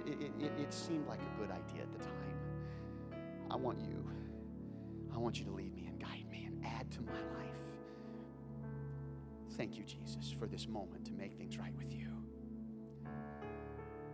It, 0.06 0.22
it, 0.22 0.44
it, 0.44 0.52
it 0.60 0.74
seemed 0.74 1.06
like 1.06 1.20
a 1.20 1.40
good 1.40 1.50
idea 1.50 1.82
at 1.82 1.92
the 1.92 1.98
time. 1.98 3.20
I 3.50 3.56
want 3.56 3.78
you. 3.80 4.08
I 5.14 5.18
want 5.18 5.38
you 5.38 5.44
to 5.44 5.52
lead 5.52 5.74
me 5.74 5.86
and 5.86 6.00
guide 6.00 6.24
me 6.30 6.44
and 6.46 6.64
add 6.64 6.90
to 6.92 7.02
my 7.02 7.12
life. 7.12 7.60
Thank 9.56 9.76
you, 9.76 9.84
Jesus, 9.84 10.34
for 10.36 10.46
this 10.46 10.66
moment 10.66 11.04
to 11.06 11.12
make 11.12 11.34
things 11.34 11.58
right 11.58 11.74
with 11.76 11.92
you. 11.92 12.08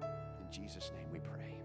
In 0.03 0.53
Jesus' 0.53 0.91
name 0.97 1.07
we 1.13 1.21
pray. 1.21 1.63